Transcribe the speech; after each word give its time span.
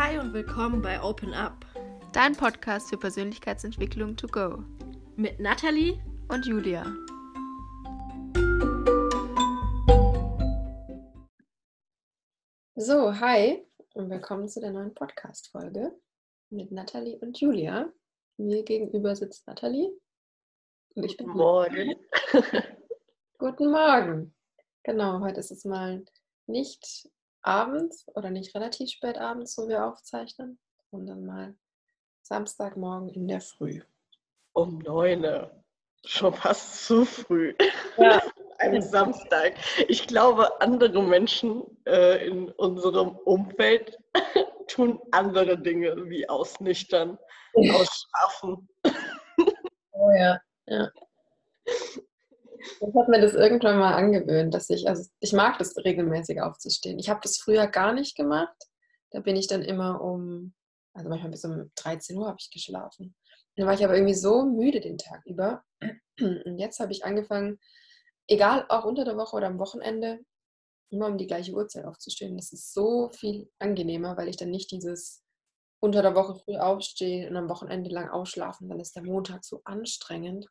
Hi 0.00 0.16
und 0.16 0.32
willkommen 0.32 0.80
bei 0.80 1.02
Open 1.02 1.34
Up 1.34 1.66
Dein 2.12 2.36
Podcast 2.36 2.88
für 2.88 2.96
Persönlichkeitsentwicklung 2.96 4.16
to 4.16 4.28
go. 4.28 4.62
mit 5.16 5.40
Nathalie. 5.40 6.00
Und 6.28 6.46
Julia. 6.46 6.84
So, 12.76 13.12
hi 13.12 13.66
und 13.94 14.08
willkommen 14.08 14.48
zu 14.48 14.60
der 14.60 14.70
neuen 14.70 14.94
Podcast-Folge 14.94 15.90
mit 16.50 16.70
Nathalie 16.70 17.18
und 17.18 17.40
Julia. 17.40 17.92
Mir 18.36 18.62
gegenüber 18.62 19.16
sitzt 19.16 19.48
Nathalie. 19.48 19.90
Und 20.94 21.02
ich 21.02 21.16
bin 21.16 21.26
Guten 21.26 21.38
Morgen. 21.38 21.96
Guten 23.38 23.72
Morgen. 23.72 24.32
Genau, 24.84 25.18
heute 25.18 25.40
ist 25.40 25.50
es 25.50 25.64
mal 25.64 26.04
nicht 26.46 27.10
abends 27.42 28.06
oder 28.14 28.30
nicht 28.30 28.54
relativ 28.54 28.90
spät 28.90 29.18
abends, 29.18 29.56
wo 29.58 29.68
wir 29.68 29.84
aufzeichnen, 29.84 30.58
sondern 30.90 31.24
mal 31.24 31.54
Samstagmorgen 32.22 33.08
in 33.10 33.28
der 33.28 33.40
Früh. 33.40 33.80
Um 34.52 34.78
neun. 34.78 35.24
Schon 36.04 36.32
fast 36.32 36.86
zu 36.86 37.04
früh. 37.04 37.54
Ja. 37.96 38.22
Ein 38.60 38.82
Samstag. 38.82 39.54
Ich 39.86 40.08
glaube, 40.08 40.60
andere 40.60 41.00
Menschen 41.00 41.62
äh, 41.86 42.26
in 42.26 42.50
unserem 42.50 43.10
Umfeld 43.10 43.96
tun 44.66 45.00
andere 45.12 45.56
Dinge 45.56 46.08
wie 46.08 46.28
ausnüchtern, 46.28 47.18
ausschlafen. 47.54 48.68
Oh 49.92 50.10
ja, 50.10 50.40
ja. 50.66 50.90
Ich 52.58 52.94
habe 52.94 53.10
mir 53.10 53.20
das 53.20 53.34
irgendwann 53.34 53.78
mal 53.78 53.94
angewöhnt, 53.94 54.52
dass 54.54 54.70
ich, 54.70 54.88
also 54.88 55.08
ich 55.20 55.32
mag 55.32 55.58
das 55.58 55.76
regelmäßig 55.76 56.40
aufzustehen. 56.40 56.98
Ich 56.98 57.08
habe 57.08 57.20
das 57.22 57.38
früher 57.38 57.66
gar 57.66 57.92
nicht 57.92 58.16
gemacht. 58.16 58.56
Da 59.10 59.20
bin 59.20 59.36
ich 59.36 59.46
dann 59.46 59.62
immer 59.62 60.00
um, 60.00 60.54
also 60.94 61.08
manchmal 61.08 61.30
bis 61.30 61.44
um 61.44 61.70
13 61.76 62.16
Uhr 62.16 62.26
habe 62.26 62.38
ich 62.40 62.50
geschlafen. 62.50 63.14
Dann 63.56 63.66
war 63.66 63.74
ich 63.74 63.84
aber 63.84 63.94
irgendwie 63.94 64.14
so 64.14 64.44
müde 64.44 64.80
den 64.80 64.98
Tag 64.98 65.22
über. 65.26 65.62
Und 66.20 66.58
jetzt 66.58 66.80
habe 66.80 66.92
ich 66.92 67.04
angefangen, 67.04 67.58
egal 68.26 68.66
auch 68.68 68.84
unter 68.84 69.04
der 69.04 69.16
Woche 69.16 69.36
oder 69.36 69.46
am 69.46 69.58
Wochenende, 69.58 70.20
immer 70.90 71.06
um 71.06 71.18
die 71.18 71.26
gleiche 71.26 71.52
Uhrzeit 71.52 71.84
aufzustehen. 71.84 72.36
Das 72.36 72.52
ist 72.52 72.72
so 72.72 73.10
viel 73.10 73.50
angenehmer, 73.58 74.16
weil 74.16 74.28
ich 74.28 74.36
dann 74.36 74.50
nicht 74.50 74.70
dieses 74.70 75.22
unter 75.80 76.02
der 76.02 76.14
Woche 76.14 76.34
früh 76.34 76.56
aufstehen 76.56 77.28
und 77.30 77.36
am 77.36 77.48
Wochenende 77.48 77.90
lang 77.90 78.08
ausschlafen. 78.08 78.68
Dann 78.68 78.80
ist 78.80 78.96
der 78.96 79.04
Montag 79.04 79.44
so 79.44 79.60
anstrengend. 79.64 80.46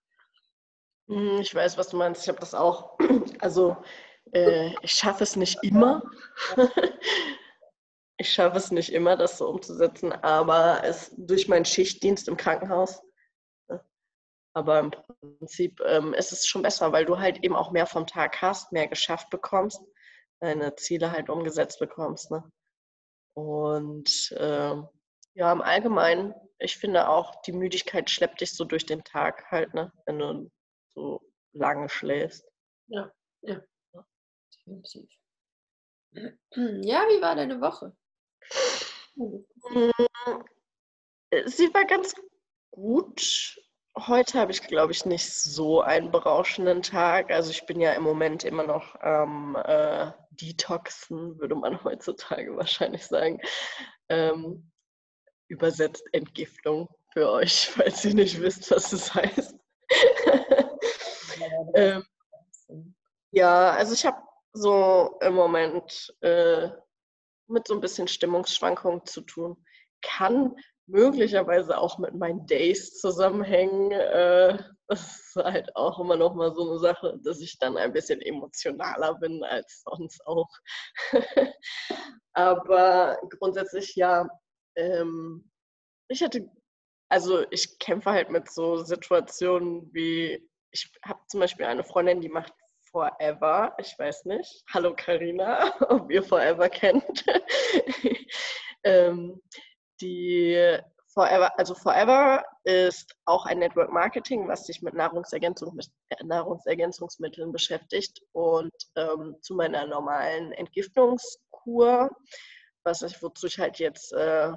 Hm, 1.07 1.39
Ich 1.41 1.53
weiß, 1.53 1.77
was 1.77 1.89
du 1.89 1.97
meinst. 1.97 2.23
Ich 2.23 2.29
habe 2.29 2.39
das 2.39 2.53
auch. 2.53 2.97
Also, 3.39 3.77
äh, 4.33 4.71
ich 4.81 4.91
schaffe 4.93 5.23
es 5.23 5.35
nicht 5.35 5.57
immer. 5.63 6.03
Ich 8.19 8.31
schaffe 8.33 8.57
es 8.57 8.71
nicht 8.71 8.91
immer, 8.93 9.15
das 9.15 9.37
so 9.37 9.47
umzusetzen, 9.47 10.11
aber 10.11 10.83
es 10.83 11.13
durch 11.17 11.47
meinen 11.47 11.65
Schichtdienst 11.65 12.27
im 12.27 12.35
Krankenhaus. 12.37 13.01
Aber 14.53 14.79
im 14.79 14.91
Prinzip 14.91 15.79
ähm, 15.85 16.13
ist 16.13 16.31
es 16.31 16.47
schon 16.47 16.63
besser, 16.63 16.91
weil 16.91 17.05
du 17.05 17.19
halt 17.19 17.43
eben 17.43 17.55
auch 17.55 17.71
mehr 17.71 17.85
vom 17.85 18.07
Tag 18.07 18.41
hast, 18.41 18.71
mehr 18.71 18.87
geschafft 18.87 19.29
bekommst, 19.29 19.81
deine 20.39 20.75
Ziele 20.75 21.11
halt 21.11 21.29
umgesetzt 21.29 21.79
bekommst. 21.79 22.31
Ne? 22.31 22.43
Und 23.35 24.35
ähm, 24.37 24.87
ja, 25.35 25.51
im 25.51 25.61
Allgemeinen, 25.61 26.33
ich 26.57 26.77
finde 26.77 27.07
auch, 27.07 27.41
die 27.43 27.51
Müdigkeit 27.51 28.09
schleppt 28.09 28.41
dich 28.41 28.55
so 28.55 28.65
durch 28.65 28.85
den 28.87 29.03
Tag 29.03 29.45
halt, 29.51 29.75
ne? 29.75 29.91
wenn 30.07 30.17
du 30.17 30.51
so 30.97 31.21
lange 31.53 31.89
schläfst. 31.89 32.43
Ja, 32.87 33.11
ja. 33.41 33.61
Definitiv. 34.53 35.09
Ja, 36.81 37.03
wie 37.09 37.21
war 37.21 37.35
deine 37.35 37.61
Woche? 37.61 37.95
Mm, 39.15 39.91
Sie 41.45 41.71
war 41.73 41.85
ganz 41.85 42.15
gut. 42.71 43.59
Heute 43.95 44.39
habe 44.39 44.51
ich, 44.51 44.61
glaube 44.61 44.93
ich, 44.93 45.05
nicht 45.05 45.31
so 45.31 45.81
einen 45.81 46.09
berauschenden 46.09 46.81
Tag. 46.81 47.29
Also 47.29 47.51
ich 47.51 47.67
bin 47.67 47.79
ja 47.79 47.93
im 47.93 48.01
Moment 48.01 48.43
immer 48.43 48.63
noch 48.63 48.95
am 48.95 49.55
äh, 49.55 50.11
Detoxen, 50.31 51.37
würde 51.39 51.55
man 51.55 51.83
heutzutage 51.83 52.55
wahrscheinlich 52.55 53.05
sagen. 53.05 53.39
Ähm, 54.09 54.71
übersetzt 55.49 56.07
Entgiftung 56.13 56.89
für 57.13 57.29
euch, 57.29 57.67
falls 57.75 58.03
ihr 58.05 58.15
nicht 58.15 58.41
wisst, 58.41 58.71
was 58.71 58.89
das 58.89 59.13
heißt. 59.13 59.55
Ähm, 61.75 62.03
ja, 63.31 63.71
also 63.71 63.93
ich 63.93 64.05
habe 64.05 64.17
so 64.53 65.17
im 65.21 65.33
Moment 65.33 66.15
äh, 66.21 66.69
mit 67.47 67.67
so 67.67 67.75
ein 67.75 67.81
bisschen 67.81 68.07
Stimmungsschwankungen 68.07 69.05
zu 69.05 69.21
tun. 69.21 69.57
Kann 70.01 70.55
möglicherweise 70.87 71.77
auch 71.77 71.97
mit 71.99 72.15
meinen 72.15 72.45
Days 72.47 72.99
zusammenhängen. 72.99 73.91
Äh, 73.91 74.57
das 74.87 75.01
ist 75.01 75.35
halt 75.35 75.75
auch 75.75 75.99
immer 75.99 76.15
noch 76.15 76.33
mal 76.33 76.53
so 76.55 76.69
eine 76.69 76.79
Sache, 76.79 77.19
dass 77.23 77.41
ich 77.41 77.59
dann 77.59 77.77
ein 77.77 77.93
bisschen 77.93 78.21
emotionaler 78.21 79.15
bin 79.15 79.43
als 79.43 79.83
sonst 79.83 80.25
auch. 80.25 80.49
Aber 82.33 83.19
grundsätzlich 83.39 83.95
ja, 83.95 84.27
ähm, 84.75 85.51
ich 86.09 86.23
hatte, 86.23 86.49
also 87.09 87.45
ich 87.51 87.79
kämpfe 87.79 88.11
halt 88.11 88.29
mit 88.29 88.49
so 88.49 88.77
Situationen 88.77 89.89
wie, 89.93 90.47
ich 90.77 90.91
habe 91.03 91.19
zum 91.27 91.39
Beispiel 91.39 91.65
eine 91.65 91.83
Freundin, 91.83 92.21
die 92.21 92.29
macht 92.29 92.53
Forever, 92.91 93.75
ich 93.79 93.97
weiß 93.97 94.25
nicht. 94.25 94.63
Hallo 94.71 94.93
Karina, 94.95 95.73
ob 95.89 96.11
ihr 96.11 96.23
Forever 96.23 96.69
kennt. 96.69 97.25
ähm, 98.83 99.41
die 99.99 100.77
Forever, 101.13 101.57
also 101.57 101.73
Forever 101.73 102.43
ist 102.63 103.15
auch 103.25 103.45
ein 103.45 103.59
Network 103.59 103.91
Marketing, 103.91 104.47
was 104.47 104.67
sich 104.67 104.81
mit 104.83 104.93
Nahrungsergänzung, 104.93 105.79
äh, 106.09 106.23
Nahrungsergänzungsmitteln 106.23 107.51
beschäftigt. 107.51 108.21
Und 108.33 108.73
ähm, 108.95 109.35
zu 109.41 109.55
meiner 109.55 109.87
normalen 109.87 110.51
Entgiftungskur, 110.51 112.11
was 112.83 113.01
ich, 113.01 113.21
wozu 113.23 113.47
ich 113.47 113.59
halt 113.59 113.79
jetzt 113.79 114.13
äh, 114.13 114.53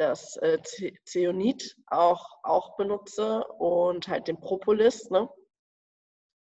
das 0.00 0.36
äh, 0.38 0.58
Zeonit 1.04 1.76
auch, 1.86 2.26
auch 2.42 2.76
benutze 2.76 3.44
und 3.58 4.08
halt 4.08 4.28
den 4.28 4.40
Propolis, 4.40 5.10
ne? 5.10 5.28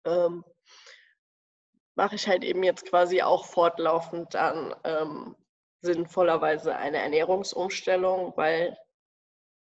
ähm, 0.07 0.45
mache 1.97 2.15
ich 2.15 2.29
halt 2.29 2.45
eben 2.45 2.63
jetzt 2.63 2.87
quasi 2.89 3.21
auch 3.21 3.45
fortlaufend 3.47 4.33
dann 4.35 4.75
ähm, 4.85 5.37
sinnvollerweise 5.81 6.77
eine 6.77 6.99
Ernährungsumstellung, 6.99 8.33
weil 8.37 8.79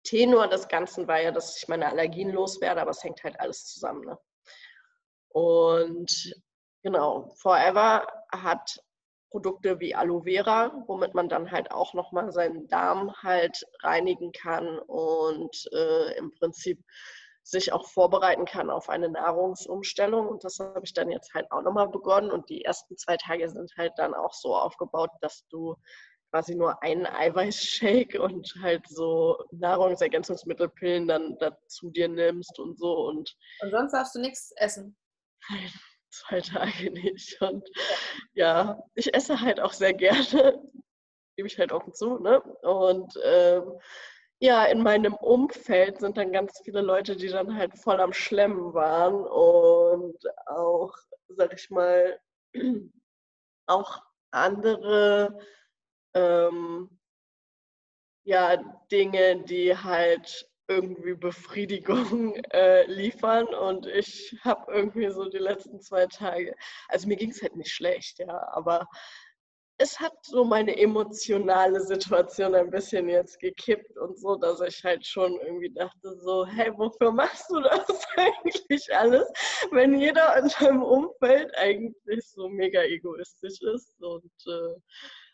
Tenor 0.04 0.46
des 0.46 0.68
Ganzen 0.68 1.08
war 1.08 1.20
ja, 1.20 1.32
dass 1.32 1.56
ich 1.56 1.66
meine 1.66 1.88
Allergien 1.88 2.30
loswerde, 2.30 2.80
aber 2.80 2.92
es 2.92 3.02
hängt 3.02 3.24
halt 3.24 3.38
alles 3.40 3.66
zusammen. 3.66 4.04
Ne? 4.04 4.18
Und 5.30 6.34
genau, 6.82 7.34
Forever 7.40 8.06
hat 8.30 8.80
Produkte 9.30 9.80
wie 9.80 9.94
Aloe 9.94 10.24
Vera, 10.24 10.84
womit 10.86 11.14
man 11.14 11.28
dann 11.28 11.50
halt 11.50 11.70
auch 11.70 11.94
nochmal 11.94 12.32
seinen 12.32 12.66
Darm 12.68 13.14
halt 13.22 13.64
reinigen 13.82 14.32
kann 14.32 14.78
und 14.80 15.68
äh, 15.72 16.16
im 16.16 16.32
Prinzip 16.32 16.82
sich 17.42 17.72
auch 17.72 17.88
vorbereiten 17.88 18.44
kann 18.44 18.70
auf 18.70 18.88
eine 18.88 19.08
Nahrungsumstellung. 19.08 20.28
Und 20.28 20.44
das 20.44 20.58
habe 20.58 20.82
ich 20.84 20.92
dann 20.92 21.10
jetzt 21.10 21.32
halt 21.34 21.50
auch 21.50 21.62
nochmal 21.62 21.88
begonnen. 21.88 22.30
Und 22.30 22.48
die 22.48 22.64
ersten 22.64 22.96
zwei 22.96 23.16
Tage 23.16 23.48
sind 23.48 23.72
halt 23.76 23.92
dann 23.96 24.14
auch 24.14 24.32
so 24.32 24.54
aufgebaut, 24.54 25.10
dass 25.20 25.46
du 25.48 25.76
quasi 26.30 26.54
nur 26.54 26.82
einen 26.82 27.06
Eiweißshake 27.06 28.20
und 28.22 28.54
halt 28.62 28.86
so 28.88 29.36
Nahrungsergänzungsmittelpillen 29.52 31.08
dann 31.08 31.36
dazu 31.38 31.90
dir 31.90 32.08
nimmst 32.08 32.58
und 32.58 32.78
so. 32.78 33.06
Und 33.06 33.36
Und 33.60 33.70
sonst 33.70 33.92
darfst 33.92 34.14
du 34.14 34.20
nichts 34.20 34.52
essen. 34.56 34.96
zwei 36.10 36.40
Tage 36.40 36.90
nicht. 36.90 37.40
Und 37.40 37.68
ja, 38.34 38.82
ich 38.94 39.14
esse 39.14 39.40
halt 39.40 39.60
auch 39.60 39.72
sehr 39.72 39.94
gerne, 39.94 40.62
gebe 41.36 41.48
ich 41.48 41.58
halt 41.58 41.72
offen 41.72 41.94
zu. 41.94 42.18
Ne? 42.18 42.40
Und 42.40 43.14
ähm, 43.24 43.72
ja, 44.40 44.64
in 44.64 44.82
meinem 44.82 45.14
Umfeld 45.14 46.00
sind 46.00 46.16
dann 46.16 46.32
ganz 46.32 46.60
viele 46.64 46.80
Leute, 46.80 47.16
die 47.16 47.28
dann 47.28 47.54
halt 47.56 47.78
voll 47.78 48.00
am 48.00 48.12
Schlemmen 48.12 48.72
waren 48.74 49.14
und 49.14 50.16
auch, 50.46 50.94
sag 51.28 51.52
ich 51.54 51.70
mal, 51.70 52.18
auch 53.66 54.02
andere 54.30 55.38
ähm, 56.14 56.98
ja, 58.24 58.56
Dinge, 58.90 59.42
die 59.44 59.76
halt 59.76 60.49
irgendwie 60.70 61.14
Befriedigung 61.14 62.34
äh, 62.52 62.86
liefern. 62.86 63.46
Und 63.46 63.86
ich 63.86 64.36
habe 64.42 64.72
irgendwie 64.72 65.10
so 65.10 65.28
die 65.28 65.38
letzten 65.38 65.80
zwei 65.80 66.06
Tage, 66.06 66.54
also 66.88 67.08
mir 67.08 67.16
ging 67.16 67.30
es 67.30 67.42
halt 67.42 67.56
nicht 67.56 67.72
schlecht, 67.72 68.20
ja, 68.20 68.48
aber 68.52 68.86
es 69.78 69.98
hat 69.98 70.12
so 70.22 70.44
meine 70.44 70.76
emotionale 70.76 71.80
Situation 71.80 72.54
ein 72.54 72.70
bisschen 72.70 73.08
jetzt 73.08 73.40
gekippt 73.40 73.96
und 73.96 74.18
so, 74.18 74.36
dass 74.36 74.60
ich 74.60 74.84
halt 74.84 75.06
schon 75.06 75.32
irgendwie 75.40 75.72
dachte 75.72 76.14
so, 76.18 76.46
hey, 76.46 76.70
wofür 76.76 77.10
machst 77.10 77.48
du 77.50 77.60
das 77.60 77.88
eigentlich 78.16 78.94
alles, 78.94 79.26
wenn 79.70 79.98
jeder 79.98 80.36
in 80.36 80.48
deinem 80.60 80.82
Umfeld 80.82 81.50
eigentlich 81.56 82.28
so 82.28 82.48
mega 82.48 82.82
egoistisch 82.82 83.62
ist 83.62 84.02
und 84.02 84.32
äh, 84.46 84.80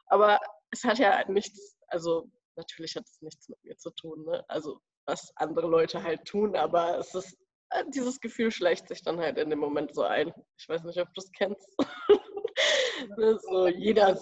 aber 0.06 0.38
es 0.71 0.85
hat 0.85 0.99
ja 0.99 1.29
nichts, 1.29 1.77
also 1.88 2.31
natürlich 2.55 2.94
hat 2.94 3.05
es 3.05 3.21
nichts 3.23 3.49
mit 3.49 3.62
mir 3.65 3.77
zu 3.77 3.91
tun, 3.91 4.25
ne? 4.25 4.44
Also 4.49 4.81
was 5.06 5.32
andere 5.37 5.69
Leute 5.69 6.03
halt 6.03 6.25
tun, 6.25 6.56
aber 6.56 6.99
es 6.99 7.14
ist, 7.14 7.37
äh, 7.70 7.85
dieses 7.88 8.20
Gefühl 8.20 8.50
schleicht 8.50 8.88
sich 8.88 9.03
dann 9.03 9.19
halt 9.19 9.38
in 9.38 9.50
dem 9.50 9.58
Moment 9.58 9.94
so 9.94 10.03
ein. 10.03 10.32
Ich 10.58 10.69
weiß 10.69 10.85
nicht, 10.85 11.00
ob 11.00 11.12
du 11.14 11.20
es 11.20 11.31
kennst. 11.32 11.69
ne? 13.17 13.38
So 13.38 13.69
jeder 13.69 14.19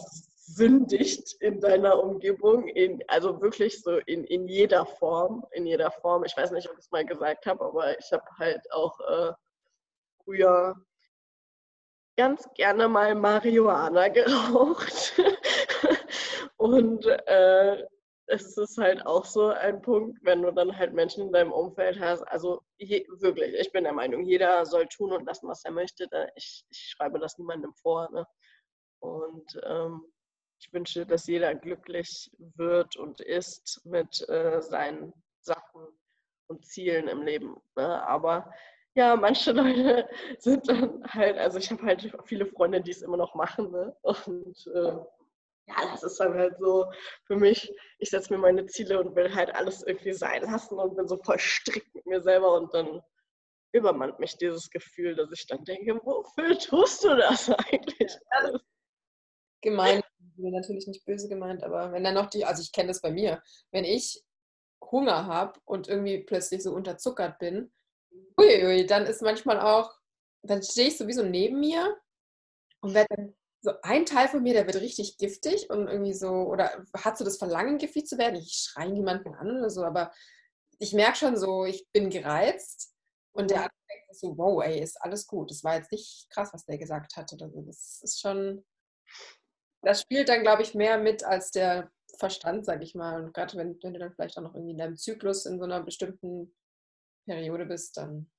sündigt 0.47 1.35
in 1.41 1.61
deiner 1.61 2.03
Umgebung, 2.03 2.69
in, 2.69 3.03
also 3.09 3.41
wirklich 3.41 3.83
so 3.83 3.97
in, 4.07 4.25
in 4.25 4.47
jeder 4.47 4.85
Form, 4.85 5.45
in 5.53 5.67
jeder 5.67 5.91
Form. 5.91 6.25
Ich 6.25 6.37
weiß 6.37 6.51
nicht, 6.51 6.69
ob 6.69 6.75
ich 6.79 6.85
es 6.85 6.91
mal 6.91 7.05
gesagt 7.05 7.47
habe, 7.47 7.65
aber 7.65 7.99
ich 7.99 8.13
habe 8.13 8.25
halt 8.39 8.61
auch 8.73 9.01
äh, 9.01 9.33
früher 10.23 10.75
ganz 12.17 12.47
gerne 12.55 12.89
mal 12.89 13.15
Marihuana 13.15 14.09
geraucht. 14.09 15.15
Und 16.57 17.07
äh, 17.07 17.85
es 18.27 18.57
ist 18.57 18.79
halt 18.79 19.05
auch 19.07 19.25
so 19.25 19.49
ein 19.49 19.83
Punkt, 19.83 20.19
wenn 20.23 20.43
du 20.43 20.51
dann 20.51 20.77
halt 20.77 20.95
Menschen 20.95 21.27
in 21.27 21.33
deinem 21.33 21.53
Umfeld 21.53 22.01
hast. 22.01 22.23
Also 22.23 22.63
je, 22.79 23.07
wirklich, 23.19 23.55
ich 23.55 23.71
bin 23.73 23.85
der 23.85 23.93
Meinung, 23.93 24.25
jeder 24.25 24.65
soll 24.67 24.87
tun 24.87 25.13
und 25.13 25.27
lassen, 25.27 25.49
was 25.49 25.65
er 25.65 25.73
möchte. 25.73 26.09
Ich, 26.35 26.65
ich 26.71 26.79
schreibe 26.91 27.19
das 27.19 27.39
niemandem 27.39 27.75
vor. 27.75 28.11
Ne? 28.13 28.27
Und 29.01 29.61
ähm, 29.65 30.03
ich 30.59 30.73
wünsche, 30.73 31.05
dass 31.05 31.27
jeder 31.27 31.55
glücklich 31.55 32.31
wird 32.57 32.97
und 32.97 33.21
ist 33.21 33.85
mit 33.85 34.27
äh, 34.29 34.63
seinen 34.63 35.13
Sachen 35.41 35.87
und 36.47 36.65
Zielen 36.65 37.09
im 37.09 37.23
Leben. 37.23 37.57
Ne? 37.77 38.07
Aber 38.07 38.51
ja, 38.95 39.17
manche 39.17 39.53
Leute 39.53 40.09
sind 40.39 40.69
dann 40.69 41.05
halt, 41.09 41.37
also 41.37 41.59
ich 41.59 41.71
habe 41.71 41.83
halt 41.83 42.11
viele 42.25 42.47
Freunde, 42.47 42.81
die 42.81 42.93
es 42.93 43.03
immer 43.03 43.19
noch 43.19 43.35
machen. 43.35 43.71
Ne? 43.71 43.95
Und 44.03 44.67
äh, 44.75 44.97
ja, 45.67 45.77
das 45.91 46.03
ist 46.03 46.21
dann 46.21 46.35
halt 46.35 46.57
so 46.59 46.87
für 47.27 47.37
mich, 47.37 47.73
ich 47.99 48.11
setze 48.11 48.33
mir 48.33 48.39
meine 48.39 48.67
Ziele 48.67 49.01
und 49.01 49.17
will 49.17 49.35
halt 49.35 49.55
alles 49.55 49.83
irgendwie 49.83 50.13
sein 50.13 50.43
lassen 50.43 50.79
und 50.79 50.97
bin 50.97 51.09
so 51.09 51.17
voll 51.23 51.39
strikt 51.39 51.95
mit 51.95 52.07
mir 52.07 52.23
selber 52.23 52.55
und 52.55 52.73
dann 52.75 53.01
übermannt 53.73 54.19
mich 54.21 54.37
dieses 54.37 54.71
Gefühl, 54.71 55.17
dass 55.17 55.33
ich 55.33 55.47
dann 55.47 55.65
denke, 55.65 55.95
wofür 56.05 56.59
tust 56.59 57.05
du 57.05 57.17
das 57.17 57.49
eigentlich? 57.51 58.13
Gemein, 59.63 60.03
natürlich 60.37 60.87
nicht 60.87 61.05
böse 61.07 61.29
gemeint, 61.29 61.63
aber 61.65 61.93
wenn 61.93 62.05
dann 62.05 62.15
noch 62.15 62.29
die, 62.29 62.45
also 62.45 62.63
ich 62.63 62.73
kenne 62.73 62.89
das 62.89 63.01
bei 63.01 63.11
mir, 63.11 63.43
wenn 63.71 63.85
ich 63.85 64.23
Hunger 64.83 65.27
habe 65.27 65.59
und 65.65 65.89
irgendwie 65.89 66.23
plötzlich 66.23 66.63
so 66.63 66.73
unterzuckert 66.73 67.39
bin, 67.39 67.73
uiui, 68.39 68.87
dann 68.87 69.07
ist 69.07 69.23
manchmal 69.23 69.61
auch, 69.61 69.91
dann 70.43 70.63
stehe 70.63 70.89
ich 70.89 70.99
sowieso 70.99 71.23
neben 71.23 71.61
mir 71.61 71.97
und 72.81 72.93
werde 72.95 73.09
dann 73.17 73.35
so 73.65 73.73
ein 73.81 74.05
Teil 74.05 74.29
von 74.29 74.43
mir, 74.43 74.53
der 74.53 74.67
wird 74.67 74.77
richtig 74.77 75.17
giftig 75.17 75.71
und 75.71 75.89
irgendwie 75.89 76.13
so, 76.13 76.29
oder 76.29 76.85
hat 76.95 77.17
so 77.17 77.25
das 77.25 77.39
Verlangen, 77.39 77.79
giftig 77.79 78.07
zu 78.07 78.19
werden. 78.19 78.37
Ich 78.37 78.53
schreie 78.53 78.91
niemanden 78.91 79.35
an 79.35 79.59
oder 79.59 79.71
so, 79.71 79.85
aber 79.85 80.13
ich 80.79 80.93
merke 80.93 81.17
schon 81.17 81.39
so, 81.39 81.65
ich 81.65 81.89
bin 81.91 82.11
gereizt 82.11 82.95
und 83.33 83.51
der 83.51 83.61
andere 83.61 83.73
denkt 83.91 84.17
so, 84.17 84.37
wow, 84.37 84.63
ey, 84.63 84.83
ist 84.83 85.01
alles 85.01 85.27
gut. 85.27 85.51
Das 85.51 85.65
war 85.65 85.77
jetzt 85.77 85.91
nicht 85.93 86.29
krass, 86.29 86.51
was 86.53 86.67
der 86.67 86.77
gesagt 86.77 87.17
hat 87.17 87.33
oder 87.33 87.49
so. 87.49 87.63
Das 87.63 88.03
ist 88.03 88.21
schon, 88.21 88.67
das 89.81 90.03
spielt 90.03 90.29
dann, 90.29 90.43
glaube 90.43 90.61
ich, 90.61 90.75
mehr 90.75 90.99
mit 90.99 91.25
als 91.25 91.51
der 91.51 91.91
Verstand, 92.19 92.67
sag 92.67 92.83
ich 92.83 92.95
mal. 92.95 93.25
Und 93.25 93.33
gerade 93.33 93.57
wenn, 93.57 93.79
wenn 93.83 93.95
du 93.95 93.99
dann 93.99 94.13
vielleicht 94.13 94.37
auch 94.37 94.43
noch 94.43 94.55
irgendwie 94.55 94.73
in 94.73 94.79
deinem 94.79 94.99
Zyklus 94.99 95.47
in 95.47 95.59
so 95.59 95.65
einer 95.65 95.83
bestimmten 95.83 96.55
Periode 97.27 97.65
bist, 97.65 97.97
dann. 97.97 98.31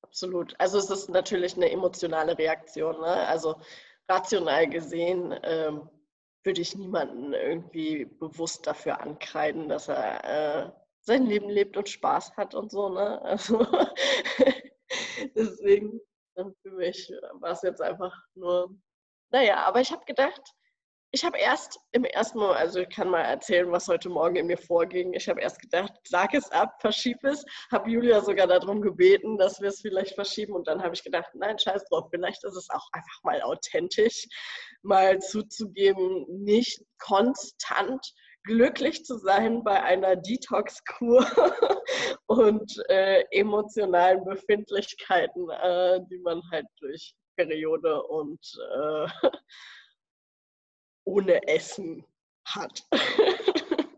Absolut. 0.00 0.54
Also 0.58 0.78
es 0.78 0.88
ist 0.88 1.10
natürlich 1.10 1.54
eine 1.54 1.70
emotionale 1.70 2.38
Reaktion. 2.38 2.98
Ne? 2.98 3.26
Also 3.26 3.60
rational 4.08 4.68
gesehen 4.68 5.34
ähm, 5.42 5.88
würde 6.44 6.60
ich 6.60 6.76
niemanden 6.76 7.32
irgendwie 7.32 8.04
bewusst 8.04 8.66
dafür 8.66 9.00
ankreiden, 9.00 9.68
dass 9.68 9.88
er 9.88 10.66
äh, 10.66 10.72
sein 11.00 11.26
Leben 11.26 11.48
lebt 11.48 11.76
und 11.76 11.88
Spaß 11.88 12.36
hat 12.36 12.54
und 12.54 12.70
so. 12.70 12.88
Ne? 12.88 13.20
Also 13.24 13.66
deswegen 15.34 16.00
für 16.34 16.70
mich 16.70 17.12
war 17.40 17.52
es 17.52 17.62
jetzt 17.62 17.80
einfach 17.80 18.14
nur, 18.34 18.74
naja, 19.30 19.64
aber 19.64 19.80
ich 19.80 19.92
habe 19.92 20.04
gedacht, 20.04 20.42
ich 21.14 21.24
habe 21.24 21.36
erst 21.38 21.78
im 21.92 22.04
ersten 22.04 22.38
Moment, 22.38 22.58
also 22.58 22.80
ich 22.80 22.88
kann 22.88 23.10
mal 23.10 23.20
erzählen, 23.20 23.70
was 23.70 23.86
heute 23.86 24.08
Morgen 24.08 24.36
in 24.36 24.46
mir 24.46 24.56
vorging. 24.56 25.12
Ich 25.12 25.28
habe 25.28 25.42
erst 25.42 25.60
gedacht, 25.60 25.92
sag 26.04 26.32
es 26.32 26.50
ab, 26.50 26.80
verschieb 26.80 27.22
es. 27.22 27.44
Habe 27.70 27.90
Julia 27.90 28.22
sogar 28.22 28.46
darum 28.46 28.80
gebeten, 28.80 29.36
dass 29.36 29.60
wir 29.60 29.68
es 29.68 29.82
vielleicht 29.82 30.14
verschieben. 30.14 30.54
Und 30.54 30.66
dann 30.66 30.82
habe 30.82 30.94
ich 30.94 31.04
gedacht, 31.04 31.28
nein, 31.34 31.58
scheiß 31.58 31.84
drauf, 31.90 32.08
vielleicht 32.10 32.42
ist 32.44 32.56
es 32.56 32.70
auch 32.70 32.88
einfach 32.92 33.22
mal 33.24 33.42
authentisch, 33.42 34.26
mal 34.80 35.18
zuzugeben, 35.18 36.24
nicht 36.28 36.82
konstant 36.98 38.14
glücklich 38.44 39.04
zu 39.04 39.18
sein 39.18 39.62
bei 39.64 39.82
einer 39.82 40.16
Detox-Kur 40.16 41.26
und 42.26 42.72
äh, 42.88 43.22
emotionalen 43.32 44.24
Befindlichkeiten, 44.24 45.50
äh, 45.50 46.00
die 46.10 46.18
man 46.20 46.42
halt 46.50 46.66
durch 46.80 47.14
Periode 47.36 48.02
und 48.04 48.40
äh, 48.74 49.06
ohne 51.04 51.46
Essen 51.48 52.04
hat. 52.44 52.84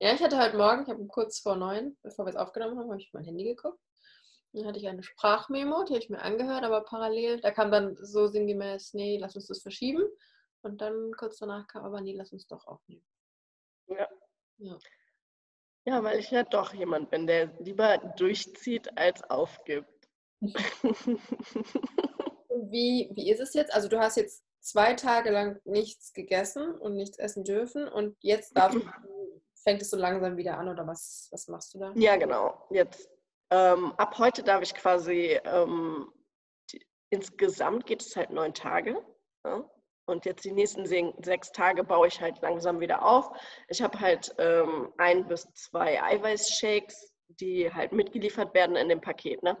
ja, 0.00 0.14
ich 0.14 0.22
hatte 0.22 0.38
heute 0.38 0.56
Morgen, 0.56 0.82
ich 0.82 0.88
habe 0.88 1.06
kurz 1.06 1.40
vor 1.40 1.56
neun, 1.56 1.96
bevor 2.02 2.26
wir 2.26 2.30
es 2.30 2.36
aufgenommen 2.36 2.78
haben, 2.78 2.90
habe 2.90 3.00
ich 3.00 3.10
mein 3.12 3.24
Handy 3.24 3.44
geguckt. 3.44 3.80
Dann 4.52 4.66
hatte 4.66 4.78
ich 4.78 4.88
eine 4.88 5.02
Sprachmemo, 5.02 5.84
die 5.84 5.94
habe 5.94 6.02
ich 6.02 6.10
mir 6.10 6.22
angehört, 6.22 6.64
aber 6.64 6.82
parallel, 6.82 7.40
da 7.40 7.50
kam 7.50 7.70
dann 7.70 7.96
so 7.96 8.28
sinngemäß, 8.28 8.94
nee, 8.94 9.18
lass 9.18 9.36
uns 9.36 9.46
das 9.46 9.60
verschieben. 9.60 10.02
Und 10.62 10.80
dann 10.80 11.12
kurz 11.16 11.38
danach 11.38 11.66
kam 11.66 11.84
aber, 11.84 12.00
nee, 12.00 12.14
lass 12.16 12.32
uns 12.32 12.46
doch 12.46 12.66
aufnehmen. 12.66 13.04
Ja. 13.88 14.08
Ja, 14.58 14.78
ja 15.84 16.02
weil 16.02 16.18
ich 16.18 16.30
ja 16.30 16.42
doch 16.44 16.72
jemand 16.74 17.10
bin, 17.10 17.26
der 17.26 17.54
lieber 17.60 17.98
durchzieht 18.16 18.96
als 18.98 19.22
aufgibt. 19.30 20.08
wie, 22.70 23.10
wie 23.14 23.30
ist 23.30 23.40
es 23.40 23.54
jetzt? 23.54 23.72
Also 23.72 23.88
du 23.88 23.98
hast 23.98 24.16
jetzt 24.16 24.44
zwei 24.68 24.94
Tage 24.94 25.30
lang 25.30 25.60
nichts 25.64 26.12
gegessen 26.12 26.72
und 26.72 26.94
nichts 26.94 27.18
essen 27.18 27.44
dürfen 27.44 27.88
und 27.88 28.16
jetzt 28.20 28.56
darf, 28.56 28.72
fängt 29.64 29.82
es 29.82 29.90
so 29.90 29.96
langsam 29.96 30.36
wieder 30.36 30.58
an 30.58 30.68
oder 30.68 30.86
was, 30.86 31.28
was 31.32 31.48
machst 31.48 31.74
du 31.74 31.78
da? 31.78 31.92
Ja, 31.96 32.16
genau. 32.16 32.66
Jetzt 32.70 33.10
ähm, 33.50 33.92
ab 33.96 34.18
heute 34.18 34.42
darf 34.42 34.62
ich 34.62 34.74
quasi 34.74 35.38
ähm, 35.44 36.12
die, 36.70 36.84
insgesamt 37.10 37.86
geht 37.86 38.02
es 38.02 38.14
halt 38.14 38.30
neun 38.30 38.52
Tage. 38.52 39.02
Ja? 39.44 39.64
Und 40.06 40.24
jetzt 40.24 40.44
die 40.44 40.52
nächsten 40.52 40.86
sechs 40.86 41.52
Tage 41.52 41.84
baue 41.84 42.08
ich 42.08 42.20
halt 42.20 42.40
langsam 42.40 42.80
wieder 42.80 43.04
auf. 43.04 43.30
Ich 43.68 43.82
habe 43.82 44.00
halt 44.00 44.34
ähm, 44.38 44.92
ein 44.96 45.26
bis 45.28 45.46
zwei 45.52 46.02
Eiweißshakes, 46.02 47.12
die 47.28 47.72
halt 47.72 47.92
mitgeliefert 47.92 48.54
werden 48.54 48.76
in 48.76 48.88
dem 48.88 49.00
Paket. 49.00 49.42
Ne? 49.42 49.56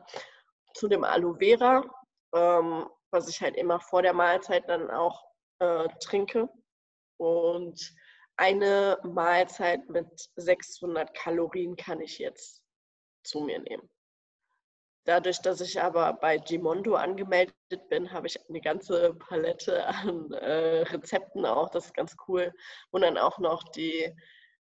Zu 0.74 0.88
dem 0.88 1.04
Aloe 1.04 1.36
Vera 1.38 1.84
ähm, 2.34 2.86
was 3.10 3.28
ich 3.28 3.40
halt 3.40 3.56
immer 3.56 3.80
vor 3.80 4.02
der 4.02 4.12
Mahlzeit 4.12 4.68
dann 4.68 4.90
auch 4.90 5.24
äh, 5.58 5.88
trinke. 6.00 6.48
Und 7.16 7.94
eine 8.36 8.98
Mahlzeit 9.02 9.88
mit 9.88 10.08
600 10.36 11.12
Kalorien 11.14 11.76
kann 11.76 12.00
ich 12.00 12.18
jetzt 12.18 12.62
zu 13.24 13.40
mir 13.40 13.58
nehmen. 13.58 13.88
Dadurch, 15.04 15.40
dass 15.40 15.60
ich 15.62 15.80
aber 15.80 16.12
bei 16.12 16.36
Gimondo 16.36 16.94
angemeldet 16.94 17.54
bin, 17.88 18.12
habe 18.12 18.26
ich 18.26 18.38
eine 18.48 18.60
ganze 18.60 19.14
Palette 19.14 19.86
an 19.86 20.30
äh, 20.32 20.82
Rezepten 20.82 21.46
auch. 21.46 21.70
Das 21.70 21.86
ist 21.86 21.94
ganz 21.94 22.14
cool. 22.28 22.52
Und 22.90 23.00
dann 23.00 23.16
auch 23.16 23.38
noch 23.38 23.62
die 23.64 24.14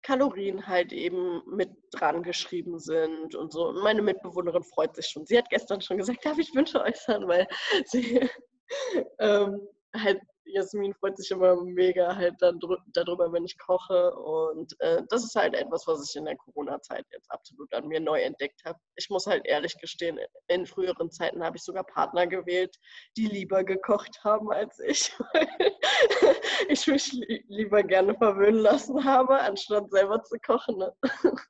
Kalorien 0.03 0.67
halt 0.67 0.93
eben 0.93 1.43
mit 1.47 1.71
dran 1.93 2.23
geschrieben 2.23 2.79
sind 2.79 3.35
und 3.35 3.53
so. 3.53 3.69
Und 3.69 3.83
meine 3.83 4.03
Mitbewohnerin 4.03 4.63
freut 4.63 4.95
sich 4.95 5.07
schon. 5.07 5.27
Sie 5.27 5.37
hat 5.37 5.51
gestern 5.51 5.81
schon 5.81 5.99
gesagt, 5.99 6.21
darf 6.25 6.39
ich 6.39 6.55
Wünsche 6.55 6.81
äußern, 6.81 7.27
weil 7.29 7.47
sie 7.87 8.29
ähm, 9.19 9.61
halt 9.95 10.21
Jasmin 10.49 10.95
freut 10.95 11.17
sich 11.17 11.31
immer 11.31 11.57
mega 11.63 12.15
halt 12.15 12.35
dann 12.41 12.61
darüber, 12.93 13.33
wenn 13.33 13.45
ich 13.45 13.59
koche. 13.59 14.15
Und 14.15 14.75
äh, 14.81 15.03
das 15.09 15.25
ist 15.25 15.35
halt 15.35 15.55
etwas, 15.55 15.87
was 15.87 16.09
ich 16.09 16.17
in 16.17 16.25
der 16.25 16.37
Corona-Zeit 16.37 17.07
jetzt 17.13 17.31
absolut 17.31 17.73
an 17.75 17.87
mir 17.89 18.01
neu 18.01 18.21
entdeckt 18.21 18.63
habe. 18.65 18.79
Ich 18.97 19.11
muss 19.11 19.27
halt 19.27 19.47
ehrlich 19.47 19.77
gestehen, 19.79 20.19
in 20.49 20.67
früheren 20.67 21.11
Zeiten 21.11 21.43
habe 21.45 21.57
ich 21.57 21.63
sogar 21.63 21.85
Partner 21.85 22.27
gewählt, 22.27 22.77
die 23.17 23.27
lieber 23.27 23.65
gekocht 23.65 24.23
haben 24.25 24.51
als 24.51 24.79
ich. 24.81 25.17
ich 26.69 26.87
mich 26.87 27.13
lieber 27.49 27.83
gerne 27.83 28.15
verwöhnen 28.15 28.61
lassen 28.61 29.05
habe, 29.05 29.39
anstatt 29.41 29.91
selber 29.91 30.23
zu 30.23 30.39
kochen. 30.39 30.79
Ne? 30.79 30.95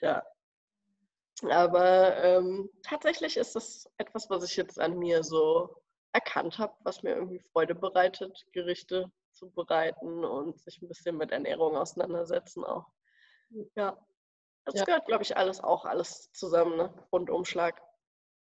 ja. 0.00 0.22
Aber 1.50 2.16
ähm, 2.22 2.70
tatsächlich 2.82 3.36
ist 3.36 3.56
das 3.56 3.86
etwas, 3.98 4.30
was 4.30 4.44
ich 4.44 4.56
jetzt 4.56 4.80
an 4.80 4.98
mir 4.98 5.22
so 5.22 5.82
erkannt 6.16 6.58
habe, 6.58 6.74
was 6.80 7.02
mir 7.02 7.14
irgendwie 7.14 7.40
Freude 7.40 7.74
bereitet, 7.74 8.46
Gerichte 8.52 9.10
zu 9.32 9.50
bereiten 9.50 10.24
und 10.24 10.58
sich 10.60 10.80
ein 10.80 10.88
bisschen 10.88 11.16
mit 11.16 11.30
Ernährung 11.30 11.76
auseinandersetzen 11.76 12.64
auch. 12.64 12.86
Ja, 13.74 13.98
das 14.64 14.74
ja. 14.74 14.84
gehört, 14.84 15.06
glaube 15.06 15.22
ich, 15.22 15.36
alles 15.36 15.60
auch 15.60 15.84
alles 15.84 16.30
zusammen, 16.32 16.76
ne? 16.76 16.94
Rundumschlag. 17.12 17.80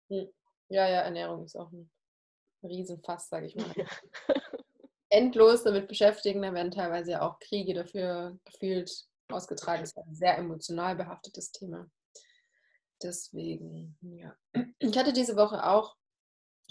Hm. 0.09 0.29
Ja, 0.69 0.89
ja, 0.89 1.00
Ernährung 1.00 1.45
ist 1.45 1.57
auch 1.57 1.73
ein 1.73 1.91
Riesenfass, 2.62 3.29
sage 3.29 3.47
ich 3.47 3.57
mal. 3.57 3.73
endlos 5.11 5.65
damit 5.65 5.89
beschäftigen. 5.89 6.43
Da 6.43 6.55
werden 6.55 6.71
teilweise 6.71 7.12
ja 7.12 7.23
auch 7.23 7.39
Kriege 7.41 7.75
dafür 7.75 8.39
gefühlt 8.45 8.91
ausgetragen. 9.29 9.83
Das 9.83 9.91
ist 9.91 9.99
ein 9.99 10.15
sehr 10.15 10.39
emotional 10.39 10.97
behaftetes 10.97 11.53
Thema. 11.53 11.91
Deswegen, 13.03 13.97
ja. 14.00 14.35
Ich 14.79 14.97
hatte 14.97 15.12
diese 15.12 15.37
Woche 15.37 15.67
auch, 15.67 15.97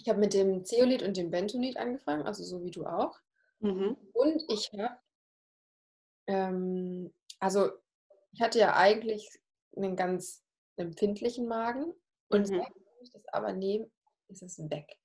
ich 0.01 0.08
habe 0.10 0.20
mit 0.20 0.34
dem 0.34 0.63
Zeolit 0.63 1.03
und 1.03 1.18
dem 1.18 1.29
Bentonit 1.29 1.77
angefangen, 1.77 2.25
also 2.25 2.44
so 2.44 2.63
wie 2.63 2.72
du 2.72 2.86
auch. 2.86 3.20
Mhm. 3.60 3.98
Und 4.13 4.44
ich 4.50 4.72
habe, 4.74 4.98
ähm, 6.27 7.13
also 7.39 7.70
ich 8.32 8.41
hatte 8.41 8.60
ja 8.60 8.75
eigentlich 8.75 9.29
einen 9.75 9.96
ganz 9.96 10.44
empfindlichen 10.77 11.48
Magen 11.48 11.94
und 12.29 12.50
Mhm. 12.50 12.65
ich 13.01 13.12
das 13.12 13.25
aber 13.34 13.53
nehme, 13.53 13.89
ist 14.29 14.41
es 14.44 14.58
weg. 14.70 14.98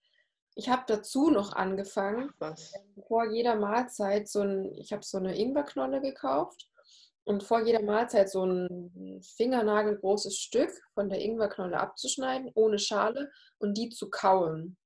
Ich 0.55 0.69
habe 0.69 0.85
dazu 0.87 1.31
noch 1.31 1.53
angefangen, 1.55 2.33
Was? 2.39 2.73
vor 3.09 3.25
jeder 3.33 3.57
Mahlzeit 3.57 4.29
so 4.29 4.43
ein, 4.43 4.73
ich 4.79 4.93
habe 4.93 5.03
so 5.05 5.19
eine 5.19 5.37
Ingwerknolle 5.37 6.01
gekauft 6.01 6.71
und 7.25 7.43
vor 7.43 7.63
jeder 7.65 7.83
Mahlzeit 7.83 8.31
so 8.31 8.45
ein 8.45 9.21
fingernagelgroßes 9.37 10.39
Stück 10.39 10.71
von 10.93 11.09
der 11.09 11.21
Ingwerknolle 11.21 11.81
abzuschneiden, 11.81 12.53
ohne 12.55 12.79
Schale 12.79 13.33
und 13.59 13.77
die 13.77 13.89
zu 13.89 14.11
kauen. 14.11 14.77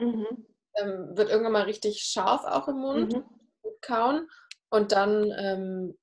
Mhm. 0.00 0.46
Ähm, 0.76 1.16
wird 1.16 1.30
irgendwann 1.30 1.52
mal 1.52 1.62
richtig 1.62 2.02
scharf 2.02 2.44
auch 2.44 2.68
im 2.68 2.76
Mund, 2.78 3.12
Mhm. 3.12 3.24
gut 3.62 3.82
kauen 3.82 4.28
und 4.70 4.92
dann 4.92 5.30
ähm, 5.36 5.98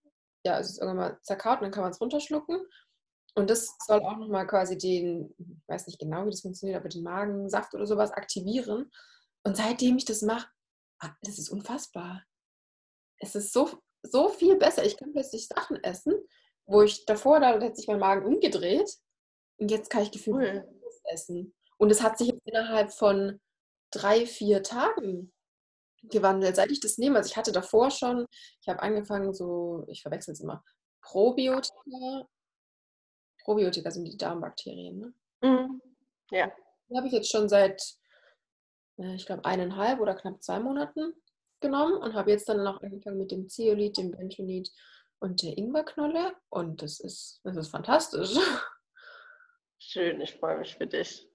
ja, 0.46 0.60
es 0.60 0.70
ist 0.70 0.78
irgendwann 0.82 1.12
mal 1.12 1.20
zerkaut 1.24 1.58
und 1.60 1.64
dann 1.64 1.72
kann 1.72 1.84
man 1.84 1.92
es 1.92 2.00
runterschlucken. 2.00 2.66
Und 3.36 3.50
das 3.50 3.76
soll 3.86 4.00
auch 4.02 4.18
nochmal 4.18 4.48
quasi 4.48 4.78
den, 4.78 5.36
ich 5.38 5.68
weiß 5.68 5.88
nicht 5.88 6.00
genau, 6.00 6.26
wie 6.26 6.32
das 6.32 6.42
funktioniert, 6.42 6.80
aber 6.80 6.90
den 6.90 7.04
Magensaft 7.04 7.74
oder 7.76 7.86
sowas 7.86 8.12
aktivieren. 8.12 8.90
Und 9.44 9.58
seitdem 9.58 9.98
ich 9.98 10.06
das 10.06 10.22
mache, 10.22 10.48
ah, 11.00 11.12
das 11.22 11.38
ist 11.38 11.50
unfassbar. 11.50 12.24
Es 13.20 13.36
ist 13.36 13.54
so, 13.54 13.70
so 14.04 14.30
viel 14.30 14.56
besser. 14.58 14.86
Ich 14.86 14.98
kann 14.98 15.12
plötzlich 15.12 15.48
Sachen 15.48 15.84
essen, 15.84 16.14
wo 16.66 16.82
ich 16.82 17.06
davor, 17.06 17.40
da 17.40 17.60
hat 17.60 17.76
sich 17.76 17.88
mein 17.88 18.00
Magen 18.00 18.26
umgedreht 18.26 18.90
und 19.60 19.70
jetzt 19.70 19.90
kann 19.90 20.04
ich 20.04 20.12
gefühlt 20.12 20.38
Cool. 20.38 20.82
essen. 21.06 21.54
Und 21.78 21.92
es 21.92 22.02
hat 22.02 22.18
sich 22.18 22.34
innerhalb 22.46 22.92
von 22.92 23.40
drei, 23.92 24.26
vier 24.26 24.64
Tagen 24.64 25.34
gewandelt, 26.04 26.56
seit 26.56 26.72
ich 26.72 26.80
das 26.80 26.98
nehme. 26.98 27.18
Also 27.18 27.30
ich 27.30 27.38
hatte 27.38 27.52
davor 27.52 27.92
schon, 27.92 28.26
ich 28.62 28.68
habe 28.68 28.82
angefangen 28.82 29.34
so, 29.34 29.86
ich 29.88 30.02
verwechsel 30.02 30.34
es 30.34 30.42
immer, 30.42 30.64
Probiotika. 31.02 32.28
Probiotika 33.44 33.92
sind 33.92 34.06
die 34.06 34.18
Darmbakterien, 34.18 35.00
ne? 35.00 35.14
Mhm. 35.42 35.82
Ja. 36.32 36.52
Die 36.90 36.98
habe 36.98 37.08
ich 37.08 37.14
jetzt 37.14 37.32
schon 37.32 37.48
seit, 37.50 37.82
äh, 38.98 39.16
ich 39.16 39.26
glaube, 39.26 39.46
eineinhalb 39.46 40.00
oder 40.00 40.16
knapp 40.16 40.42
zwei 40.44 40.60
Monaten 40.60 41.14
genommen 41.60 41.98
und 41.98 42.14
habe 42.14 42.32
jetzt 42.32 42.50
dann 42.50 42.64
noch 42.64 42.82
angefangen 42.82 43.18
mit 43.18 43.32
dem 43.32 43.50
Zeolit, 43.50 43.98
dem 43.98 44.12
Bentonit 44.12 44.72
und 45.20 45.42
der 45.44 45.58
Ingwerknolle. 45.58 46.36
Und 46.50 46.82
das 46.82 47.00
ist, 47.00 47.40
das 47.44 47.56
ist 47.56 47.70
fantastisch. 47.70 48.36
Schön, 49.80 50.22
ich 50.22 50.36
freue 50.36 50.60
mich 50.60 50.76
für 50.76 50.88
dich. 50.88 51.27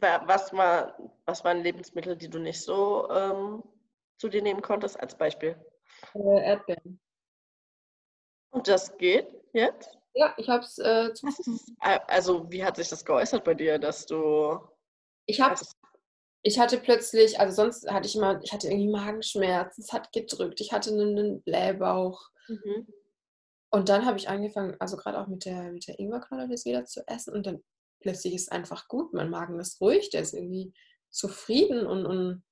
Was, 0.00 0.52
war, 0.54 0.96
was 1.26 1.44
waren 1.44 1.62
Lebensmittel, 1.62 2.16
die 2.16 2.30
du 2.30 2.38
nicht 2.38 2.62
so 2.62 3.10
ähm, 3.10 3.62
zu 4.18 4.28
dir 4.28 4.42
nehmen 4.42 4.62
konntest, 4.62 4.98
als 4.98 5.14
Beispiel? 5.14 5.56
Äh, 6.14 6.44
Erdbeeren. 6.44 6.98
Und 8.50 8.68
das 8.68 8.96
geht 8.96 9.28
jetzt? 9.52 9.98
Ja, 10.14 10.32
ich 10.38 10.48
habe 10.48 10.64
es 10.64 10.78
äh, 10.78 11.10
also, 12.06 12.50
wie 12.50 12.64
hat 12.64 12.76
sich 12.76 12.88
das 12.88 13.04
geäußert 13.04 13.44
bei 13.44 13.52
dir, 13.52 13.78
dass 13.78 14.06
du. 14.06 14.58
Ich 15.26 15.40
habe 15.40 15.56
ich 16.42 16.60
hatte 16.60 16.78
plötzlich, 16.78 17.40
also 17.40 17.54
sonst 17.54 17.90
hatte 17.90 18.06
ich 18.06 18.14
immer, 18.14 18.40
ich 18.42 18.52
hatte 18.52 18.68
irgendwie 18.68 18.92
Magenschmerzen, 18.92 19.82
es 19.82 19.92
hat 19.92 20.12
gedrückt, 20.12 20.60
ich 20.60 20.72
hatte 20.72 20.90
einen, 20.90 21.18
einen 21.18 21.42
Blähbauch. 21.42 22.30
mhm. 22.48 22.86
Und 23.70 23.88
dann 23.88 24.06
habe 24.06 24.16
ich 24.16 24.28
angefangen, 24.28 24.76
also 24.78 24.96
gerade 24.96 25.18
auch 25.18 25.26
mit 25.26 25.44
der, 25.44 25.72
mit 25.72 25.88
der 25.88 25.98
Ingwerknolle 25.98 26.48
das 26.48 26.64
wieder 26.64 26.84
zu 26.84 27.06
essen 27.08 27.34
und 27.34 27.46
dann 27.46 27.62
plötzlich 28.06 28.34
ist 28.34 28.52
einfach 28.52 28.86
gut, 28.86 29.12
mein 29.14 29.30
Magen 29.30 29.58
ist 29.58 29.80
ruhig, 29.80 30.10
der 30.10 30.20
ist 30.22 30.32
irgendwie 30.32 30.72
zufrieden 31.10 31.88
und, 31.88 32.06
und 32.06 32.44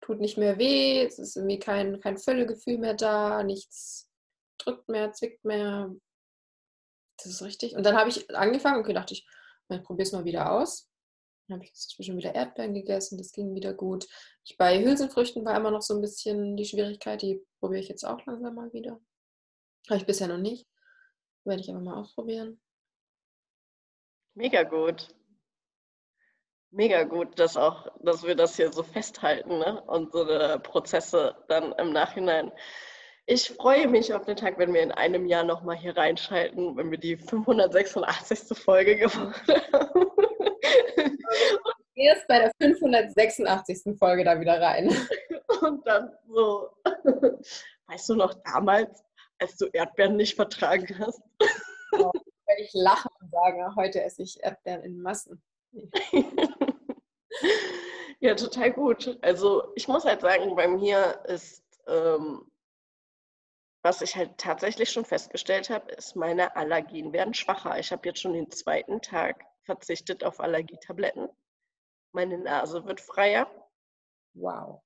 tut 0.00 0.20
nicht 0.20 0.38
mehr 0.38 0.58
weh, 0.58 1.04
es 1.04 1.18
ist 1.18 1.34
irgendwie 1.34 1.58
kein, 1.58 1.98
kein 1.98 2.18
Völlegefühl 2.18 2.78
mehr 2.78 2.94
da, 2.94 3.42
nichts 3.42 4.08
drückt 4.58 4.88
mehr, 4.88 5.12
zwickt 5.12 5.44
mehr. 5.44 5.92
Das 7.16 7.26
ist 7.26 7.42
richtig. 7.42 7.74
Und 7.74 7.84
dann 7.84 7.96
habe 7.96 8.10
ich 8.10 8.32
angefangen 8.32 8.78
und 8.78 8.86
gedacht, 8.86 9.10
ich, 9.10 9.26
ich 9.70 9.82
probiere 9.82 10.06
es 10.06 10.12
mal 10.12 10.24
wieder 10.24 10.52
aus. 10.52 10.88
Dann 11.48 11.58
habe 11.58 11.64
ich 11.64 12.06
schon 12.06 12.16
wieder 12.16 12.36
Erdbeeren 12.36 12.74
gegessen, 12.74 13.18
das 13.18 13.32
ging 13.32 13.56
wieder 13.56 13.74
gut. 13.74 14.06
Ich, 14.44 14.56
bei 14.56 14.84
Hülsenfrüchten 14.84 15.44
war 15.44 15.56
immer 15.56 15.72
noch 15.72 15.82
so 15.82 15.94
ein 15.94 16.00
bisschen 16.00 16.56
die 16.56 16.64
Schwierigkeit, 16.64 17.22
die 17.22 17.44
probiere 17.58 17.82
ich 17.82 17.88
jetzt 17.88 18.04
auch 18.04 18.24
langsam 18.24 18.54
mal 18.54 18.72
wieder. 18.72 19.00
Habe 19.88 19.98
ich 19.98 20.06
bisher 20.06 20.28
noch 20.28 20.38
nicht. 20.38 20.68
Werde 21.42 21.60
ich 21.60 21.70
aber 21.70 21.80
mal 21.80 22.00
ausprobieren. 22.00 22.60
Mega 24.34 24.62
gut. 24.62 25.08
Mega 26.70 27.02
gut, 27.04 27.38
dass 27.38 27.58
auch, 27.58 27.86
dass 28.00 28.22
wir 28.22 28.34
das 28.34 28.56
hier 28.56 28.72
so 28.72 28.82
festhalten, 28.82 29.58
ne? 29.58 29.82
Unsere 29.86 30.58
Prozesse 30.60 31.36
dann 31.48 31.72
im 31.72 31.92
Nachhinein. 31.92 32.50
Ich 33.26 33.50
freue 33.50 33.88
mich 33.88 34.14
auf 34.14 34.24
den 34.24 34.36
Tag, 34.36 34.58
wenn 34.58 34.72
wir 34.72 34.82
in 34.82 34.90
einem 34.90 35.26
Jahr 35.26 35.44
nochmal 35.44 35.76
hier 35.76 35.96
reinschalten, 35.96 36.76
wenn 36.76 36.90
wir 36.90 36.98
die 36.98 37.16
586. 37.16 38.56
Folge 38.58 38.96
gemacht 38.96 39.42
haben. 39.72 40.06
Erst 41.94 42.26
bei 42.26 42.38
der 42.38 42.52
586. 42.60 43.98
Folge 43.98 44.24
da 44.24 44.40
wieder 44.40 44.60
rein. 44.60 44.88
Und 45.60 45.86
dann 45.86 46.10
so, 46.26 46.70
weißt 47.86 48.08
du 48.08 48.14
noch 48.14 48.34
damals, 48.44 49.04
als 49.38 49.56
du 49.58 49.66
Erdbeeren 49.66 50.16
nicht 50.16 50.36
vertragen 50.36 50.98
hast? 50.98 51.22
Werde 52.52 52.64
ich 52.64 52.74
lachen 52.74 53.10
und 53.18 53.30
sagen, 53.30 53.62
"Ah, 53.62 53.74
heute 53.76 54.02
esse 54.02 54.22
ich 54.22 54.42
Erdbeeren 54.42 54.82
in 54.82 55.00
Massen. 55.00 55.42
Ja, 58.20 58.34
total 58.36 58.72
gut. 58.72 59.18
Also 59.22 59.72
ich 59.74 59.88
muss 59.88 60.04
halt 60.04 60.20
sagen, 60.20 60.54
bei 60.54 60.68
mir 60.68 61.24
ist, 61.26 61.64
ähm, 61.88 62.48
was 63.82 64.02
ich 64.02 64.14
halt 64.14 64.36
tatsächlich 64.38 64.90
schon 64.90 65.04
festgestellt 65.04 65.70
habe, 65.70 65.90
ist, 65.92 66.14
meine 66.14 66.54
Allergien 66.54 67.12
werden 67.12 67.34
schwacher. 67.34 67.78
Ich 67.80 67.90
habe 67.90 68.06
jetzt 68.08 68.20
schon 68.20 68.34
den 68.34 68.50
zweiten 68.50 69.00
Tag 69.00 69.44
verzichtet 69.64 70.22
auf 70.22 70.38
Allergietabletten. 70.38 71.30
Meine 72.12 72.38
Nase 72.38 72.84
wird 72.84 73.00
freier. 73.00 73.50
Wow. 74.34 74.82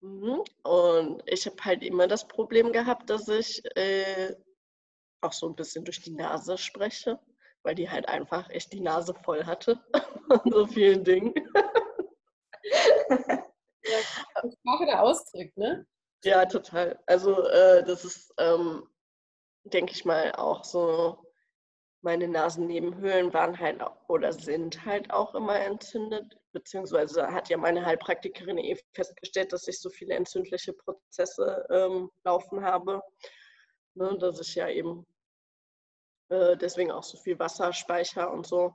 Mhm. 0.00 0.42
Und 0.64 1.22
ich 1.26 1.46
habe 1.46 1.64
halt 1.64 1.84
immer 1.84 2.08
das 2.08 2.26
Problem 2.26 2.72
gehabt, 2.72 3.10
dass 3.10 3.28
ich 3.28 3.62
äh, 3.76 4.34
auch 5.22 5.32
so 5.32 5.48
ein 5.48 5.56
bisschen 5.56 5.84
durch 5.84 6.02
die 6.02 6.12
Nase 6.12 6.58
spreche, 6.58 7.18
weil 7.62 7.74
die 7.74 7.88
halt 7.88 8.08
einfach 8.08 8.50
echt 8.50 8.72
die 8.72 8.80
Nase 8.80 9.14
voll 9.14 9.44
hatte 9.44 9.80
von 10.28 10.52
so 10.52 10.66
vielen 10.66 11.04
Dingen. 11.04 11.32
Die 14.44 14.52
Sprache 14.52 14.86
der 14.86 15.02
Ausdruck, 15.02 15.56
ne? 15.56 15.86
Ja, 16.24 16.46
total. 16.46 16.98
Also 17.06 17.42
äh, 17.48 17.84
das 17.84 18.04
ist, 18.04 18.32
ähm, 18.38 18.88
denke 19.64 19.92
ich 19.92 20.04
mal, 20.04 20.32
auch 20.32 20.64
so, 20.64 21.18
meine 22.02 22.28
Nasennebenhöhlen 22.28 23.32
waren 23.32 23.58
halt 23.58 23.80
oder 24.08 24.32
sind 24.32 24.84
halt 24.84 25.10
auch 25.12 25.34
immer 25.34 25.58
entzündet, 25.60 26.36
beziehungsweise 26.52 27.28
hat 27.28 27.48
ja 27.48 27.56
meine 27.56 27.84
Heilpraktikerin 27.86 28.58
eh 28.58 28.76
festgestellt, 28.92 29.52
dass 29.52 29.68
ich 29.68 29.80
so 29.80 29.88
viele 29.88 30.14
entzündliche 30.14 30.72
Prozesse 30.72 31.64
ähm, 31.70 32.10
laufen 32.24 32.64
habe, 32.64 33.00
ne, 33.94 34.16
dass 34.18 34.40
ich 34.40 34.54
ja 34.56 34.68
eben 34.68 35.06
äh, 36.32 36.56
deswegen 36.56 36.90
auch 36.90 37.02
so 37.04 37.18
viel 37.18 37.38
Wasser 37.38 37.72
speicher 37.72 38.32
und 38.32 38.46
so. 38.46 38.74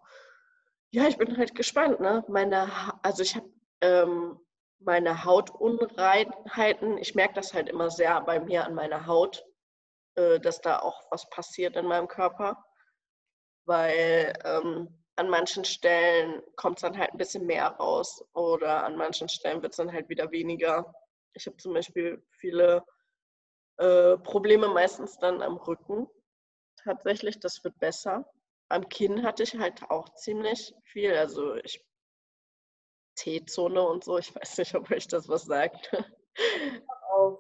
Ja, 0.92 1.08
ich 1.08 1.18
bin 1.18 1.38
halt 1.38 1.56
gespannt, 1.56 2.00
ne? 2.00 2.24
Meine, 2.28 2.70
also 3.04 3.24
ich 3.24 3.36
habe 3.36 3.50
ähm, 3.82 4.40
meine 4.80 5.26
Hautunreinheiten, 5.26 6.98
ich 6.98 7.16
merke 7.16 7.34
das 7.34 7.54
halt 7.54 7.68
immer 7.70 7.90
sehr 7.90 8.22
bei 8.22 8.40
mir 8.40 8.66
an 8.66 8.76
meiner 8.76 9.06
Haut, 9.08 9.44
äh, 10.16 10.40
dass 10.40 10.62
da 10.62 10.80
auch 10.80 11.02
was 11.12 11.30
passiert 11.30 11.76
in 11.76 11.88
meinem 11.88 12.08
Körper, 12.08 12.64
weil 13.66 14.34
ähm, 14.46 15.04
an 15.16 15.30
manchen 15.30 15.66
Stellen 15.66 16.42
kommt 16.56 16.78
es 16.78 16.82
dann 16.84 16.98
halt 16.98 17.12
ein 17.12 17.18
bisschen 17.18 17.46
mehr 17.46 17.68
raus 17.68 18.24
oder 18.34 18.84
an 18.84 18.96
manchen 18.96 19.30
Stellen 19.30 19.62
wird 19.64 19.74
es 19.74 19.78
dann 19.78 19.92
halt 19.92 20.10
wieder 20.10 20.32
weniger. 20.32 20.94
Ich 21.34 21.48
habe 21.48 21.58
zum 21.58 21.74
Beispiel 21.74 22.24
viele 22.40 22.86
äh, 23.78 24.18
Probleme 24.18 24.68
meistens 24.68 25.18
dann 25.18 25.42
am 25.42 25.58
Rücken. 25.58 26.08
Tatsächlich, 26.88 27.38
das 27.42 27.62
wird 27.66 27.78
besser. 27.80 28.32
Am 28.70 28.88
Kinn 28.88 29.24
hatte 29.24 29.44
ich 29.44 29.58
halt 29.58 29.84
auch 29.90 30.08
ziemlich 30.16 30.74
viel. 30.86 31.14
Also 31.14 31.56
ich 31.56 31.86
T-Zone 33.16 33.82
und 33.82 34.06
so. 34.06 34.18
Ich 34.18 34.34
weiß 34.34 34.60
nicht, 34.60 34.74
ob 34.74 34.90
euch 34.90 35.08
das 35.10 35.28
was 35.28 35.44
sagt. 35.44 35.92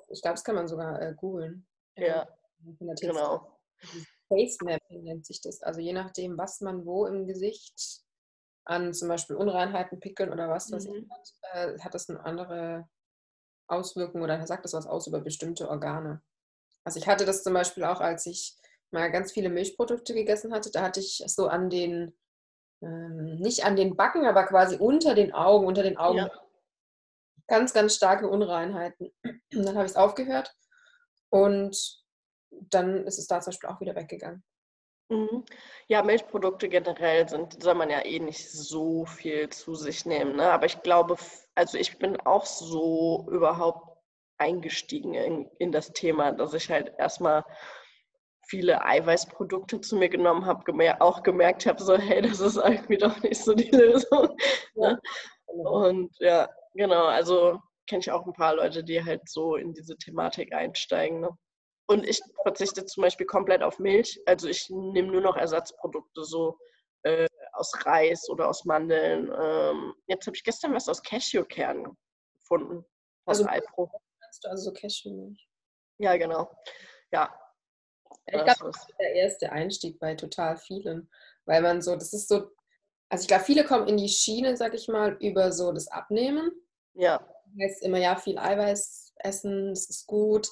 Ich 0.09 0.21
glaube, 0.21 0.33
das 0.33 0.43
kann 0.43 0.55
man 0.55 0.67
sogar 0.67 1.01
äh, 1.01 1.13
googeln. 1.15 1.65
Ja, 1.95 2.27
genau. 2.99 3.57
Face 4.27 4.57
Mapping 4.61 5.03
nennt 5.03 5.25
sich 5.25 5.39
das. 5.39 5.61
Also 5.61 5.79
je 5.79 5.93
nachdem, 5.93 6.37
was 6.37 6.59
man 6.59 6.85
wo 6.85 7.05
im 7.05 7.25
Gesicht 7.25 8.01
an 8.65 8.93
zum 8.93 9.07
Beispiel 9.07 9.37
Unreinheiten, 9.37 10.01
Pickeln 10.01 10.33
oder 10.33 10.49
was 10.49 10.69
ich 10.71 10.89
Mhm. 10.89 11.09
hat, 11.09 11.33
äh, 11.53 11.79
hat 11.79 11.93
das 11.93 12.09
eine 12.09 12.19
andere 12.25 12.89
auswirken 13.67 14.21
oder 14.21 14.45
sagt 14.45 14.65
das 14.65 14.73
was 14.73 14.87
aus 14.87 15.07
über 15.07 15.21
bestimmte 15.21 15.69
Organe. 15.69 16.21
Also 16.83 16.99
ich 16.99 17.07
hatte 17.07 17.25
das 17.25 17.43
zum 17.43 17.53
Beispiel 17.53 17.83
auch, 17.85 18.01
als 18.01 18.25
ich 18.25 18.57
mal 18.91 19.11
ganz 19.11 19.31
viele 19.31 19.49
Milchprodukte 19.49 20.13
gegessen 20.13 20.53
hatte, 20.53 20.71
da 20.71 20.81
hatte 20.81 20.99
ich 20.99 21.23
so 21.27 21.47
an 21.47 21.69
den, 21.69 22.17
ähm, 22.81 23.37
nicht 23.39 23.65
an 23.65 23.75
den 23.75 23.95
Backen, 23.95 24.25
aber 24.25 24.45
quasi 24.45 24.77
unter 24.77 25.15
den 25.15 25.33
Augen, 25.33 25.65
unter 25.65 25.83
den 25.83 25.97
Augen 25.97 26.17
ja. 26.17 26.31
ganz, 27.47 27.73
ganz 27.73 27.95
starke 27.95 28.27
Unreinheiten. 28.27 29.11
Und 29.23 29.65
dann 29.65 29.75
habe 29.75 29.85
ich 29.85 29.91
es 29.91 29.97
aufgehört 29.97 30.55
und 31.29 32.03
dann 32.51 33.05
ist 33.05 33.19
es 33.19 33.27
da 33.27 33.41
zum 33.41 33.51
Beispiel 33.51 33.69
auch 33.69 33.81
wieder 33.81 33.95
weggegangen. 33.95 34.43
Mhm. 35.09 35.45
Ja, 35.87 36.03
Milchprodukte 36.03 36.67
generell 36.67 37.27
sind, 37.29 37.61
soll 37.61 37.75
man 37.75 37.89
ja 37.89 38.03
eh 38.03 38.19
nicht 38.19 38.51
so 38.51 39.05
viel 39.05 39.49
zu 39.49 39.73
sich 39.75 40.05
nehmen. 40.05 40.35
Ne? 40.35 40.51
Aber 40.51 40.65
ich 40.65 40.81
glaube, 40.81 41.17
also 41.55 41.77
ich 41.77 41.97
bin 41.97 42.19
auch 42.21 42.45
so 42.45 43.25
überhaupt 43.31 43.97
eingestiegen 44.37 45.13
in, 45.13 45.49
in 45.59 45.71
das 45.71 45.93
Thema, 45.93 46.31
dass 46.31 46.53
ich 46.53 46.69
halt 46.69 46.93
erstmal 46.97 47.43
viele 48.47 48.83
Eiweißprodukte 48.83 49.81
zu 49.81 49.97
mir 49.97 50.09
genommen 50.09 50.45
habe, 50.45 50.63
gemer 50.63 51.01
auch 51.01 51.23
gemerkt 51.23 51.65
habe, 51.65 51.81
so, 51.81 51.97
hey, 51.97 52.21
das 52.21 52.39
ist 52.39 52.57
irgendwie 52.57 52.97
doch 52.97 53.21
nicht 53.21 53.43
so 53.43 53.53
die 53.53 53.69
Lösung. 53.69 54.35
Ne? 54.75 54.99
Genau. 55.47 55.87
Und 55.87 56.15
ja, 56.19 56.49
genau, 56.73 57.05
also 57.05 57.59
kenne 57.87 58.01
ich 58.01 58.11
auch 58.11 58.25
ein 58.25 58.33
paar 58.33 58.55
Leute, 58.55 58.83
die 58.83 59.03
halt 59.03 59.27
so 59.29 59.55
in 59.55 59.73
diese 59.73 59.97
Thematik 59.97 60.53
einsteigen. 60.53 61.21
Ne? 61.21 61.29
Und 61.87 62.05
ich 62.05 62.21
verzichte 62.43 62.85
zum 62.85 63.03
Beispiel 63.03 63.25
komplett 63.25 63.63
auf 63.63 63.79
Milch. 63.79 64.19
Also 64.25 64.47
ich 64.47 64.69
nehme 64.69 65.11
nur 65.11 65.21
noch 65.21 65.37
Ersatzprodukte, 65.37 66.23
so 66.23 66.57
äh, 67.03 67.27
aus 67.53 67.73
Reis 67.85 68.29
oder 68.29 68.49
aus 68.49 68.65
Mandeln. 68.65 69.31
Ähm, 69.41 69.93
jetzt 70.07 70.27
habe 70.27 70.35
ich 70.35 70.43
gestern 70.43 70.73
was 70.73 70.89
aus 70.89 71.01
Cashewkernen 71.01 71.97
gefunden. 72.39 72.85
Aus 73.25 73.39
also 73.39 73.45
Alpro. 73.45 73.89
Also 74.43 74.69
so 74.69 74.73
Cashewmilch. 74.73 75.47
Ja, 75.99 76.17
genau. 76.17 76.51
Ja. 77.11 77.33
Ich 78.27 78.43
glaube, 78.43 78.71
das 78.71 78.87
ist 78.89 78.99
der 78.99 79.13
erste 79.13 79.51
Einstieg 79.51 79.99
bei 79.99 80.15
total 80.15 80.57
vielen. 80.57 81.09
Weil 81.45 81.61
man 81.61 81.81
so, 81.81 81.95
das 81.95 82.13
ist 82.13 82.27
so, 82.27 82.51
also 83.09 83.21
ich 83.21 83.27
glaube, 83.27 83.45
viele 83.45 83.63
kommen 83.63 83.87
in 83.87 83.97
die 83.97 84.09
Schiene, 84.09 84.57
sag 84.57 84.73
ich 84.73 84.87
mal, 84.87 85.13
über 85.21 85.51
so 85.51 85.71
das 85.71 85.87
Abnehmen. 85.87 86.51
Ja. 86.93 87.19
Das 87.45 87.71
heißt 87.71 87.83
immer, 87.83 87.99
ja, 87.99 88.17
viel 88.17 88.37
Eiweiß 88.37 89.13
essen, 89.17 89.69
das 89.69 89.89
ist 89.89 90.07
gut. 90.07 90.49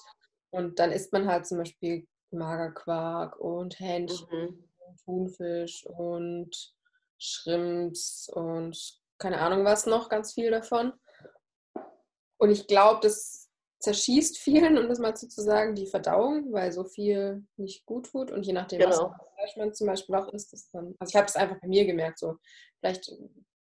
Und 0.51 0.79
dann 0.79 0.91
isst 0.91 1.11
man 1.11 1.27
halt 1.27 1.45
zum 1.45 1.57
Beispiel 1.57 2.07
Magerquark 2.31 3.37
und 3.39 3.79
Hähnchen, 3.79 4.27
mhm. 4.31 4.69
und 4.87 4.99
Thunfisch 5.03 5.85
und 5.85 6.73
Shrimps 7.17 8.29
und 8.33 8.99
keine 9.17 9.39
Ahnung 9.39 9.65
was 9.65 9.85
noch, 9.85 10.09
ganz 10.09 10.33
viel 10.33 10.51
davon. 10.51 10.93
Und 12.37 12.51
ich 12.51 12.67
glaube, 12.67 12.99
das 13.01 13.44
zerschießt 13.85 14.37
vielen, 14.37 14.77
um 14.77 14.89
das 14.89 14.99
mal 14.99 15.15
so 15.15 15.27
zu 15.27 15.41
sagen, 15.41 15.75
die 15.75 15.87
Verdauung, 15.87 16.51
weil 16.51 16.71
so 16.71 16.83
viel 16.83 17.45
nicht 17.55 17.85
gut 17.85 18.07
tut. 18.11 18.31
Und 18.31 18.45
je 18.45 18.53
nachdem, 18.53 18.79
genau. 18.79 18.89
was 18.89 18.97
Fleisch 19.35 19.57
man 19.57 19.73
zum 19.73 19.87
Beispiel 19.87 20.15
auch 20.15 20.27
isst, 20.33 20.53
ist 20.53 20.73
dann. 20.73 20.95
Also 20.99 21.11
ich 21.11 21.15
habe 21.15 21.27
es 21.27 21.35
einfach 21.35 21.59
bei 21.61 21.67
mir 21.67 21.85
gemerkt, 21.85 22.19
so 22.19 22.35
vielleicht 22.79 23.11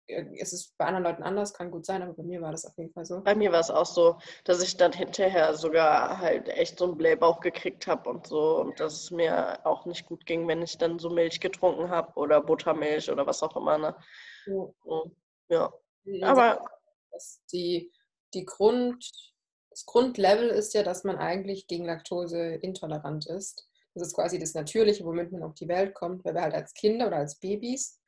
äh, 0.07 0.25
ist 0.35 0.53
es 0.53 0.73
bei 0.79 0.85
anderen 0.87 1.05
Leuten 1.05 1.23
anders, 1.23 1.53
kann 1.53 1.71
gut 1.71 1.85
sein, 1.85 2.03
aber 2.03 2.15
bei 2.15 2.23
mir 2.23 2.41
war 2.41 2.53
das 2.53 2.65
auf 2.65 2.77
jeden 2.79 2.93
Fall 2.93 3.05
so. 3.05 3.23
Bei 3.23 3.35
mir 3.35 3.51
war 3.51 3.61
es 3.61 3.71
auch 3.71 3.87
so, 3.87 4.19
dass 4.45 4.63
ich 4.63 4.77
dann 4.77 4.93
hinterher 4.93 5.55
sogar 5.55 6.19
halt 6.19 6.49
echt 6.49 6.79
so 6.79 6.85
einen 6.85 6.97
Blähbauch 6.97 7.41
gekriegt 7.41 7.87
habe 7.87 8.09
und 8.09 8.27
so 8.27 8.61
und 8.61 8.79
dass 8.79 8.95
es 8.95 9.11
mir 9.11 9.67
auch 9.67 9.85
nicht 9.87 10.07
gut 10.07 10.27
ging, 10.27 10.47
wenn 10.47 10.63
ich 10.63 10.79
dann 10.79 10.99
so 10.99 11.11
Milch 11.11 11.41
getrunken 11.41 11.91
habe 11.91 12.13
oder 12.17 12.41
Buttermilch 12.41 13.11
oder 13.11 13.27
was 13.27 13.43
auch 13.43 13.57
immer. 13.57 13.79
Ne? 13.79 13.97
Ja. 15.49 15.73
ja. 16.05 16.27
Aber 16.27 16.65
die, 17.53 17.91
die 18.35 18.45
Grund, 18.45 19.05
das 19.75 19.87
Grundlevel 19.87 20.49
ist 20.49 20.75
ja, 20.75 20.83
dass 20.83 21.05
man 21.05 21.17
eigentlich 21.17 21.67
gegen 21.67 21.85
Laktose 21.85 22.39
intolerant 22.55 23.27
ist. 23.27 23.69
Das 23.95 24.09
ist 24.09 24.15
quasi 24.15 24.39
das 24.39 24.55
Natürliche, 24.55 25.05
womit 25.05 25.33
man 25.33 25.43
auf 25.43 25.55
die 25.55 25.69
Welt 25.69 25.95
kommt, 25.95 26.25
weil 26.25 26.35
wir 26.35 26.43
halt 26.43 26.55
als 26.55 26.75
Kinder 26.75 27.09
oder 27.09 27.19
als 27.19 27.39
Babys 27.39 28.01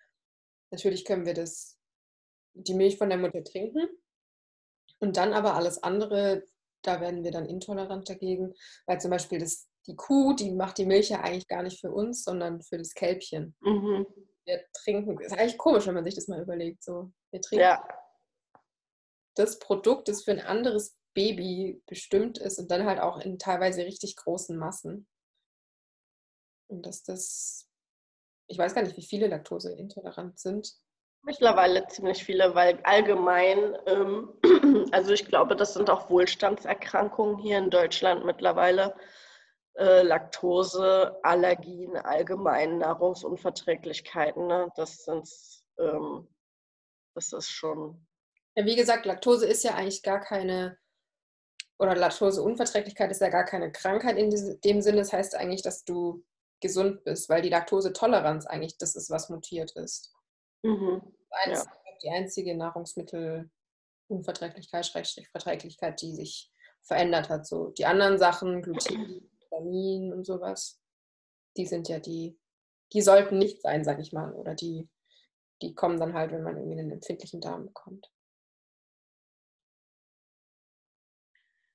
Natürlich 0.71 1.05
können 1.05 1.27
wir 1.27 1.35
das 1.35 1.79
die 2.55 2.75
Milch 2.75 2.97
von 2.99 3.09
der 3.09 3.19
Mutter 3.19 3.45
trinken. 3.45 3.89
Und 4.99 5.17
dann 5.17 5.33
aber 5.33 5.55
alles 5.55 5.83
andere, 5.83 6.45
da 6.83 7.01
werden 7.01 7.23
wir 7.23 7.31
dann 7.31 7.47
intolerant 7.47 8.09
dagegen, 8.09 8.55
weil 8.87 9.01
zum 9.01 9.11
Beispiel 9.11 9.39
das, 9.39 9.69
die 9.87 9.95
Kuh, 9.95 10.33
die 10.33 10.53
macht 10.53 10.79
die 10.79 10.87
Milch 10.87 11.11
ja 11.11 11.21
eigentlich 11.21 11.49
gar 11.49 11.63
nicht 11.63 11.81
für 11.81 11.91
uns, 11.91 12.25
sondern 12.25 12.63
für 12.63 12.79
das 12.79 12.95
Kälbchen. 12.95 13.55
Mhm. 13.61 14.07
Wir 14.45 14.65
trinken, 14.73 15.21
ist 15.21 15.33
eigentlich 15.33 15.59
komisch, 15.59 15.87
wenn 15.87 15.95
man 15.95 16.05
sich 16.05 16.15
das 16.15 16.29
mal 16.29 16.41
überlegt. 16.41 16.83
So, 16.83 17.13
wir 17.31 17.41
trinken 17.41 17.63
ja. 17.63 17.87
das 19.35 19.59
Produkt, 19.59 20.09
das 20.09 20.25
für 20.25 20.31
ein 20.31 20.41
anderes 20.41 20.97
Baby 21.17 21.83
bestimmt 21.87 22.37
ist 22.37 22.59
und 22.59 22.71
dann 22.71 22.85
halt 22.85 23.01
auch 23.01 23.19
in 23.19 23.39
teilweise 23.39 23.85
richtig 23.85 24.17
großen 24.17 24.57
Massen. 24.57 25.09
Und 26.69 26.85
dass 26.85 27.03
das, 27.03 27.71
ich 28.49 28.59
weiß 28.59 28.75
gar 28.75 28.83
nicht, 28.83 28.99
wie 28.99 29.07
viele 29.07 29.27
Laktose 29.27 29.73
intolerant 29.73 30.39
sind. 30.39 30.77
Mittlerweile 31.23 31.87
ziemlich 31.89 32.23
viele, 32.23 32.55
weil 32.55 32.79
allgemein, 32.85 33.77
ähm, 33.87 34.35
also 34.93 35.13
ich 35.13 35.25
glaube, 35.25 35.57
das 35.57 35.73
sind 35.73 35.89
auch 35.89 36.11
Wohlstandserkrankungen 36.11 37.39
hier 37.39 37.59
in 37.59 37.71
Deutschland 37.71 38.27
mittlerweile. 38.27 38.95
Äh, 39.75 40.03
Laktose, 40.03 41.19
Allergien, 41.23 41.97
allgemein 41.97 42.79
Nahrungsunverträglichkeiten. 42.79 44.47
Ne? 44.47 44.71
Das 44.77 45.05
sind, 45.05 45.29
ähm, 45.79 46.29
das 47.15 47.33
ist 47.33 47.49
schon. 47.49 48.07
Ja, 48.55 48.67
wie 48.67 48.77
gesagt, 48.77 49.07
Laktose 49.07 49.47
ist 49.47 49.65
ja 49.65 49.75
eigentlich 49.75 50.03
gar 50.03 50.21
keine, 50.21 50.79
oder 51.79 51.95
Laktoseunverträglichkeit 51.95 53.11
ist 53.11 53.21
ja 53.21 53.29
gar 53.29 53.45
keine 53.45 53.71
Krankheit 53.71 54.17
in 54.17 54.31
dem 54.65 54.81
Sinne. 54.81 54.99
Das 54.99 55.13
heißt 55.13 55.35
eigentlich, 55.35 55.63
dass 55.63 55.85
du 55.85 56.25
gesund 56.61 57.05
bist, 57.05 57.29
weil 57.29 57.43
die 57.43 57.51
Laktosetoleranz 57.51 58.47
eigentlich 58.47 58.79
das 58.79 58.97
ist, 58.97 59.11
was 59.11 59.29
mutiert 59.29 59.73
ist. 59.73 60.15
Mhm. 60.63 61.03
Ja. 61.47 61.63
Die 62.03 62.11
einzige 62.11 62.57
Nahrungsmittelunverträglichkeit, 62.57 64.87
Verträglichkeit, 64.87 66.01
die 66.01 66.15
sich 66.15 66.51
verändert 66.83 67.29
hat. 67.29 67.47
So 67.47 67.69
die 67.71 67.87
anderen 67.87 68.19
Sachen, 68.19 68.63
Gluten, 68.63 69.29
Vitamin 69.41 70.13
und 70.13 70.25
sowas, 70.25 70.81
die 71.57 71.67
sind 71.67 71.89
ja 71.89 71.99
die, 71.99 72.39
die 72.93 73.03
sollten 73.03 73.39
nicht 73.39 73.63
sein, 73.63 73.85
sag 73.85 73.99
ich 73.99 74.13
mal. 74.13 74.33
Oder 74.33 74.55
die, 74.55 74.89
die 75.63 75.75
kommen 75.75 75.99
dann 75.99 76.15
halt, 76.15 76.31
wenn 76.33 76.43
man 76.43 76.57
irgendwie 76.57 76.79
einen 76.79 76.93
empfindlichen 76.93 77.41
Darm 77.41 77.67
bekommt. 77.67 78.11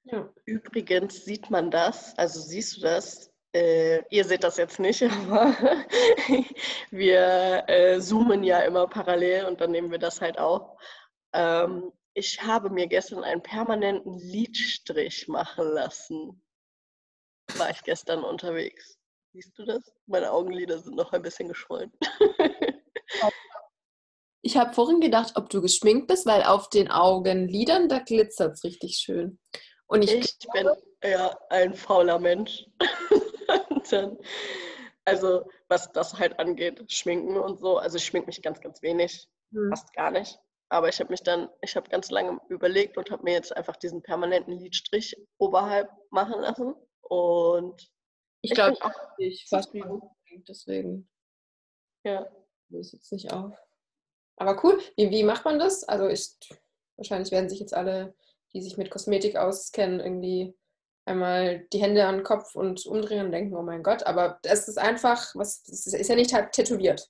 Ja. 0.03 0.31
Übrigens 0.45 1.25
sieht 1.25 1.49
man 1.49 1.69
das, 1.69 2.17
also 2.17 2.41
siehst 2.41 2.77
du 2.77 2.81
das, 2.81 3.31
äh, 3.53 4.01
ihr 4.09 4.25
seht 4.25 4.43
das 4.43 4.57
jetzt 4.57 4.79
nicht, 4.79 5.03
aber 5.11 5.55
wir 6.91 7.63
äh, 7.67 7.99
zoomen 7.99 8.43
ja 8.43 8.59
immer 8.59 8.87
parallel 8.87 9.45
und 9.45 9.61
dann 9.61 9.71
nehmen 9.71 9.91
wir 9.91 9.99
das 9.99 10.21
halt 10.21 10.39
auch. 10.39 10.77
Ähm, 11.33 11.91
ich 12.13 12.41
habe 12.41 12.69
mir 12.69 12.87
gestern 12.87 13.23
einen 13.23 13.41
permanenten 13.41 14.17
Lidstrich 14.17 15.27
machen 15.27 15.67
lassen. 15.69 16.43
War 17.57 17.69
ich 17.69 17.83
gestern 17.83 18.23
unterwegs. 18.23 18.97
Siehst 19.33 19.57
du 19.57 19.63
das? 19.63 19.81
Meine 20.07 20.31
Augenlider 20.31 20.79
sind 20.79 20.97
noch 20.97 21.13
ein 21.13 21.21
bisschen 21.21 21.47
geschwollen. 21.47 21.91
ich 24.41 24.57
habe 24.57 24.73
vorhin 24.73 24.99
gedacht, 24.99 25.33
ob 25.35 25.49
du 25.49 25.61
geschminkt 25.61 26.07
bist, 26.07 26.25
weil 26.25 26.43
auf 26.43 26.69
den 26.69 26.91
Augenlidern, 26.91 27.87
da 27.87 27.99
glitzert 27.99 28.55
es 28.55 28.63
richtig 28.65 28.97
schön. 28.97 29.39
Und 29.91 30.03
ich, 30.03 30.13
ich 30.13 30.47
bin 30.53 30.69
ja 31.03 31.37
ein 31.49 31.73
fauler 31.73 32.17
Mensch. 32.17 32.65
dann, 33.91 34.17
also 35.03 35.49
was 35.67 35.91
das 35.91 36.17
halt 36.17 36.39
angeht, 36.39 36.81
Schminken 36.89 37.37
und 37.37 37.59
so. 37.59 37.77
Also 37.77 37.97
ich 37.97 38.05
schmink 38.05 38.25
mich 38.25 38.41
ganz, 38.41 38.61
ganz 38.61 38.81
wenig, 38.81 39.27
mhm. 39.49 39.69
fast 39.69 39.91
gar 39.93 40.09
nicht. 40.11 40.39
Aber 40.69 40.87
ich 40.87 40.97
habe 41.01 41.09
mich 41.09 41.23
dann, 41.23 41.49
ich 41.61 41.75
habe 41.75 41.89
ganz 41.89 42.09
lange 42.09 42.39
überlegt 42.47 42.97
und 42.97 43.11
habe 43.11 43.23
mir 43.23 43.33
jetzt 43.33 43.53
einfach 43.53 43.75
diesen 43.75 44.01
permanenten 44.01 44.57
Lidstrich 44.57 45.13
oberhalb 45.37 45.91
machen 46.09 46.39
lassen. 46.39 46.73
Und 47.01 47.81
ich, 48.41 48.51
ich 48.51 48.55
glaube, 48.55 48.77
ich 49.17 49.45
fast 49.49 49.73
deswegen. 50.47 51.09
Ja. 52.05 52.31
Löse 52.69 52.95
jetzt 52.95 53.11
nicht 53.11 53.33
auf. 53.33 53.53
Aber 54.37 54.63
cool. 54.63 54.79
Wie, 54.95 55.11
wie 55.11 55.23
macht 55.23 55.43
man 55.43 55.59
das? 55.59 55.83
Also 55.83 56.07
ich, 56.07 56.31
wahrscheinlich 56.95 57.33
werden 57.33 57.49
sich 57.49 57.59
jetzt 57.59 57.73
alle, 57.73 58.15
die 58.53 58.61
sich 58.61 58.77
mit 58.77 58.89
Kosmetik 58.89 59.35
auskennen, 59.35 59.99
irgendwie 59.99 60.53
einmal 61.05 61.65
die 61.73 61.81
Hände 61.81 62.05
an 62.05 62.17
den 62.17 62.23
Kopf 62.23 62.55
und 62.55 62.85
umdrehen 62.85 63.25
und 63.25 63.31
denken, 63.31 63.55
oh 63.55 63.63
mein 63.63 63.83
Gott, 63.83 64.03
aber 64.03 64.39
es 64.43 64.67
ist 64.67 64.77
einfach, 64.77 65.33
was, 65.35 65.67
es 65.67 65.87
ist 65.87 66.07
ja 66.07 66.15
nicht 66.15 66.35
tätowiert. 66.51 67.09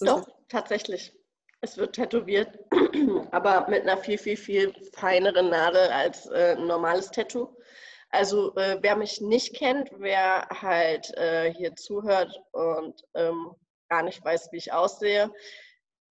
Doch, 0.00 0.26
tatsächlich. 0.48 1.12
Es 1.60 1.76
wird 1.76 1.94
tätowiert, 1.94 2.58
aber 3.30 3.66
mit 3.68 3.82
einer 3.82 3.96
viel, 3.96 4.18
viel, 4.18 4.36
viel 4.36 4.74
feineren 4.92 5.50
Nadel 5.50 5.88
als 5.88 6.26
äh, 6.26 6.56
ein 6.56 6.66
normales 6.66 7.10
Tattoo. 7.10 7.56
Also 8.10 8.54
äh, 8.56 8.78
wer 8.80 8.96
mich 8.96 9.20
nicht 9.20 9.56
kennt, 9.56 9.90
wer 9.98 10.46
halt 10.50 11.12
äh, 11.16 11.52
hier 11.52 11.74
zuhört 11.74 12.32
und 12.52 13.02
ähm, 13.14 13.54
gar 13.88 14.02
nicht 14.02 14.24
weiß, 14.24 14.52
wie 14.52 14.58
ich 14.58 14.72
aussehe, 14.72 15.30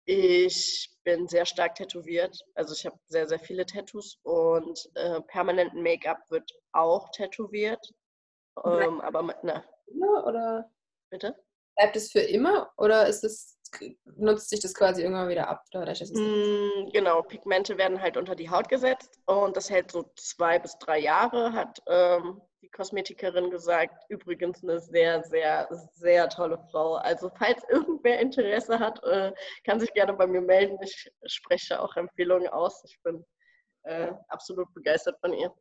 ich 0.06 0.93
bin 1.04 1.28
sehr 1.28 1.46
stark 1.46 1.76
tätowiert. 1.76 2.38
Also 2.56 2.74
ich 2.74 2.86
habe 2.86 2.98
sehr, 3.08 3.28
sehr 3.28 3.40
viele 3.40 3.66
Tattoos 3.66 4.20
und 4.24 4.90
äh, 4.96 5.22
permanenten 5.22 5.82
Make-up 5.82 6.20
wird 6.30 6.52
auch 6.72 7.10
tätowiert. 7.12 7.94
Ähm, 8.64 9.02
aber 9.02 9.24
mit 9.24 9.38
einer. 9.44 9.64
Oder 10.26 10.70
Bitte? 11.10 11.36
bleibt 11.76 11.96
es 11.96 12.12
für 12.12 12.20
immer 12.22 12.72
oder 12.78 13.08
ist 13.08 13.24
es, 13.24 13.58
nutzt 14.06 14.50
sich 14.50 14.60
das 14.60 14.74
quasi 14.74 15.02
irgendwann 15.02 15.30
wieder 15.30 15.48
ab? 15.48 15.66
Dadurch, 15.72 16.00
dass 16.00 16.12
Mm, 16.12 16.90
Genau, 16.92 17.22
Pigmente 17.24 17.78
werden 17.78 18.02
halt 18.02 18.18
unter 18.18 18.36
die 18.36 18.50
Haut 18.50 18.70
gesetzt 18.70 19.20
und 19.26 19.58
das 19.58 19.70
hält 19.70 19.92
so 19.92 20.12
zwei 20.16 20.60
bis 20.60 20.78
drei 20.78 21.00
Jahre, 21.00 21.54
hat 21.54 21.82
ähm, 21.88 22.42
die 22.64 22.70
Kosmetikerin 22.70 23.52
gesagt. 23.52 24.06
Übrigens 24.10 24.64
eine 24.64 24.80
sehr, 24.80 25.22
sehr, 25.24 25.68
sehr 25.94 26.30
tolle 26.30 26.58
Frau. 26.72 26.96
Also 26.96 27.30
falls 27.38 27.62
irgendwer 27.70 28.20
Interesse 28.20 28.80
hat, 28.80 29.04
äh, 29.04 29.34
kann 29.66 29.80
sich 29.80 29.94
gerne 29.94 30.14
bei 30.14 30.26
mir 30.26 30.42
melden. 30.42 30.78
Ich 30.82 31.12
spreche 31.26 31.80
auch 31.80 31.96
Empfehlungen 31.98 32.48
aus. 32.48 32.82
Ich 32.86 32.98
bin 33.04 33.24
äh, 33.84 34.14
absolut 34.30 34.74
begeistert 34.74 35.20
von 35.20 35.34
ihr. 35.34 35.54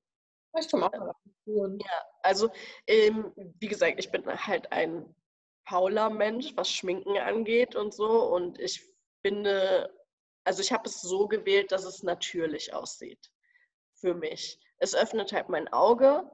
ich 0.59 0.71
komme 0.71 0.87
auch. 0.87 1.15
Ja, 1.45 2.05
also 2.23 2.51
ähm, 2.87 3.33
wie 3.37 3.69
gesagt, 3.69 3.99
ich 3.99 4.11
bin 4.11 4.25
halt 4.27 4.71
ein 4.71 5.13
fauler 5.69 6.09
Mensch, 6.09 6.53
was 6.57 6.71
Schminken 6.71 7.19
angeht 7.19 7.75
und 7.75 7.93
so. 7.93 8.33
Und 8.33 8.61
ich 8.61 8.81
finde, 9.27 9.93
also 10.45 10.63
ich 10.63 10.73
habe 10.73 10.89
es 10.89 11.01
so 11.03 11.27
gewählt, 11.27 11.73
dass 11.73 11.85
es 11.85 12.05
natürlich 12.05 12.73
aussieht 12.73 13.31
für 13.95 14.15
mich. 14.15 14.61
Es 14.79 14.95
öffnet 14.95 15.33
halt 15.33 15.49
mein 15.49 15.73
Auge, 15.73 16.31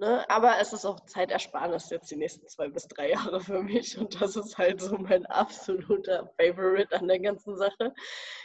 ne? 0.00 0.28
aber 0.28 0.58
es 0.58 0.72
ist 0.72 0.84
auch 0.84 0.98
Zeitersparnis 1.06 1.90
jetzt 1.90 2.10
die 2.10 2.16
nächsten 2.16 2.48
zwei 2.48 2.68
bis 2.68 2.88
drei 2.88 3.10
Jahre 3.10 3.40
für 3.40 3.62
mich. 3.62 3.96
Und 3.98 4.20
das 4.20 4.36
ist 4.36 4.58
halt 4.58 4.80
so 4.80 4.96
mein 4.96 5.24
absoluter 5.26 6.32
Favorite 6.38 6.94
an 6.96 7.06
der 7.06 7.20
ganzen 7.20 7.56
Sache. 7.56 7.94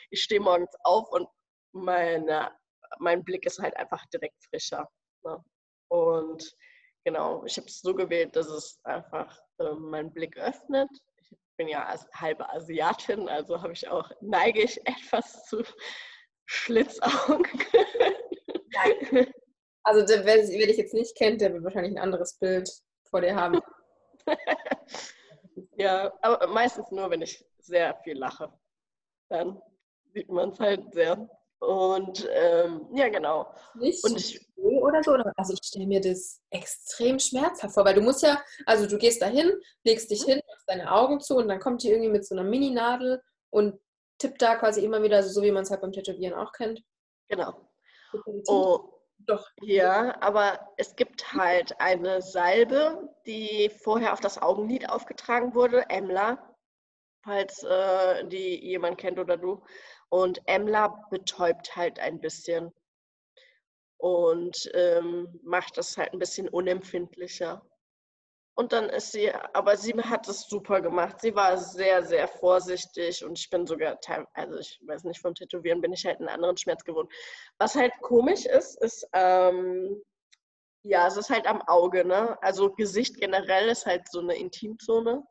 Ich 0.10 0.22
stehe 0.22 0.42
morgens 0.42 0.76
auf 0.84 1.10
und 1.12 1.28
meine, 1.72 2.52
mein 3.00 3.24
Blick 3.24 3.46
ist 3.46 3.60
halt 3.60 3.76
einfach 3.78 4.06
direkt 4.08 4.44
frischer. 4.44 4.90
Ne? 5.24 5.44
Und 5.90 6.56
genau, 7.04 7.44
ich 7.46 7.58
habe 7.58 7.68
es 7.68 7.80
so 7.82 7.94
gewählt, 7.94 8.36
dass 8.36 8.48
es 8.48 8.80
einfach 8.84 9.40
ähm, 9.60 9.90
meinen 9.90 10.14
Blick 10.14 10.38
öffnet. 10.38 10.90
Ich 11.18 11.32
bin 11.58 11.68
ja 11.68 11.96
halbe 12.14 12.50
Asiatin, 12.50 13.30
also 13.30 13.62
habe 13.62 13.74
ich 13.74 13.88
auch, 13.88 14.12
neige 14.22 14.62
ich 14.62 14.78
etwas 14.86 15.46
zu 15.46 15.64
Schlitzaugen. 16.46 17.46
Also 19.86 20.04
der, 20.04 20.26
wer, 20.26 20.38
wer 20.38 20.68
dich 20.68 20.78
jetzt 20.78 20.96
nicht 20.96 21.16
kennt, 21.16 21.42
der 21.42 21.54
wird 21.54 21.64
wahrscheinlich 21.64 21.94
ein 21.94 22.02
anderes 22.02 22.38
Bild 22.40 22.70
vor 23.04 23.22
dir 23.22 23.36
haben. 23.36 23.62
ja, 25.78 26.12
aber 26.22 26.48
meistens 26.48 26.90
nur, 26.90 27.10
wenn 27.12 27.22
ich 27.22 27.46
sehr 27.60 27.96
viel 28.04 28.18
lache. 28.18 28.52
Dann 29.30 29.62
sieht 30.12 30.28
man 30.30 30.50
es 30.50 30.60
halt 30.60 30.92
sehr. 30.92 31.30
Und 31.60 32.28
ähm, 32.32 32.88
ja, 32.96 33.10
genau. 33.10 33.54
Nicht 33.76 34.04
Und 34.04 34.18
ich, 34.18 34.44
oder 34.56 35.04
so? 35.04 35.14
Oder? 35.14 35.32
Also 35.38 35.54
ich 35.54 35.60
stelle 35.64 35.86
mir 35.86 36.02
das 36.02 36.42
extrem 36.50 37.20
schmerzhaft 37.20 37.76
vor, 37.76 37.86
weil 37.86 37.94
du 37.94 38.02
musst 38.02 38.24
ja, 38.24 38.42
also 38.66 38.88
du 38.88 38.98
gehst 38.98 39.22
da 39.22 39.28
hin, 39.28 39.52
legst 39.84 40.10
dich 40.10 40.24
hin, 40.24 40.42
machst 40.48 40.68
deine 40.68 40.92
Augen 40.92 41.20
zu 41.20 41.38
und 41.38 41.48
dann 41.48 41.60
kommt 41.60 41.84
die 41.84 41.92
irgendwie 41.92 42.10
mit 42.10 42.26
so 42.26 42.34
einer 42.36 42.44
Mini-Nadel 42.44 43.22
und 43.52 43.80
tippt 44.18 44.42
da 44.42 44.56
quasi 44.56 44.84
immer 44.84 45.04
wieder, 45.04 45.18
also 45.18 45.30
so 45.30 45.44
wie 45.44 45.52
man 45.52 45.64
es 45.64 45.70
halt 45.70 45.82
beim 45.82 45.92
Tätowieren 45.92 46.34
auch 46.34 46.52
kennt. 46.54 46.82
genau. 47.30 47.70
Oh. 48.48 48.95
Doch. 49.26 49.50
Ja, 49.62 50.22
aber 50.22 50.60
es 50.78 50.96
gibt 50.96 51.34
halt 51.34 51.80
eine 51.80 52.22
Salbe, 52.22 53.10
die 53.26 53.72
vorher 53.84 54.14
auf 54.14 54.20
das 54.20 54.42
Augenlid 54.42 54.90
aufgetragen 54.90 55.56
wurde, 55.56 55.90
Emla, 55.90 56.56
falls 57.24 57.64
äh, 57.64 58.26
die 58.28 58.64
jemand 58.64 58.98
kennt 58.98 59.18
oder 59.20 59.38
du. 59.38 59.64
Und 60.10 60.42
Emla 60.46 60.88
betäubt 61.10 61.76
halt 61.76 62.00
ein 62.00 62.20
bisschen 62.20 62.72
und 63.98 64.70
ähm, 64.74 65.40
macht 65.44 65.78
das 65.78 65.98
halt 65.98 66.14
ein 66.14 66.20
bisschen 66.20 66.48
unempfindlicher. 66.48 67.66
Und 68.58 68.72
dann 68.72 68.90
ist 68.90 69.12
sie, 69.12 69.32
aber 69.54 69.76
sie 69.76 69.94
hat 69.94 70.30
es 70.30 70.48
super 70.48 70.80
gemacht. 70.80 71.20
Sie 71.20 71.36
war 71.36 71.58
sehr, 71.58 72.04
sehr 72.04 72.28
vorsichtig 72.28 73.24
und 73.26 73.38
ich 73.38 73.50
bin 73.50 73.68
sogar, 73.68 74.00
teil- 74.00 74.28
also 74.34 74.58
ich 74.58 74.80
weiß 74.86 75.04
nicht, 75.04 75.20
vom 75.20 75.36
Tätowieren 75.36 75.82
bin 75.82 75.92
ich 75.92 76.06
halt 76.06 76.20
einen 76.20 76.30
anderen 76.30 76.56
Schmerz 76.56 76.84
gewohnt. 76.86 77.12
Was 77.58 77.76
halt 77.76 77.92
komisch 78.02 78.46
ist, 78.46 78.82
ist, 78.82 79.06
ähm, 79.12 80.02
ja, 80.84 81.06
es 81.08 81.18
ist 81.18 81.30
halt 81.30 81.48
am 81.48 81.62
Auge, 81.64 82.06
ne? 82.06 82.42
Also 82.42 82.72
Gesicht 82.72 83.18
generell 83.20 83.68
ist 83.68 83.86
halt 83.86 84.08
so 84.10 84.20
eine 84.22 84.36
Intimzone, 84.38 85.28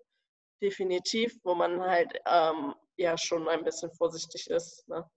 definitiv, 0.61 1.35
wo 1.45 1.55
man 1.55 1.81
halt 1.81 2.13
ähm, 2.27 2.75
ja 2.97 3.17
schon 3.17 3.49
ein 3.49 3.65
bisschen 3.65 3.91
vorsichtig 3.93 4.51
ist, 4.51 4.87
ne? 4.89 5.09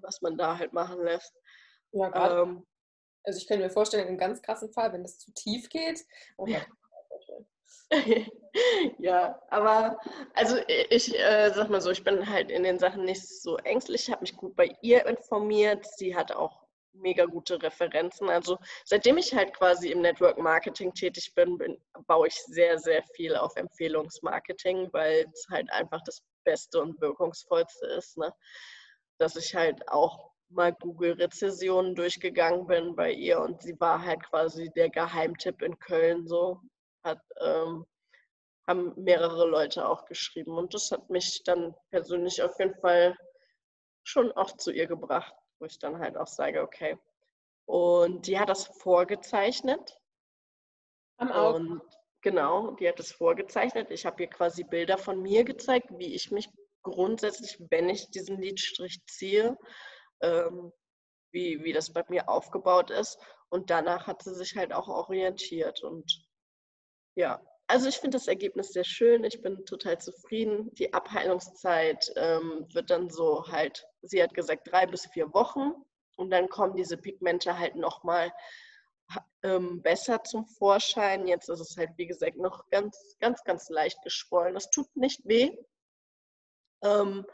Was 0.00 0.20
man 0.20 0.36
da 0.36 0.58
halt 0.58 0.72
machen 0.72 1.00
lässt. 1.04 1.32
Ja, 1.92 2.08
gerade. 2.08 2.42
Ähm, 2.42 2.66
Also 3.22 3.38
ich 3.38 3.46
könnte 3.46 3.62
mir 3.64 3.70
vorstellen, 3.70 4.08
im 4.08 4.18
ganz 4.18 4.42
krassen 4.42 4.72
Fall, 4.72 4.92
wenn 4.92 5.02
das 5.04 5.18
zu 5.20 5.32
tief 5.32 5.68
geht. 5.68 6.00
Oh 6.38 6.46
Ja. 6.48 6.58
Gott. 6.58 6.68
ja, 8.98 9.40
aber 9.48 9.98
also 10.34 10.56
ich 10.66 11.18
äh, 11.18 11.50
sag 11.54 11.70
mal 11.70 11.80
so, 11.80 11.90
ich 11.90 12.04
bin 12.04 12.28
halt 12.28 12.50
in 12.50 12.62
den 12.62 12.78
Sachen 12.78 13.04
nicht 13.04 13.26
so 13.26 13.56
ängstlich, 13.58 14.10
habe 14.10 14.22
mich 14.22 14.36
gut 14.36 14.56
bei 14.56 14.74
ihr 14.80 15.06
informiert. 15.06 15.86
Sie 15.96 16.14
hat 16.14 16.32
auch 16.32 16.64
mega 16.94 17.24
gute 17.24 17.60
Referenzen. 17.62 18.28
Also 18.28 18.58
seitdem 18.84 19.18
ich 19.18 19.34
halt 19.34 19.52
quasi 19.54 19.90
im 19.90 20.00
Network 20.00 20.38
Marketing 20.38 20.92
tätig 20.94 21.34
bin, 21.34 21.58
bin 21.58 21.76
baue 22.06 22.28
ich 22.28 22.34
sehr, 22.34 22.78
sehr 22.78 23.02
viel 23.14 23.36
auf 23.36 23.56
Empfehlungsmarketing, 23.56 24.92
weil 24.92 25.26
es 25.32 25.46
halt 25.50 25.70
einfach 25.72 26.02
das 26.04 26.22
Beste 26.44 26.80
und 26.80 27.00
Wirkungsvollste 27.00 27.86
ist. 27.86 28.16
Ne? 28.16 28.32
Dass 29.18 29.36
ich 29.36 29.54
halt 29.54 29.88
auch 29.88 30.30
mal 30.50 30.72
Google-Rezessionen 30.72 31.94
durchgegangen 31.94 32.66
bin 32.66 32.94
bei 32.94 33.10
ihr 33.10 33.40
und 33.40 33.60
sie 33.62 33.78
war 33.80 34.04
halt 34.04 34.22
quasi 34.22 34.70
der 34.76 34.88
Geheimtipp 34.88 35.62
in 35.62 35.78
Köln 35.78 36.26
so 36.28 36.60
hat, 37.04 37.20
ähm, 37.40 37.86
haben 38.66 38.94
mehrere 38.96 39.46
Leute 39.46 39.88
auch 39.88 40.06
geschrieben. 40.06 40.56
Und 40.56 40.74
das 40.74 40.90
hat 40.90 41.10
mich 41.10 41.42
dann 41.44 41.74
persönlich 41.90 42.42
auf 42.42 42.58
jeden 42.58 42.74
Fall 42.80 43.16
schon 44.04 44.32
auch 44.32 44.56
zu 44.56 44.70
ihr 44.70 44.86
gebracht, 44.86 45.34
wo 45.58 45.66
ich 45.66 45.78
dann 45.78 45.98
halt 45.98 46.16
auch 46.16 46.26
sage, 46.26 46.62
okay. 46.62 46.98
Und 47.66 48.26
die 48.26 48.38
hat 48.38 48.48
das 48.48 48.66
vorgezeichnet. 48.66 49.98
Am 51.16 51.32
Auge. 51.32 51.58
Und 51.58 51.82
genau, 52.20 52.72
die 52.72 52.88
hat 52.88 53.00
es 53.00 53.12
vorgezeichnet. 53.12 53.90
Ich 53.90 54.04
habe 54.04 54.22
ihr 54.22 54.28
quasi 54.28 54.64
Bilder 54.64 54.98
von 54.98 55.22
mir 55.22 55.44
gezeigt, 55.44 55.88
wie 55.96 56.14
ich 56.14 56.30
mich 56.30 56.48
grundsätzlich, 56.82 57.58
wenn 57.70 57.88
ich 57.88 58.10
diesen 58.10 58.40
Lidstrich 58.40 59.04
ziehe, 59.06 59.56
ähm, 60.20 60.72
wie, 61.32 61.64
wie 61.64 61.72
das 61.72 61.92
bei 61.92 62.04
mir 62.08 62.28
aufgebaut 62.28 62.90
ist. 62.90 63.18
Und 63.48 63.70
danach 63.70 64.06
hat 64.06 64.22
sie 64.22 64.34
sich 64.34 64.56
halt 64.56 64.72
auch 64.72 64.88
orientiert. 64.88 65.82
Und 65.82 66.24
ja, 67.14 67.40
also 67.66 67.88
ich 67.88 67.96
finde 67.96 68.16
das 68.16 68.28
Ergebnis 68.28 68.72
sehr 68.72 68.84
schön. 68.84 69.24
Ich 69.24 69.40
bin 69.40 69.64
total 69.64 69.98
zufrieden. 69.98 70.74
Die 70.74 70.92
Abheilungszeit 70.92 72.12
ähm, 72.16 72.66
wird 72.72 72.90
dann 72.90 73.08
so 73.08 73.46
halt, 73.48 73.86
sie 74.02 74.22
hat 74.22 74.34
gesagt, 74.34 74.70
drei 74.70 74.86
bis 74.86 75.06
vier 75.06 75.32
Wochen. 75.32 75.72
Und 76.16 76.30
dann 76.30 76.48
kommen 76.48 76.76
diese 76.76 76.96
Pigmente 76.96 77.58
halt 77.58 77.76
nochmal 77.76 78.32
ähm, 79.42 79.82
besser 79.82 80.22
zum 80.24 80.46
Vorschein. 80.46 81.26
Jetzt 81.26 81.48
ist 81.48 81.60
es 81.60 81.76
halt, 81.76 81.90
wie 81.96 82.06
gesagt, 82.06 82.36
noch 82.36 82.68
ganz, 82.70 83.16
ganz, 83.18 83.42
ganz 83.44 83.68
leicht 83.70 84.00
geschwollen. 84.02 84.54
Das 84.54 84.70
tut 84.70 84.94
nicht 84.96 85.22
weh, 85.24 85.56
ähm, 86.82 87.26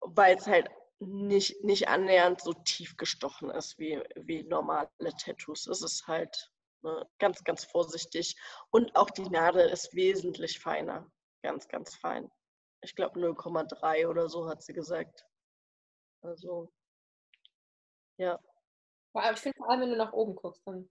weil 0.00 0.36
es 0.36 0.46
halt 0.46 0.68
nicht, 1.00 1.62
nicht 1.62 1.88
annähernd 1.88 2.40
so 2.40 2.52
tief 2.52 2.96
gestochen 2.96 3.50
ist 3.50 3.78
wie, 3.78 4.02
wie 4.16 4.42
normale 4.42 4.88
Tattoos. 5.22 5.66
Es 5.66 5.82
ist 5.82 6.06
halt 6.08 6.50
ganz, 7.18 7.42
ganz 7.44 7.64
vorsichtig. 7.64 8.36
Und 8.70 8.94
auch 8.96 9.10
die 9.10 9.28
Nadel 9.28 9.68
ist 9.68 9.94
wesentlich 9.94 10.58
feiner. 10.60 11.10
Ganz, 11.42 11.68
ganz 11.68 11.94
fein. 11.96 12.30
Ich 12.80 12.94
glaube 12.94 13.18
0,3 13.18 14.08
oder 14.08 14.28
so 14.28 14.48
hat 14.48 14.62
sie 14.62 14.72
gesagt. 14.72 15.24
Also, 16.22 16.72
ja. 18.18 18.38
Ich 19.32 19.40
finde 19.40 19.56
vor 19.56 19.70
allem, 19.70 19.80
wenn 19.80 19.90
du 19.90 19.96
nach 19.96 20.12
oben 20.12 20.36
guckst, 20.36 20.62
dann, 20.66 20.88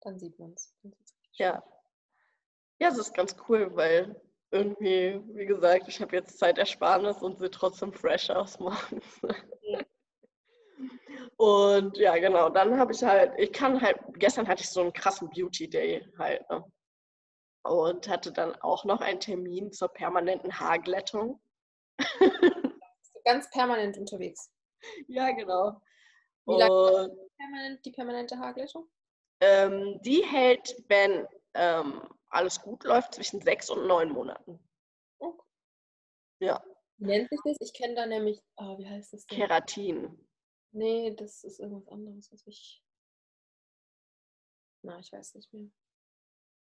dann 0.00 0.18
sieht 0.18 0.38
man 0.38 0.52
es. 0.52 0.74
Ja. 1.34 1.62
Ja, 2.80 2.88
es 2.88 2.98
ist 2.98 3.14
ganz 3.14 3.36
cool, 3.48 3.74
weil 3.76 4.20
irgendwie, 4.50 5.22
wie 5.34 5.46
gesagt, 5.46 5.88
ich 5.88 6.00
habe 6.00 6.16
jetzt 6.16 6.38
Zeitersparnis 6.38 7.22
und 7.22 7.38
sehe 7.38 7.50
trotzdem 7.50 7.92
fresh 7.92 8.30
aus 8.30 8.58
morgens. 8.58 9.20
Und 11.42 11.96
ja, 11.96 12.16
genau, 12.18 12.50
dann 12.50 12.78
habe 12.78 12.92
ich 12.92 13.02
halt, 13.02 13.32
ich 13.36 13.52
kann 13.52 13.80
halt, 13.80 13.98
gestern 14.12 14.46
hatte 14.46 14.62
ich 14.62 14.70
so 14.70 14.80
einen 14.80 14.92
krassen 14.92 15.28
Beauty 15.28 15.68
Day 15.68 16.06
halt, 16.16 16.48
ne? 16.48 16.64
Und 17.64 18.08
hatte 18.08 18.30
dann 18.30 18.54
auch 18.62 18.84
noch 18.84 19.00
einen 19.00 19.18
Termin 19.18 19.72
zur 19.72 19.88
permanenten 19.88 20.60
Haarglättung. 20.60 21.40
Bist 21.98 23.14
du 23.14 23.20
ganz 23.24 23.50
permanent 23.50 23.98
unterwegs. 23.98 24.52
Ja, 25.08 25.32
genau. 25.32 25.80
Wie 26.46 26.58
lange 26.58 27.16
permanent, 27.36 27.84
die 27.84 27.90
permanente 27.90 28.38
Haarglättung? 28.38 28.88
ähm, 29.40 30.00
die 30.02 30.24
hält, 30.24 30.76
wenn 30.86 31.26
ähm, 31.54 32.08
alles 32.28 32.62
gut 32.62 32.84
läuft, 32.84 33.14
zwischen 33.14 33.40
sechs 33.40 33.68
und 33.68 33.88
neun 33.88 34.10
Monaten. 34.10 34.60
Oh. 35.18 35.34
Ja. 36.38 36.64
Wie 36.98 37.06
nennt 37.06 37.28
sich 37.28 37.40
das? 37.44 37.56
Ich 37.58 37.74
kenne 37.74 37.96
da 37.96 38.06
nämlich, 38.06 38.40
oh, 38.58 38.78
wie 38.78 38.88
heißt 38.88 39.12
das 39.12 39.26
denn? 39.26 39.38
Keratin. 39.38 40.28
Nee, 40.72 41.14
das 41.14 41.44
ist 41.44 41.60
irgendwas 41.60 41.88
anderes, 41.88 42.32
was 42.32 42.46
ich. 42.46 42.82
Na, 44.82 44.98
ich 44.98 45.12
weiß 45.12 45.34
nicht 45.34 45.52
mehr. 45.52 45.68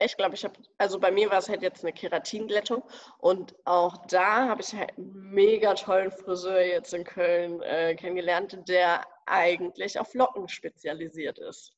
Ich 0.01 0.17
glaube, 0.17 0.35
ich 0.35 0.45
habe, 0.45 0.61
also 0.77 0.99
bei 0.99 1.11
mir 1.11 1.31
war 1.31 1.39
es 1.39 1.49
halt 1.49 1.63
jetzt 1.63 1.83
eine 1.83 1.93
Keratinglättung 1.93 2.83
und 3.19 3.55
auch 3.65 4.07
da 4.07 4.49
habe 4.49 4.61
ich 4.61 4.75
halt 4.75 4.97
einen 4.99 5.31
mega 5.31 5.75
tollen 5.75 6.11
Friseur 6.11 6.61
jetzt 6.61 6.93
in 6.93 7.05
Köln 7.05 7.63
äh, 7.63 7.95
kennengelernt, 7.95 8.69
der 8.69 9.07
eigentlich 9.27 9.99
auf 9.99 10.13
Locken 10.15 10.49
spezialisiert 10.49 11.39
ist. 11.39 11.73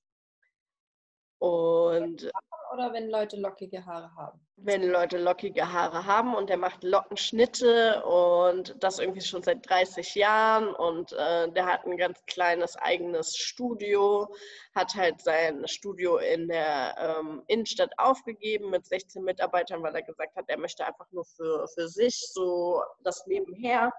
Und 1.38 2.30
Oder 2.72 2.92
wenn 2.92 3.09
Leute 3.09 3.37
lockige 3.37 3.85
Haare 3.85 4.11
haben. 4.16 4.40
wenn 4.57 4.83
Leute 4.83 5.18
lockige 5.18 5.72
Haare 5.72 6.07
haben 6.07 6.35
und 6.35 6.48
der 6.48 6.57
macht 6.57 6.83
Lockenschnitte 6.83 8.02
und 8.05 8.74
das 8.81 8.98
irgendwie 8.98 9.20
schon 9.20 9.42
seit 9.42 9.68
30 9.68 10.14
Jahren 10.14 10.74
und 10.74 11.12
äh, 11.12 11.50
der 11.52 11.66
hat 11.66 11.85
ein 11.85 11.96
ganz 11.96 12.24
kleines 12.26 12.76
eigenes 12.76 13.37
Studio, 13.37 14.35
hat 14.74 14.94
halt 14.94 15.20
sein 15.20 15.66
Studio 15.68 16.18
in 16.18 16.48
der 16.48 16.96
ähm, 16.98 17.42
Innenstadt 17.46 17.92
aufgegeben 17.98 18.70
mit 18.70 18.87
16 18.87 19.22
Mitarbeitern, 19.22 19.83
weil 19.83 19.94
er 19.94 20.02
gesagt 20.02 20.37
hat, 20.37 20.44
er 20.48 20.59
möchte 20.59 20.87
einfach 20.87 21.11
nur 21.12 21.24
für, 21.24 21.68
für 21.68 21.88
sich 21.88 22.16
so 22.33 22.83
das 23.05 23.26
nebenher 23.26 23.92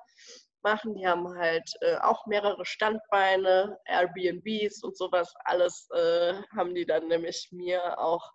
machen. 0.64 0.96
Die 0.96 1.08
haben 1.08 1.28
halt 1.38 1.70
äh, 1.82 1.98
auch 1.98 2.26
mehrere 2.26 2.66
Standbeine, 2.66 3.78
Airbnbs 3.86 4.84
und 4.84 4.98
sowas. 4.98 5.34
Alles 5.46 5.88
äh, 5.94 6.34
haben 6.56 6.76
die 6.76 6.86
dann 6.86 7.08
nämlich 7.08 7.50
mir 7.52 8.00
auch 8.00 8.32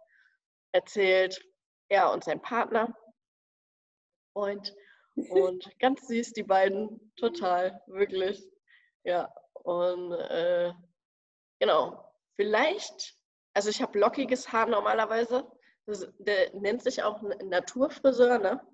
erzählt. 0.72 1.44
Er 1.88 2.12
und 2.12 2.24
sein 2.24 2.40
Partner, 2.40 2.94
Freund. 4.32 4.74
Und 5.14 5.78
ganz 5.78 6.06
süß, 6.08 6.32
die 6.32 6.42
beiden, 6.42 7.12
total, 7.16 7.82
wirklich. 7.86 8.42
Ja, 9.04 9.30
und 9.52 10.12
äh, 10.12 10.72
genau, 11.60 12.10
vielleicht, 12.36 13.14
also 13.52 13.68
ich 13.68 13.82
habe 13.82 13.98
lockiges 13.98 14.50
Haar 14.50 14.64
normalerweise. 14.64 15.46
Das, 15.84 16.10
der 16.18 16.54
nennt 16.54 16.82
sich 16.82 17.02
auch 17.02 17.20
Naturfriseur, 17.44 18.38
ne? 18.38 18.66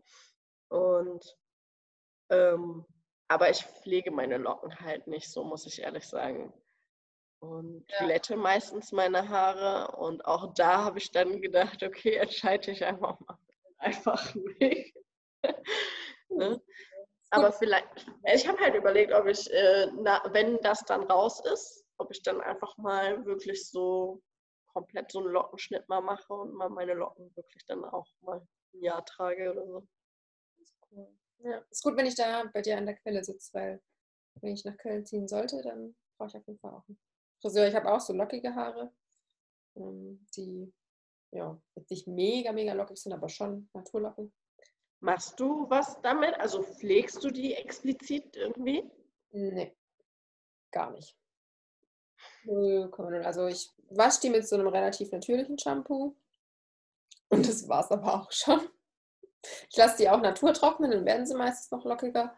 Und 0.69 1.37
ähm, 2.31 2.87
aber 3.29 3.51
ich 3.51 3.65
pflege 3.65 4.11
meine 4.11 4.39
Locken 4.39 4.79
halt 4.81 5.07
nicht, 5.07 5.31
so 5.31 5.45
muss 5.45 5.67
ich 5.67 5.81
ehrlich 5.81 6.07
sagen. 6.07 6.53
Und 7.41 7.85
Ja. 7.91 8.07
glätte 8.07 8.37
meistens 8.37 8.93
meine 8.93 9.29
Haare. 9.29 9.97
Und 9.97 10.25
auch 10.25 10.55
da 10.55 10.85
habe 10.85 10.99
ich 10.99 11.11
dann 11.11 11.41
gedacht, 11.41 11.83
okay, 11.83 12.17
entscheide 12.17 12.71
ich 12.71 12.85
einfach 12.85 13.19
mal 13.21 13.39
einfachen 13.79 14.45
Weg. 14.59 14.95
ne? 16.31 16.61
Aber 17.31 17.53
vielleicht, 17.53 17.87
ich 18.33 18.49
habe 18.49 18.59
halt 18.59 18.75
überlegt, 18.75 19.13
ob 19.13 19.27
ich, 19.27 19.51
äh, 19.53 19.87
na, 20.01 20.23
wenn 20.33 20.59
das 20.63 20.81
dann 20.85 21.03
raus 21.05 21.45
ist, 21.53 21.85
ob 21.99 22.11
ich 22.11 22.23
dann 22.23 22.41
einfach 22.41 22.77
mal 22.79 23.25
wirklich 23.27 23.69
so 23.69 24.23
komplett 24.73 25.13
so 25.13 25.21
einen 25.21 25.29
Lockenschnitt 25.29 25.89
mal 25.89 26.01
mache 26.01 26.33
und 26.33 26.55
mal 26.55 26.71
meine 26.71 26.95
Locken 26.95 27.35
wirklich 27.37 27.65
dann 27.67 27.85
auch 27.85 28.07
mal 28.21 28.41
ein 28.75 28.83
Jahr 28.83 29.05
trage 29.05 29.53
oder 29.53 29.67
so. 29.67 29.87
Cool. 30.91 31.09
Ja, 31.41 31.59
ist 31.71 31.83
gut, 31.83 31.97
wenn 31.97 32.07
ich 32.07 32.15
da 32.15 32.45
bei 32.53 32.63
dir 32.63 32.79
an 32.79 32.87
der 32.87 32.97
Quelle 32.97 33.23
sitze, 33.23 33.53
weil 33.53 33.83
wenn 34.41 34.55
ich 34.55 34.65
nach 34.65 34.77
Köln 34.77 35.05
ziehen 35.05 35.29
sollte, 35.29 35.61
dann 35.63 35.95
brauche 36.17 36.29
ich 36.29 36.37
auf 36.37 36.47
jeden 36.47 36.59
Fall 36.59 36.73
auch 36.73 36.89
einen 36.89 36.99
Friseur. 37.41 37.69
Ich 37.69 37.75
habe 37.75 37.93
auch 37.93 38.01
so 38.01 38.13
lockige 38.13 38.55
Haare, 38.55 38.93
ähm, 39.77 40.27
die 40.37 40.73
ja, 41.31 41.61
jetzt 41.75 41.91
nicht 41.91 42.07
mega, 42.07 42.53
mega 42.53 42.73
lockig 42.73 42.99
sind, 42.99 43.13
aber 43.13 43.29
schon 43.29 43.69
Naturlocken. 43.75 44.33
Machst 45.01 45.39
du 45.39 45.69
was 45.71 46.01
damit? 46.03 46.35
Also 46.41 46.63
pflegst 46.63 47.23
du 47.23 47.31
die 47.31 47.55
explizit 47.55 48.37
irgendwie? 48.37 48.91
Nee, 49.31 49.77
gar 50.73 50.91
nicht. 50.91 51.17
0,0. 52.45 53.23
Also 53.23 53.47
ich 53.47 53.71
wasche 53.91 54.23
die 54.23 54.31
mit 54.31 54.49
so 54.49 54.57
einem 54.57 54.69
relativ 54.69 55.13
natürlichen 55.13 55.59
Shampoo. 55.59 56.17
Und 57.29 57.47
das 57.47 57.69
war 57.69 57.85
es 57.85 57.91
aber 57.91 58.15
auch 58.15 58.33
schon. 58.33 58.61
Ich 59.71 59.77
lasse 59.77 59.99
die 59.99 60.09
auch 60.09 60.21
naturtrocknen, 60.21 60.91
dann 60.91 61.05
werden 61.05 61.27
sie 61.27 61.37
meistens 61.37 61.71
noch 61.71 61.85
lockiger. 61.85 62.35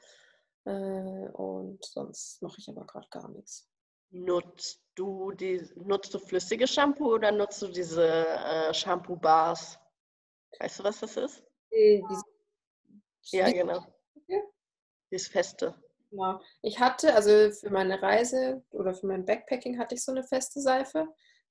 Äh, 0.65 1.29
und 1.31 1.83
sonst 1.83 2.43
mache 2.43 2.57
ich 2.59 2.69
aber 2.69 2.85
gerade 2.87 3.09
gar 3.09 3.29
nichts. 3.29 3.70
Nutzt 4.11 4.83
du 4.97 5.31
die, 5.33 5.63
nutzt 5.77 6.13
du 6.15 6.19
flüssiges 6.19 6.73
Shampoo 6.73 7.15
oder 7.15 7.31
nutzt 7.31 7.63
du 7.63 7.69
diese 7.69 8.07
äh, 8.07 8.75
Shampoo-Bars? 8.75 9.79
Weißt 10.59 10.81
du, 10.81 10.85
was 10.85 11.01
das 11.01 11.17
ist? 11.17 11.45
Die- 11.73 12.03
Ja, 13.31 13.47
die- 13.47 13.55
genau. 13.55 13.87
Ja. 14.27 14.41
Das 15.11 15.29
Feste. 15.29 15.75
Genau. 16.11 16.41
Ich 16.63 16.81
hatte, 16.81 17.15
also 17.15 17.31
für 17.53 17.71
meine 17.71 18.03
Reise 18.03 18.65
oder 18.73 18.95
für 18.95 19.07
mein 19.07 19.25
Backpacking 19.25 19.79
hatte 19.79 19.95
ich 19.95 20.05
so 20.05 20.11
eine 20.11 20.25
feste 20.25 20.61
Seife. 20.61 21.07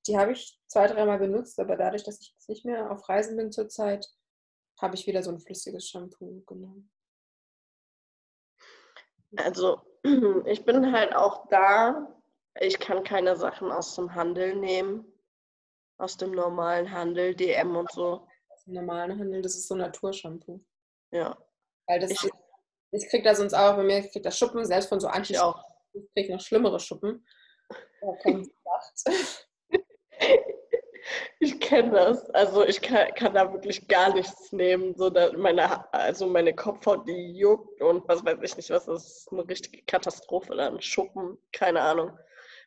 Die 0.05 0.17
habe 0.17 0.33
ich 0.33 0.59
zwei, 0.67 0.87
dreimal 0.87 1.19
benutzt, 1.19 1.59
aber 1.59 1.77
dadurch, 1.77 2.03
dass 2.03 2.19
ich 2.19 2.31
jetzt 2.33 2.49
nicht 2.49 2.65
mehr 2.65 2.91
auf 2.91 3.07
Reisen 3.07 3.37
bin 3.37 3.51
zurzeit, 3.53 4.05
habe 4.81 4.95
ich 4.95 5.07
wieder 5.07 5.23
so 5.23 5.31
ein 5.31 5.39
flüssiges 5.39 5.87
Shampoo 5.89 6.41
genommen. 6.45 6.91
Also 9.37 9.81
ich 10.45 10.65
bin 10.65 10.91
halt 10.91 11.15
auch 11.15 11.47
da. 11.47 12.18
Ich 12.61 12.77
kann 12.79 13.03
keine 13.03 13.35
Sachen 13.35 13.71
aus 13.71 13.95
dem 13.95 14.13
Handel 14.15 14.55
nehmen. 14.55 15.05
Aus 15.97 16.17
dem 16.17 16.31
normalen 16.31 16.91
Handel, 16.91 17.35
DM 17.35 17.75
und 17.75 17.91
so. 17.91 18.27
Aus 18.49 18.63
dem 18.65 18.73
normalen 18.75 19.17
Handel, 19.19 19.41
das 19.41 19.55
ist 19.55 19.67
so 19.67 19.75
Naturshampoo. 19.75 20.61
Ja, 21.11 21.37
Weil 21.87 21.99
das 21.99 22.11
Ich- 22.11 22.23
ist, 22.23 22.33
ich 22.91 23.09
kriege 23.09 23.23
da 23.23 23.35
sonst 23.35 23.53
auch, 23.53 23.75
bei 23.75 23.83
mir 23.83 24.01
kriegt 24.07 24.25
das 24.25 24.37
Schuppen, 24.37 24.65
selbst 24.65 24.87
von 24.89 24.99
so 24.99 25.07
ich 25.07 25.13
Anti 25.13 25.37
auch. 25.37 25.63
ich 25.93 26.03
kriege 26.13 26.33
noch 26.33 26.41
schlimmere 26.41 26.79
Schuppen. 26.79 27.25
Ich 31.39 31.59
kenne 31.59 31.91
das. 31.91 32.29
Also 32.31 32.63
ich 32.65 32.81
kann, 32.81 33.07
kann 33.15 33.33
da 33.33 33.51
wirklich 33.51 33.87
gar 33.87 34.13
nichts 34.13 34.51
nehmen. 34.51 34.93
So 34.95 35.09
meine, 35.37 35.91
also 35.93 36.27
meine 36.27 36.53
Kopfhaut, 36.53 37.07
die 37.07 37.31
juckt 37.37 37.81
und 37.81 38.07
was 38.07 38.23
weiß 38.23 38.37
ich 38.43 38.57
nicht, 38.57 38.69
was 38.69 38.85
das 38.85 39.05
ist 39.07 39.31
eine 39.31 39.47
richtige 39.47 39.81
Katastrophe 39.85 40.55
dann. 40.55 40.81
Schuppen, 40.81 41.37
keine 41.53 41.81
Ahnung. 41.81 42.17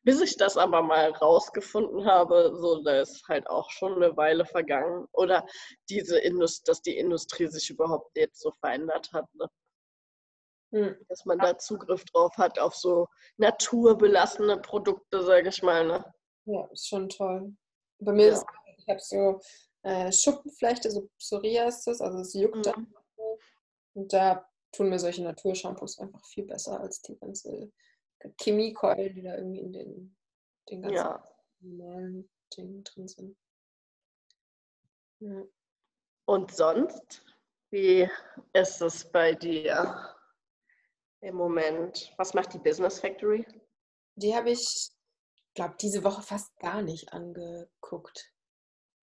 Bis 0.04 0.20
ich 0.20 0.36
das 0.36 0.56
aber 0.56 0.82
mal 0.82 1.10
rausgefunden 1.10 2.04
habe, 2.06 2.52
so 2.56 2.82
da 2.82 3.00
ist 3.00 3.26
halt 3.28 3.48
auch 3.48 3.70
schon 3.70 3.94
eine 4.02 4.16
Weile 4.16 4.44
vergangen. 4.44 5.06
Oder 5.12 5.46
diese 5.88 6.18
Indust 6.18 6.66
dass 6.68 6.82
die 6.82 6.96
Industrie 6.96 7.46
sich 7.46 7.70
überhaupt 7.70 8.16
jetzt 8.16 8.40
so 8.40 8.50
verändert 8.50 9.12
hat, 9.12 9.32
ne? 9.34 9.48
Hm. 10.74 10.96
dass 11.08 11.26
man 11.26 11.38
da 11.38 11.58
Zugriff 11.58 12.02
drauf 12.06 12.34
hat 12.38 12.58
auf 12.58 12.74
so 12.74 13.06
naturbelassene 13.36 14.56
Produkte, 14.58 15.22
sage 15.22 15.50
ich 15.50 15.62
mal. 15.62 15.86
Ne? 15.86 16.14
Ja, 16.46 16.66
ist 16.72 16.88
schon 16.88 17.10
toll. 17.10 17.54
Bei 17.98 18.12
mir 18.12 18.28
Ja. 18.28 18.32
ist 18.32 18.46
ich 18.78 18.88
habe 18.88 19.00
so 19.00 19.40
äh, 19.82 20.10
Schuppenflechte, 20.10 20.90
so 20.90 21.08
Psoriasis, 21.18 22.00
also 22.00 22.18
es 22.18 22.34
juckt 22.34 22.66
da. 22.66 22.76
Mhm. 22.76 22.94
Und 23.94 24.12
da 24.12 24.48
tun 24.72 24.88
mir 24.88 24.98
solche 24.98 25.22
Naturshampoos 25.22 25.98
einfach 25.98 26.24
viel 26.24 26.46
besser 26.46 26.80
als 26.80 27.02
die 27.02 27.16
ganze 27.18 27.70
Chemiekeulen, 28.40 29.14
die 29.14 29.22
da 29.22 29.36
irgendwie 29.36 29.60
in 29.60 29.72
den, 29.72 30.16
den 30.70 30.82
ganzen 30.82 30.96
Ja. 30.96 31.24
normalen 31.60 32.30
Dingen 32.56 32.84
drin 32.84 33.08
sind. 33.08 33.36
Ja. 35.20 35.44
Und 36.26 36.52
sonst, 36.52 37.24
wie 37.70 38.08
ist 38.52 38.80
es 38.82 39.10
bei 39.10 39.34
dir 39.34 40.14
im 41.20 41.36
Moment? 41.36 42.12
Was 42.16 42.34
macht 42.34 42.52
die 42.54 42.58
Business 42.58 43.00
Factory? 43.00 43.46
Die 44.16 44.34
habe 44.34 44.50
ich, 44.50 44.92
glaube 45.54 45.76
diese 45.80 46.04
Woche 46.04 46.22
fast 46.22 46.56
gar 46.58 46.82
nicht 46.82 47.12
angeguckt. 47.12 48.32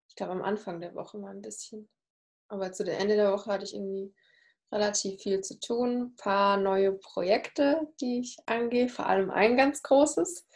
Ich 0.08 0.16
glaube 0.16 0.32
am 0.32 0.42
Anfang 0.42 0.80
der 0.80 0.94
Woche 0.94 1.18
mal 1.18 1.34
ein 1.34 1.42
bisschen. 1.42 1.88
Aber 2.48 2.72
zu 2.72 2.84
der 2.84 2.98
Ende 2.98 3.16
der 3.16 3.32
Woche 3.32 3.50
hatte 3.50 3.64
ich 3.64 3.74
irgendwie 3.74 4.14
relativ 4.72 5.20
viel 5.20 5.40
zu 5.40 5.58
tun. 5.58 6.02
Ein 6.02 6.16
paar 6.16 6.56
neue 6.56 6.92
Projekte, 6.92 7.88
die 8.00 8.20
ich 8.20 8.36
angehe, 8.46 8.88
vor 8.88 9.06
allem 9.06 9.30
ein 9.30 9.56
ganz 9.56 9.82
großes. 9.82 10.46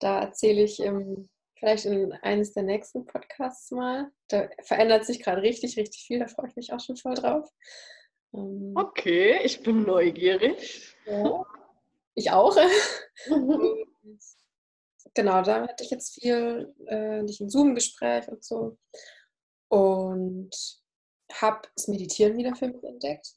Da 0.00 0.20
erzähle 0.22 0.62
ich 0.62 0.80
im, 0.80 1.28
vielleicht 1.58 1.86
in 1.86 2.12
eines 2.12 2.52
der 2.52 2.64
nächsten 2.64 3.06
Podcasts 3.06 3.70
mal. 3.70 4.10
Da 4.28 4.48
verändert 4.62 5.06
sich 5.06 5.22
gerade 5.22 5.42
richtig, 5.42 5.76
richtig 5.76 6.04
viel. 6.06 6.18
Da 6.18 6.26
freue 6.26 6.48
ich 6.48 6.56
mich 6.56 6.72
auch 6.72 6.80
schon 6.80 6.96
voll 6.96 7.14
drauf. 7.14 7.48
Ähm, 8.34 8.72
Okay, 8.76 9.40
ich 9.44 9.62
bin 9.62 9.82
neugierig. 9.84 10.94
ja. 11.06 11.44
Ich 12.16 12.30
auch. 12.30 12.56
Genau, 15.16 15.42
da 15.42 15.62
hatte 15.68 15.84
ich 15.84 15.90
jetzt 15.90 16.14
viel, 16.14 16.74
äh, 16.88 17.22
nicht 17.22 17.40
ein 17.40 17.48
Zoom-Gespräch 17.48 18.26
und 18.26 18.42
so. 18.44 18.78
Und 19.68 20.50
habe 21.32 21.68
das 21.76 21.86
Meditieren 21.88 22.36
wieder 22.36 22.54
für 22.56 22.66
mich 22.68 22.82
entdeckt. 22.82 23.34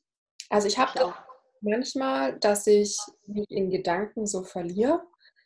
Also 0.50 0.68
ich 0.68 0.78
habe 0.78 1.14
manchmal, 1.62 2.40
dass 2.40 2.68
ich 2.68 2.98
mich 3.26 3.50
in 3.50 3.70
Gedanken 3.70 4.28
so 4.28 4.44
verliere. 4.44 5.02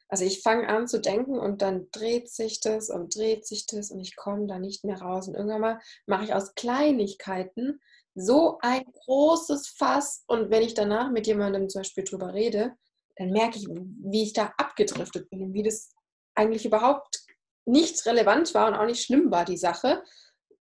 Also 0.10 0.26
ich 0.26 0.42
fange 0.42 0.68
an 0.68 0.88
zu 0.88 1.00
denken 1.00 1.40
und 1.40 1.62
dann 1.62 1.88
dreht 1.92 2.30
sich 2.30 2.60
das 2.60 2.90
und 2.90 3.16
dreht 3.16 3.48
sich 3.48 3.66
das 3.66 3.92
und 3.92 4.02
ich 4.02 4.16
komme 4.16 4.46
da 4.46 4.60
nicht 4.60 4.84
mehr 4.84 5.02
raus. 5.02 5.28
Und 5.28 5.36
irgendwann 5.36 5.62
mal 5.62 5.80
mache 6.06 6.26
ich 6.26 6.34
aus 6.34 6.54
Kleinigkeiten 6.56 7.80
so 8.14 8.58
ein 8.62 8.84
großes 9.06 9.70
Fass. 9.70 10.24
Und 10.28 10.50
wenn 10.50 10.64
ich 10.64 10.74
danach 10.74 11.10
mit 11.12 11.28
jemandem 11.28 11.70
zum 11.70 11.80
Beispiel 11.80 12.04
drüber 12.04 12.34
rede, 12.34 12.76
dann 13.16 13.32
merke 13.32 13.58
ich, 13.58 13.68
wie 13.68 14.24
ich 14.24 14.34
da 14.34 14.54
abgedriftet 14.58 15.30
bin 15.30 15.44
und 15.44 15.54
wie 15.54 15.64
das 15.64 15.94
eigentlich 16.36 16.66
überhaupt 16.66 17.22
nicht 17.66 18.06
relevant 18.06 18.54
war 18.54 18.68
und 18.68 18.76
auch 18.76 18.86
nicht 18.86 19.04
schlimm 19.06 19.32
war, 19.32 19.46
die 19.46 19.58
Sache, 19.58 20.04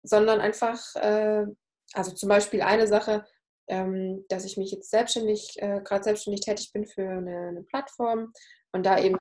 sondern 0.02 0.40
einfach, 0.40 0.94
äh, 0.96 1.46
also 1.94 2.12
zum 2.12 2.28
Beispiel 2.28 2.62
eine 2.62 2.86
Sache, 2.86 3.24
ähm, 3.68 4.24
dass 4.28 4.44
ich 4.44 4.56
mich 4.56 4.70
jetzt 4.70 4.90
selbstständig, 4.90 5.56
äh, 5.60 5.80
gerade 5.84 6.04
selbstständig 6.04 6.42
tätig 6.42 6.72
bin 6.72 6.86
für 6.86 7.08
eine, 7.08 7.48
eine, 7.48 7.62
Plattform 7.62 8.32
und 8.72 8.84
da 8.84 8.98
eben 8.98 9.16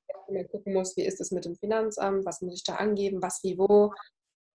gucken 0.51 0.73
muss, 0.73 0.97
wie 0.97 1.05
ist 1.05 1.21
es 1.21 1.31
mit 1.31 1.45
dem 1.45 1.55
Finanzamt, 1.55 2.25
was 2.25 2.41
muss 2.41 2.55
ich 2.55 2.63
da 2.63 2.75
angeben, 2.75 3.21
was 3.21 3.43
wie 3.43 3.57
wo. 3.57 3.93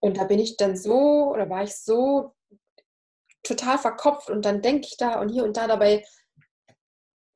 Und 0.00 0.18
da 0.18 0.24
bin 0.24 0.38
ich 0.38 0.57
dann 0.57 0.76
so 0.76 1.31
oder 1.33 1.48
war 1.48 1.62
ich 1.62 1.76
so 1.76 2.35
total 3.42 3.78
verkopft 3.78 4.31
und 4.31 4.44
dann 4.44 4.62
denke 4.62 4.87
ich 4.87 4.96
da 4.96 5.20
und 5.20 5.31
hier 5.31 5.44
und 5.44 5.57
da 5.57 5.66
dabei 5.66 6.05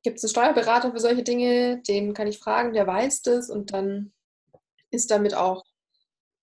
gibt 0.03 0.17
es 0.17 0.23
einen 0.23 0.29
Steuerberater 0.29 0.91
für 0.91 0.99
solche 0.99 1.23
Dinge, 1.23 1.81
den 1.81 2.13
kann 2.13 2.27
ich 2.27 2.39
fragen, 2.39 2.73
der 2.73 2.87
weiß 2.87 3.23
das 3.23 3.49
und 3.49 3.73
dann 3.73 4.13
ist 4.89 5.11
damit 5.11 5.33
auch, 5.33 5.65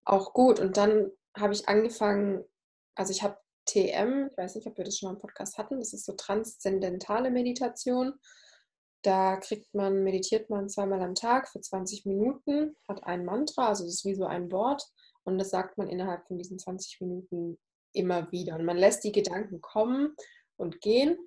auch 0.05 0.33
gut. 0.33 0.61
Und 0.61 0.77
dann 0.77 1.11
habe 1.37 1.55
ich 1.55 1.69
angefangen, 1.69 2.45
also 2.95 3.11
ich 3.11 3.23
habe 3.23 3.39
TM, 3.67 4.29
ich 4.31 4.37
weiß 4.37 4.55
nicht, 4.57 4.67
ob 4.67 4.77
wir 4.77 4.85
das 4.85 4.99
schon 4.99 5.09
mal 5.09 5.15
im 5.15 5.21
Podcast 5.21 5.59
hatten, 5.59 5.79
das 5.79 5.93
ist 5.93 6.05
so 6.05 6.13
transzendentale 6.13 7.31
Meditation. 7.31 8.15
Da 9.03 9.37
kriegt 9.37 9.75
man, 9.75 10.03
meditiert 10.03 10.49
man 10.49 10.69
zweimal 10.69 11.03
am 11.03 11.15
Tag 11.15 11.49
für 11.49 11.61
20 11.61 12.07
Minuten, 12.07 12.77
hat 12.89 13.05
ein 13.05 13.25
Mantra, 13.25 13.69
also 13.69 13.85
das 13.85 13.95
ist 13.95 14.05
wie 14.05 14.15
so 14.15 14.25
ein 14.25 14.51
Wort 14.51 14.83
und 15.25 15.39
das 15.39 15.51
sagt 15.51 15.77
man 15.77 15.89
innerhalb 15.89 16.27
von 16.27 16.39
diesen 16.39 16.59
20 16.59 17.01
Minuten 17.01 17.59
immer 17.93 18.31
wieder. 18.33 18.57
Und 18.57 18.65
man 18.65 18.77
lässt 18.77 19.05
die 19.05 19.13
Gedanken 19.13 19.61
kommen 19.61 20.15
und 20.57 20.81
gehen 20.81 21.19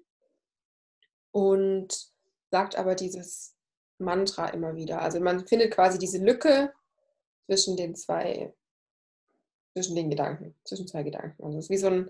und 1.31 2.11
sagt 2.51 2.75
aber 2.77 2.95
dieses 2.95 3.55
Mantra 3.99 4.49
immer 4.49 4.75
wieder. 4.75 5.01
Also 5.01 5.19
man 5.19 5.47
findet 5.47 5.73
quasi 5.73 5.97
diese 5.97 6.23
Lücke 6.23 6.73
zwischen 7.45 7.77
den 7.77 7.95
zwei, 7.95 8.53
zwischen 9.77 9.95
den 9.95 10.09
Gedanken, 10.09 10.55
zwischen 10.63 10.87
zwei 10.87 11.03
Gedanken. 11.03 11.43
Also 11.43 11.59
es 11.59 11.65
ist 11.65 11.69
wie 11.69 11.77
so 11.77 11.87
ein, 11.87 12.09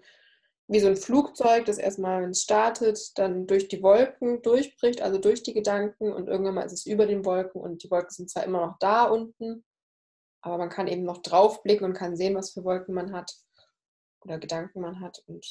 wie 0.68 0.80
so 0.80 0.88
ein 0.88 0.96
Flugzeug, 0.96 1.66
das 1.66 1.78
erstmal, 1.78 2.24
wenn 2.24 2.30
es 2.30 2.44
startet, 2.44 3.18
dann 3.18 3.46
durch 3.46 3.68
die 3.68 3.84
Wolken 3.84 4.42
durchbricht, 4.42 5.02
also 5.02 5.18
durch 5.18 5.44
die 5.44 5.54
Gedanken 5.54 6.14
und 6.14 6.30
irgendwann 6.30 6.56
mal 6.56 6.66
ist 6.66 6.72
es 6.72 6.86
über 6.86 7.06
den 7.06 7.26
Wolken 7.26 7.60
und 7.60 7.84
die 7.84 7.92
Wolken 7.92 8.12
sind 8.12 8.30
zwar 8.30 8.46
immer 8.46 8.66
noch 8.66 8.80
da 8.80 9.04
unten, 9.04 9.66
aber 10.42 10.58
man 10.58 10.70
kann 10.70 10.88
eben 10.88 11.04
noch 11.04 11.18
draufblicken 11.18 11.86
und 11.86 11.94
kann 11.94 12.16
sehen, 12.16 12.36
was 12.36 12.52
für 12.52 12.64
Wolken 12.64 12.96
man 12.96 13.12
hat 13.12 13.36
oder 14.22 14.40
Gedanken 14.40 14.80
man 14.80 15.02
hat 15.02 15.22
und 15.28 15.46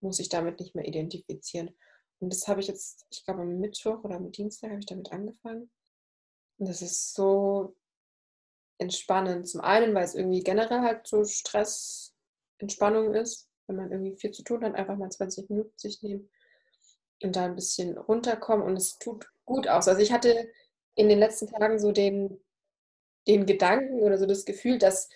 muss 0.00 0.18
sich 0.18 0.28
damit 0.28 0.60
nicht 0.60 0.74
mehr 0.74 0.86
identifizieren. 0.86 1.74
Und 2.20 2.30
das 2.30 2.46
habe 2.46 2.60
ich 2.60 2.68
jetzt, 2.68 3.06
ich 3.10 3.24
glaube 3.24 3.40
am 3.40 3.58
Mittwoch 3.58 4.04
oder 4.04 4.16
am 4.16 4.30
Dienstag 4.32 4.70
habe 4.70 4.80
ich 4.80 4.86
damit 4.86 5.10
angefangen. 5.12 5.70
Und 6.58 6.68
das 6.68 6.82
ist 6.82 7.14
so 7.14 7.74
entspannend. 8.78 9.48
Zum 9.48 9.60
einen, 9.60 9.94
weil 9.94 10.04
es 10.04 10.14
irgendwie 10.14 10.42
generell 10.42 10.80
halt 10.80 11.06
so 11.06 11.24
Stress, 11.24 12.14
Entspannung 12.58 13.14
ist, 13.14 13.48
wenn 13.66 13.76
man 13.76 13.90
irgendwie 13.90 14.16
viel 14.16 14.30
zu 14.30 14.42
tun 14.42 14.64
hat, 14.64 14.74
einfach 14.74 14.96
mal 14.96 15.10
20 15.10 15.50
Minuten 15.50 15.72
sich 15.76 16.02
nehmen 16.02 16.28
und 17.22 17.36
da 17.36 17.44
ein 17.44 17.54
bisschen 17.54 17.96
runterkommen 17.96 18.66
und 18.66 18.76
es 18.76 18.98
tut 18.98 19.30
gut 19.44 19.68
aus. 19.68 19.88
Also 19.88 20.00
ich 20.00 20.12
hatte 20.12 20.48
in 20.94 21.08
den 21.08 21.18
letzten 21.18 21.48
Tagen 21.48 21.78
so 21.78 21.92
den, 21.92 22.40
den 23.26 23.46
Gedanken 23.46 24.00
oder 24.02 24.18
so 24.18 24.26
das 24.26 24.44
Gefühl, 24.44 24.78
dass 24.78 25.08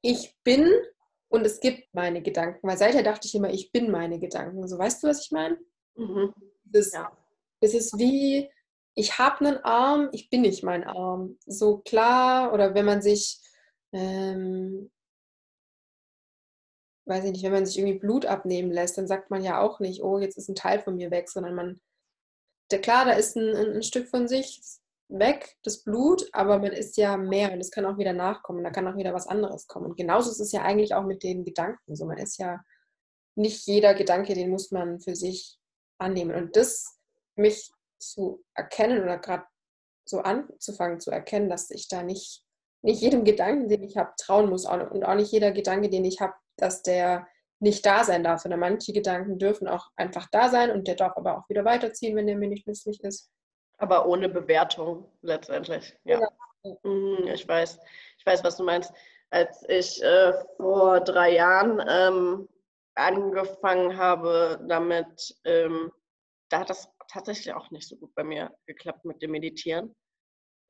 ich 0.00 0.36
bin 0.44 0.70
und 1.28 1.44
es 1.44 1.60
gibt 1.60 1.92
meine 1.94 2.22
Gedanken. 2.22 2.66
Weil 2.66 2.78
seither 2.78 3.02
dachte 3.02 3.26
ich 3.26 3.34
immer, 3.34 3.50
ich 3.50 3.72
bin 3.72 3.90
meine 3.90 4.18
Gedanken. 4.18 4.66
So 4.68 4.78
weißt 4.78 5.02
du, 5.02 5.08
was 5.08 5.24
ich 5.24 5.32
meine? 5.32 5.58
Mhm. 5.96 6.32
Das, 6.64 6.92
ja. 6.92 7.16
das 7.60 7.74
ist 7.74 7.98
wie, 7.98 8.48
ich 8.94 9.18
habe 9.18 9.44
einen 9.44 9.64
Arm, 9.64 10.08
ich 10.12 10.30
bin 10.30 10.42
nicht 10.42 10.62
mein 10.62 10.84
Arm. 10.84 11.38
So 11.46 11.78
klar, 11.78 12.52
oder 12.52 12.74
wenn 12.74 12.84
man 12.84 13.02
sich, 13.02 13.40
ähm, 13.92 14.90
weiß 17.06 17.24
ich 17.24 17.32
nicht, 17.32 17.42
wenn 17.42 17.52
man 17.52 17.66
sich 17.66 17.78
irgendwie 17.78 17.98
Blut 17.98 18.26
abnehmen 18.26 18.70
lässt, 18.70 18.96
dann 18.96 19.08
sagt 19.08 19.30
man 19.30 19.42
ja 19.42 19.60
auch 19.60 19.80
nicht, 19.80 20.02
oh, 20.02 20.18
jetzt 20.18 20.38
ist 20.38 20.48
ein 20.48 20.54
Teil 20.54 20.80
von 20.80 20.96
mir 20.96 21.10
weg, 21.10 21.28
sondern 21.28 21.54
man, 21.54 21.80
der, 22.70 22.80
klar, 22.80 23.04
da 23.04 23.12
ist 23.12 23.36
ein, 23.36 23.54
ein, 23.54 23.82
Stück 23.82 24.08
von 24.08 24.28
sich 24.28 24.62
weg, 25.08 25.56
das 25.64 25.82
Blut, 25.82 26.28
aber 26.32 26.58
man 26.58 26.72
ist 26.72 26.96
ja 26.96 27.16
mehr 27.16 27.52
und 27.52 27.60
es 27.60 27.70
kann 27.70 27.84
auch 27.84 27.98
wieder 27.98 28.12
nachkommen, 28.12 28.64
da 28.64 28.70
kann 28.70 28.86
auch 28.86 28.96
wieder 28.96 29.12
was 29.12 29.26
anderes 29.26 29.66
kommen. 29.66 29.86
Und 29.86 29.96
genauso 29.96 30.30
ist 30.30 30.40
es 30.40 30.52
ja 30.52 30.62
eigentlich 30.62 30.94
auch 30.94 31.04
mit 31.04 31.22
den 31.22 31.44
Gedanken. 31.44 31.96
So, 31.96 32.06
man 32.06 32.18
ist 32.18 32.38
ja 32.38 32.64
nicht 33.34 33.66
jeder 33.66 33.94
Gedanke, 33.94 34.34
den 34.34 34.50
muss 34.50 34.70
man 34.70 35.00
für 35.00 35.16
sich 35.16 35.58
annehmen. 35.98 36.34
Und 36.34 36.56
das 36.56 36.96
mich 37.36 37.70
zu 38.10 38.44
erkennen 38.54 39.02
oder 39.02 39.18
gerade 39.18 39.44
so 40.04 40.20
anzufangen 40.20 41.00
zu 41.00 41.10
erkennen, 41.10 41.48
dass 41.48 41.70
ich 41.70 41.88
da 41.88 42.02
nicht, 42.02 42.42
nicht 42.82 43.00
jedem 43.00 43.24
Gedanken, 43.24 43.68
den 43.68 43.82
ich 43.82 43.96
habe, 43.96 44.12
trauen 44.18 44.50
muss 44.50 44.66
und 44.66 45.04
auch 45.04 45.14
nicht 45.14 45.32
jeder 45.32 45.52
Gedanke, 45.52 45.88
den 45.88 46.04
ich 46.04 46.20
habe, 46.20 46.34
dass 46.56 46.82
der 46.82 47.26
nicht 47.60 47.84
da 47.86 48.04
sein 48.04 48.22
darf, 48.22 48.42
sondern 48.42 48.60
manche 48.60 48.92
Gedanken 48.92 49.38
dürfen 49.38 49.68
auch 49.68 49.90
einfach 49.96 50.28
da 50.30 50.50
sein 50.50 50.70
und 50.70 50.86
der 50.86 50.96
darf 50.96 51.16
aber 51.16 51.38
auch 51.38 51.48
wieder 51.48 51.64
weiterziehen, 51.64 52.14
wenn 52.16 52.26
der 52.26 52.36
mir 52.36 52.48
nicht 52.48 52.66
nützlich 52.66 53.02
ist. 53.02 53.30
Aber 53.78 54.06
ohne 54.06 54.28
Bewertung 54.28 55.10
letztendlich. 55.22 55.96
Ja. 56.04 56.20
ja. 56.20 56.28
Mhm, 56.82 57.26
ich 57.32 57.46
weiß, 57.46 57.78
ich 58.18 58.26
weiß, 58.26 58.44
was 58.44 58.56
du 58.56 58.64
meinst. 58.64 58.92
Als 59.30 59.64
ich 59.68 60.02
äh, 60.02 60.32
vor 60.56 61.00
drei 61.00 61.32
Jahren 61.32 61.82
ähm, 61.88 62.48
angefangen 62.94 63.96
habe 63.96 64.60
damit, 64.68 65.36
ähm, 65.44 65.90
da 66.50 66.60
hat 66.60 66.70
das 66.70 66.88
tatsächlich 67.08 67.52
auch 67.54 67.70
nicht 67.70 67.88
so 67.88 67.96
gut 67.96 68.14
bei 68.14 68.24
mir 68.24 68.54
geklappt 68.66 69.04
mit 69.04 69.22
dem 69.22 69.32
Meditieren. 69.32 69.94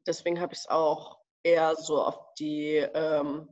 Deswegen 0.07 0.40
habe 0.40 0.53
ich 0.53 0.61
es 0.61 0.68
auch 0.68 1.18
eher 1.42 1.77
so 1.77 2.03
auf 2.03 2.35
die, 2.38 2.77
ähm, 2.77 3.49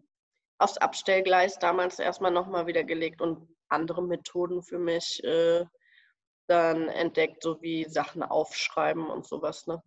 aufs 0.59 0.79
Abstellgleis 0.79 1.59
damals 1.59 1.99
erstmal 1.99 2.31
nochmal 2.31 2.67
wieder 2.67 2.85
gelegt 2.85 3.21
und 3.21 3.49
andere 3.69 4.03
Methoden 4.03 4.63
für 4.63 4.79
mich 4.79 5.23
äh, 5.25 5.65
dann 6.49 6.89
entdeckt, 6.89 7.43
so 7.43 7.61
wie 7.63 7.85
Sachen 7.85 8.23
aufschreiben 8.23 9.09
und 9.09 9.27
sowas, 9.27 9.67
ne? 9.67 9.83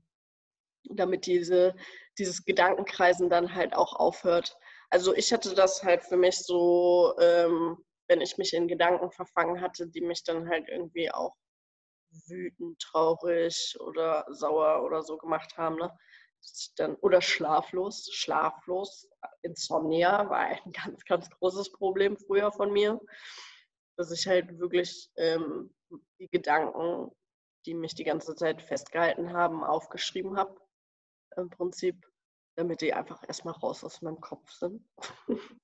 Damit 0.90 1.26
diese, 1.26 1.76
dieses 2.18 2.46
Gedankenkreisen 2.46 3.30
dann 3.30 3.56
halt 3.56 3.76
auch 3.76 3.94
aufhört. 3.94 4.56
Also 4.90 5.16
ich 5.16 5.34
hatte 5.34 5.56
das 5.56 5.84
halt 5.84 6.04
für 6.04 6.18
mich 6.18 6.38
so, 6.40 7.16
ähm, 7.20 7.78
wenn 8.08 8.22
ich 8.22 8.38
mich 8.38 8.54
in 8.54 8.68
Gedanken 8.68 9.12
verfangen 9.12 9.62
hatte, 9.62 9.88
die 9.88 10.02
mich 10.02 10.24
dann 10.24 10.48
halt 10.48 10.68
irgendwie 10.70 11.12
auch 11.12 11.34
wütend, 12.28 12.80
traurig 12.80 13.78
oder 13.80 14.26
sauer 14.30 14.84
oder 14.84 15.04
so 15.04 15.18
gemacht 15.18 15.58
haben. 15.58 15.76
Ne? 15.78 15.92
Dann, 16.78 16.96
oder 16.96 17.22
schlaflos. 17.22 18.10
Schlaflos. 18.14 19.10
Insomnia 19.42 20.30
war 20.30 20.40
ein 20.40 20.72
ganz, 20.72 21.04
ganz 21.06 21.30
großes 21.30 21.72
Problem 21.72 22.18
früher 22.18 22.52
von 22.52 22.72
mir. 22.72 23.00
Dass 23.98 24.12
ich 24.12 24.28
halt 24.28 24.60
wirklich 24.60 25.10
ähm, 25.16 25.74
die 26.20 26.28
Gedanken, 26.28 27.12
die 27.66 27.74
mich 27.74 27.96
die 27.96 28.04
ganze 28.04 28.36
Zeit 28.36 28.62
festgehalten 28.62 29.34
haben, 29.34 29.64
aufgeschrieben 29.64 30.38
habe. 30.38 30.56
Im 31.38 31.50
Prinzip, 31.50 32.06
damit 32.56 32.82
die 32.82 32.94
einfach 32.94 33.24
erstmal 33.28 33.56
raus 33.56 33.84
aus 33.84 34.02
meinem 34.02 34.22
Kopf 34.22 34.52
sind. 34.52 34.88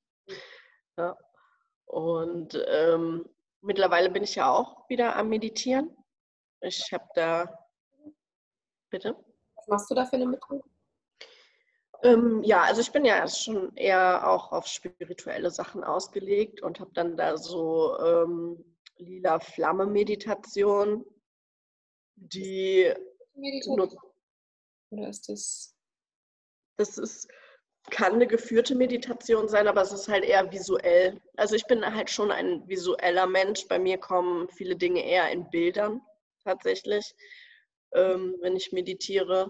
ja. 0.98 1.18
Und 1.86 2.62
ähm, 2.68 3.30
mittlerweile 3.62 4.10
bin 4.10 4.24
ich 4.24 4.36
ja 4.36 4.50
auch 4.50 4.90
wieder 4.90 5.16
am 5.16 5.30
Meditieren. 5.30 5.96
Ich 6.62 6.94
habe 6.94 7.08
da. 7.16 7.68
Bitte? 8.90 9.16
Was 9.56 9.68
machst 9.68 9.92
du 9.92 9.96
da 9.96 10.06
für 10.06 10.16
eine 10.16 10.28
Methode? 10.28 10.64
Ähm, 12.04 12.42
ja, 12.44 12.62
also 12.62 12.82
ich 12.82 12.92
bin 12.92 13.06
ja 13.06 13.28
schon 13.28 13.76
eher 13.76 14.30
auch 14.30 14.52
auf 14.52 14.68
spirituelle 14.68 15.52
Sachen 15.52 15.84
ausgelegt 15.84 16.62
und 16.62 16.80
habe 16.80 16.92
dann 16.94 17.16
da 17.16 17.38
so 17.38 17.98
ähm, 18.00 18.64
lila 18.98 19.40
Flamme 19.40 19.86
Meditation, 19.86 21.06
die 22.16 22.92
Meditation. 23.36 23.90
Oder 24.90 25.10
ist 25.10 25.30
das? 25.30 25.76
Das 26.78 26.98
ist 26.98 27.28
kann 27.90 28.14
eine 28.14 28.28
geführte 28.28 28.76
Meditation 28.76 29.48
sein, 29.48 29.68
aber 29.68 29.82
es 29.82 29.92
ist 29.92 30.08
halt 30.08 30.24
eher 30.24 30.52
visuell. 30.52 31.20
Also 31.36 31.56
ich 31.56 31.66
bin 31.66 31.84
halt 31.84 32.12
schon 32.12 32.32
ein 32.32 32.68
visueller 32.68 33.26
Mensch. 33.26 33.68
Bei 33.68 33.80
mir 33.80 33.98
kommen 33.98 34.48
viele 34.50 34.76
Dinge 34.76 35.04
eher 35.04 35.32
in 35.32 35.50
Bildern 35.50 36.02
tatsächlich, 36.44 37.14
ähm, 37.94 38.36
wenn 38.42 38.56
ich 38.56 38.72
meditiere. 38.72 39.50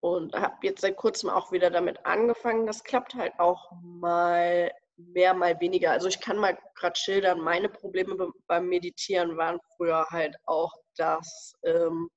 Und 0.00 0.34
habe 0.34 0.54
jetzt 0.62 0.82
seit 0.82 0.96
kurzem 0.96 1.30
auch 1.30 1.52
wieder 1.52 1.70
damit 1.70 2.04
angefangen. 2.04 2.66
Das 2.66 2.84
klappt 2.84 3.14
halt 3.14 3.32
auch 3.38 3.72
mal 3.82 4.70
mehr, 4.96 5.34
mal 5.34 5.58
weniger. 5.60 5.92
Also 5.92 6.08
ich 6.08 6.20
kann 6.20 6.38
mal 6.38 6.58
gerade 6.74 6.96
schildern, 6.96 7.40
meine 7.40 7.68
Probleme 7.68 8.30
beim 8.46 8.68
Meditieren 8.68 9.36
waren 9.36 9.58
früher 9.76 10.06
halt 10.10 10.36
auch, 10.44 10.72
dass 10.96 11.54
ähm, 11.64 12.10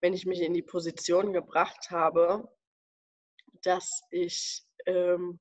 wenn 0.00 0.14
ich 0.14 0.26
mich 0.26 0.40
in 0.40 0.54
die 0.54 0.62
Position 0.62 1.32
gebracht 1.32 1.90
habe, 1.90 2.48
dass 3.62 4.02
ich 4.10 4.62
ähm, 4.86 5.40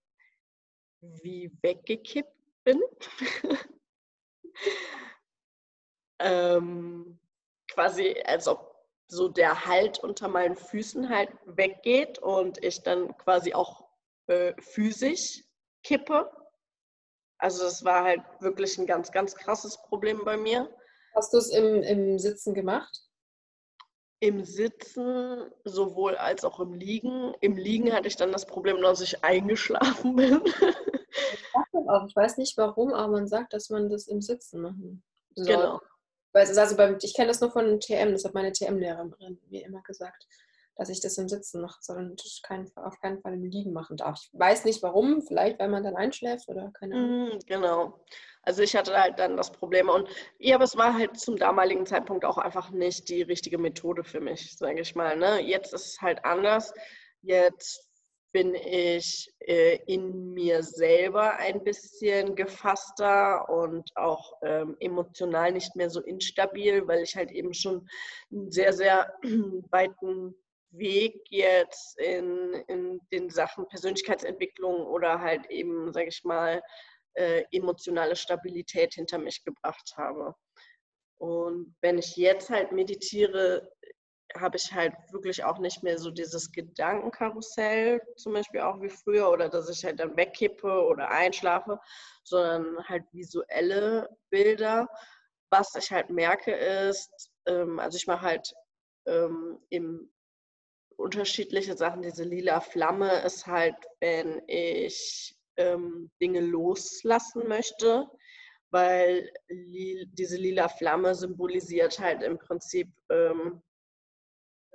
wie 1.01 1.51
weggekippt 1.61 2.33
bin. 2.63 2.81
ähm, 6.19 7.19
quasi, 7.75 8.15
als 8.25 8.47
ob 8.47 8.73
so 9.07 9.27
der 9.27 9.65
Halt 9.65 9.99
unter 9.99 10.27
meinen 10.27 10.55
Füßen 10.55 11.09
halt 11.09 11.29
weggeht 11.45 12.17
und 12.19 12.63
ich 12.63 12.81
dann 12.81 13.15
quasi 13.17 13.53
auch 13.53 13.87
äh, 14.27 14.53
physisch 14.59 15.43
kippe. 15.83 16.31
Also 17.37 17.63
das 17.63 17.83
war 17.85 18.03
halt 18.03 18.21
wirklich 18.39 18.77
ein 18.77 18.87
ganz, 18.87 19.11
ganz 19.11 19.35
krasses 19.35 19.77
Problem 19.83 20.23
bei 20.25 20.37
mir. 20.37 20.73
Hast 21.13 21.33
du 21.33 21.37
es 21.37 21.51
im, 21.51 21.83
im 21.83 22.17
Sitzen 22.17 22.53
gemacht? 22.53 23.03
Im 24.21 24.43
Sitzen 24.43 25.51
sowohl 25.65 26.15
als 26.15 26.43
auch 26.43 26.59
im 26.59 26.73
Liegen. 26.73 27.35
Im 27.41 27.57
Liegen 27.57 27.93
hatte 27.93 28.07
ich 28.07 28.15
dann 28.15 28.31
das 28.31 28.47
Problem, 28.47 28.81
dass 28.81 29.01
ich 29.01 29.23
eingeschlafen 29.23 30.15
bin. 30.15 30.41
Ich 32.07 32.15
weiß 32.15 32.37
nicht 32.37 32.57
warum, 32.57 32.93
aber 32.93 33.11
man 33.11 33.27
sagt, 33.27 33.53
dass 33.53 33.69
man 33.69 33.89
das 33.89 34.07
im 34.07 34.21
Sitzen 34.21 34.61
machen 34.61 35.03
soll. 35.35 35.45
Genau. 35.45 35.81
Also 36.35 36.75
beim, 36.75 36.97
ich 37.01 37.15
kenne 37.15 37.29
das 37.29 37.41
nur 37.41 37.51
von 37.51 37.79
TM, 37.79 38.11
das 38.11 38.25
hat 38.25 38.33
meine 38.33 38.51
TM-Lehrerin 38.51 39.39
mir 39.49 39.65
immer 39.65 39.81
gesagt, 39.83 40.27
dass 40.75 40.89
ich 40.89 40.99
das 40.99 41.17
im 41.17 41.29
Sitzen 41.29 41.63
und 41.63 42.21
ich 42.25 42.41
kein, 42.43 42.69
auf 42.75 42.99
keinen 42.99 43.21
Fall 43.21 43.33
im 43.33 43.45
Liegen 43.45 43.71
machen 43.71 43.97
darf. 43.97 44.19
Ich 44.21 44.29
weiß 44.37 44.65
nicht 44.65 44.83
warum, 44.83 45.21
vielleicht 45.21 45.59
weil 45.59 45.69
man 45.69 45.83
dann 45.83 45.95
einschläft 45.95 46.49
oder 46.49 46.71
keine 46.71 46.95
Ahnung. 46.95 47.29
Mhm, 47.29 47.39
genau. 47.45 47.99
Also 48.41 48.61
ich 48.61 48.75
hatte 48.75 48.95
halt 48.95 49.17
dann 49.17 49.37
das 49.37 49.51
Problem 49.51 49.89
und 49.89 50.07
ja, 50.37 50.55
aber 50.55 50.65
es 50.65 50.77
war 50.77 50.93
halt 50.93 51.17
zum 51.17 51.37
damaligen 51.37 51.85
Zeitpunkt 51.85 52.25
auch 52.25 52.37
einfach 52.37 52.69
nicht 52.69 53.09
die 53.09 53.21
richtige 53.21 53.57
Methode 53.57 54.03
für 54.03 54.19
mich, 54.19 54.55
sage 54.57 54.81
ich 54.81 54.95
mal. 54.95 55.17
Ne? 55.17 55.41
Jetzt 55.41 55.73
ist 55.73 55.85
es 55.87 56.01
halt 56.01 56.23
anders. 56.25 56.73
Jetzt 57.21 57.84
bin 58.35 58.53
ich 58.53 59.33
äh, 59.39 59.79
in 59.87 60.33
mir 60.33 60.61
selber 60.61 61.37
ein 61.37 61.63
bisschen 61.63 62.35
gefasster 62.35 63.47
und 63.47 63.89
auch 63.95 64.33
ähm, 64.43 64.75
emotional 64.81 65.53
nicht 65.53 65.73
mehr 65.77 65.89
so 65.89 66.01
instabil, 66.01 66.85
weil 66.85 67.01
ich 67.01 67.15
halt 67.15 67.31
eben 67.31 67.53
schon 67.53 67.87
einen 68.29 68.51
sehr, 68.51 68.73
sehr 68.73 69.13
weiten 69.71 70.35
Weg 70.71 71.21
jetzt 71.29 71.97
in, 71.97 72.51
in 72.67 72.99
den 73.13 73.29
Sachen 73.29 73.69
Persönlichkeitsentwicklung 73.69 74.85
oder 74.85 75.21
halt 75.21 75.49
eben, 75.49 75.93
sage 75.93 76.09
ich 76.09 76.25
mal, 76.25 76.61
äh, 77.13 77.45
emotionale 77.53 78.17
Stabilität 78.17 78.95
hinter 78.95 79.17
mich 79.17 79.45
gebracht 79.45 79.93
habe. 79.95 80.35
Und 81.21 81.73
wenn 81.79 81.99
ich 81.99 82.17
jetzt 82.17 82.49
halt 82.49 82.73
meditiere, 82.73 83.71
habe 84.37 84.57
ich 84.57 84.73
halt 84.73 84.93
wirklich 85.11 85.43
auch 85.43 85.59
nicht 85.59 85.83
mehr 85.83 85.97
so 85.97 86.11
dieses 86.11 86.51
Gedankenkarussell, 86.51 88.01
zum 88.17 88.33
Beispiel 88.33 88.61
auch 88.61 88.81
wie 88.81 88.89
früher, 88.89 89.29
oder 89.29 89.49
dass 89.49 89.69
ich 89.69 89.83
halt 89.85 89.99
dann 89.99 90.17
wegkippe 90.17 90.85
oder 90.85 91.09
einschlafe, 91.09 91.79
sondern 92.23 92.83
halt 92.87 93.03
visuelle 93.11 94.09
Bilder. 94.29 94.89
Was 95.51 95.75
ich 95.75 95.91
halt 95.91 96.09
merke 96.09 96.51
ist, 96.53 97.29
ähm, 97.45 97.79
also 97.79 97.97
ich 97.97 98.07
mache 98.07 98.21
halt 98.21 98.53
ähm, 99.05 99.59
im 99.69 100.11
unterschiedliche 100.97 101.77
Sachen. 101.77 102.01
Diese 102.01 102.23
lila 102.23 102.59
Flamme 102.61 103.21
ist 103.21 103.45
halt, 103.47 103.75
wenn 103.99 104.41
ich 104.47 105.37
ähm, 105.57 106.09
Dinge 106.21 106.41
loslassen 106.41 107.47
möchte, 107.47 108.07
weil 108.71 109.31
li 109.47 110.07
diese 110.13 110.37
lila 110.37 110.67
Flamme 110.67 111.15
symbolisiert 111.15 111.99
halt 111.99 112.23
im 112.23 112.37
Prinzip, 112.37 112.89
ähm, 113.09 113.61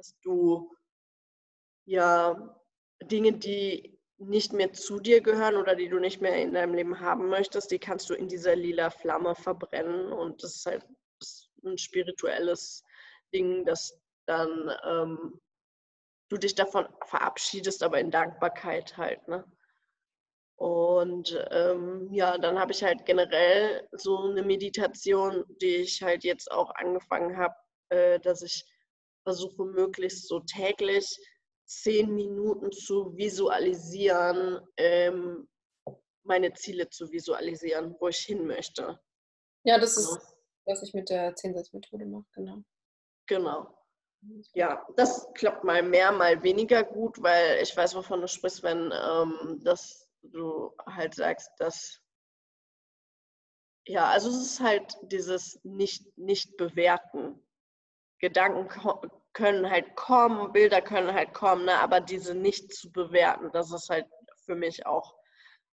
dass 0.00 0.18
du 0.22 0.74
ja 1.84 2.58
Dinge, 3.02 3.34
die 3.34 3.98
nicht 4.16 4.54
mehr 4.54 4.72
zu 4.72 4.98
dir 4.98 5.20
gehören 5.20 5.56
oder 5.56 5.76
die 5.76 5.90
du 5.90 5.98
nicht 5.98 6.22
mehr 6.22 6.36
in 6.36 6.54
deinem 6.54 6.72
Leben 6.72 7.00
haben 7.00 7.28
möchtest, 7.28 7.70
die 7.70 7.78
kannst 7.78 8.08
du 8.08 8.14
in 8.14 8.26
dieser 8.26 8.56
lila 8.56 8.88
Flamme 8.88 9.34
verbrennen 9.34 10.10
und 10.10 10.42
das 10.42 10.56
ist 10.56 10.66
halt 10.66 10.86
ein 11.64 11.76
spirituelles 11.76 12.82
Ding, 13.34 13.66
das 13.66 14.00
dann 14.24 14.70
ähm, 14.84 15.40
du 16.30 16.38
dich 16.38 16.54
davon 16.54 16.88
verabschiedest, 17.04 17.82
aber 17.82 18.00
in 18.00 18.10
Dankbarkeit 18.10 18.96
halt. 18.96 19.28
Ne? 19.28 19.44
Und 20.56 21.46
ähm, 21.50 22.08
ja, 22.10 22.38
dann 22.38 22.58
habe 22.58 22.72
ich 22.72 22.82
halt 22.82 23.04
generell 23.04 23.86
so 23.92 24.30
eine 24.30 24.42
Meditation, 24.42 25.44
die 25.60 25.76
ich 25.76 26.02
halt 26.02 26.24
jetzt 26.24 26.50
auch 26.50 26.74
angefangen 26.76 27.36
habe, 27.36 27.54
äh, 27.90 28.18
dass 28.20 28.40
ich 28.40 28.64
versuche 29.22 29.64
möglichst 29.64 30.28
so 30.28 30.40
täglich 30.40 31.06
zehn 31.66 32.14
Minuten 32.14 32.72
zu 32.72 33.16
visualisieren, 33.16 34.60
ähm, 34.76 35.48
meine 36.24 36.52
Ziele 36.54 36.88
zu 36.88 37.10
visualisieren, 37.10 37.94
wo 38.00 38.08
ich 38.08 38.18
hin 38.18 38.46
möchte. 38.46 39.00
Ja, 39.64 39.78
das 39.78 39.96
ist, 39.96 40.18
was 40.64 40.82
ich 40.82 40.94
mit 40.94 41.10
der 41.10 41.34
Zehnsatzmethode 41.34 42.06
mache, 42.06 42.26
genau. 42.32 42.64
Genau. 43.26 43.74
Ja, 44.54 44.84
das 44.96 45.32
klappt 45.34 45.64
mal 45.64 45.82
mehr, 45.82 46.12
mal 46.12 46.42
weniger 46.42 46.84
gut, 46.84 47.22
weil 47.22 47.62
ich 47.62 47.74
weiß, 47.74 47.94
wovon 47.94 48.20
du 48.20 48.28
sprichst, 48.28 48.62
wenn 48.62 48.92
ähm, 48.92 49.60
das, 49.62 50.08
du 50.22 50.74
halt 50.86 51.14
sagst, 51.14 51.50
dass 51.58 52.00
ja, 53.86 54.10
also 54.10 54.28
es 54.28 54.36
ist 54.36 54.60
halt 54.60 54.96
dieses 55.02 55.58
nicht, 55.64 56.16
nicht 56.16 56.56
bewerten. 56.56 57.42
Gedanken 58.20 58.68
können 59.32 59.70
halt 59.70 59.96
kommen, 59.96 60.52
Bilder 60.52 60.82
können 60.82 61.12
halt 61.12 61.34
kommen, 61.34 61.64
ne? 61.64 61.78
aber 61.78 62.00
diese 62.00 62.34
nicht 62.34 62.72
zu 62.72 62.90
bewerten, 62.92 63.50
das 63.52 63.72
ist 63.72 63.88
halt 63.88 64.06
für 64.44 64.54
mich 64.54 64.86
auch 64.86 65.14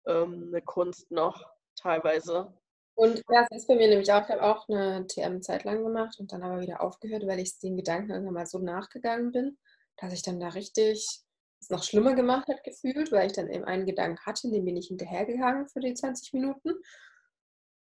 ähm, 0.07 0.49
eine 0.49 0.61
Kunst 0.61 1.09
noch 1.11 1.45
teilweise. 1.75 2.53
Und 2.95 3.23
das 3.27 3.47
ist 3.51 3.67
bei 3.67 3.75
mir 3.75 3.87
nämlich 3.87 4.11
auch, 4.11 4.23
ich 4.23 4.29
habe 4.29 4.43
auch 4.43 4.69
eine 4.69 5.07
TM-Zeit 5.07 5.63
lang 5.63 5.83
gemacht 5.83 6.19
und 6.19 6.31
dann 6.31 6.43
aber 6.43 6.61
wieder 6.61 6.81
aufgehört, 6.81 7.25
weil 7.25 7.39
ich 7.39 7.57
den 7.59 7.75
Gedanken 7.75 8.11
irgendwann 8.11 8.35
mal 8.35 8.45
so 8.45 8.59
nachgegangen 8.59 9.31
bin, 9.31 9.57
dass 9.97 10.13
ich 10.13 10.21
dann 10.21 10.39
da 10.39 10.49
richtig 10.49 11.23
es 11.63 11.69
noch 11.69 11.83
schlimmer 11.83 12.13
gemacht 12.13 12.47
hat 12.47 12.63
gefühlt, 12.63 13.11
weil 13.11 13.27
ich 13.27 13.33
dann 13.33 13.49
eben 13.49 13.63
einen 13.63 13.85
Gedanken 13.85 14.19
hatte, 14.25 14.51
den 14.51 14.65
bin 14.65 14.77
ich 14.77 14.87
hinterhergegangen 14.87 15.67
für 15.69 15.79
die 15.79 15.93
20 15.93 16.33
Minuten. 16.33 16.73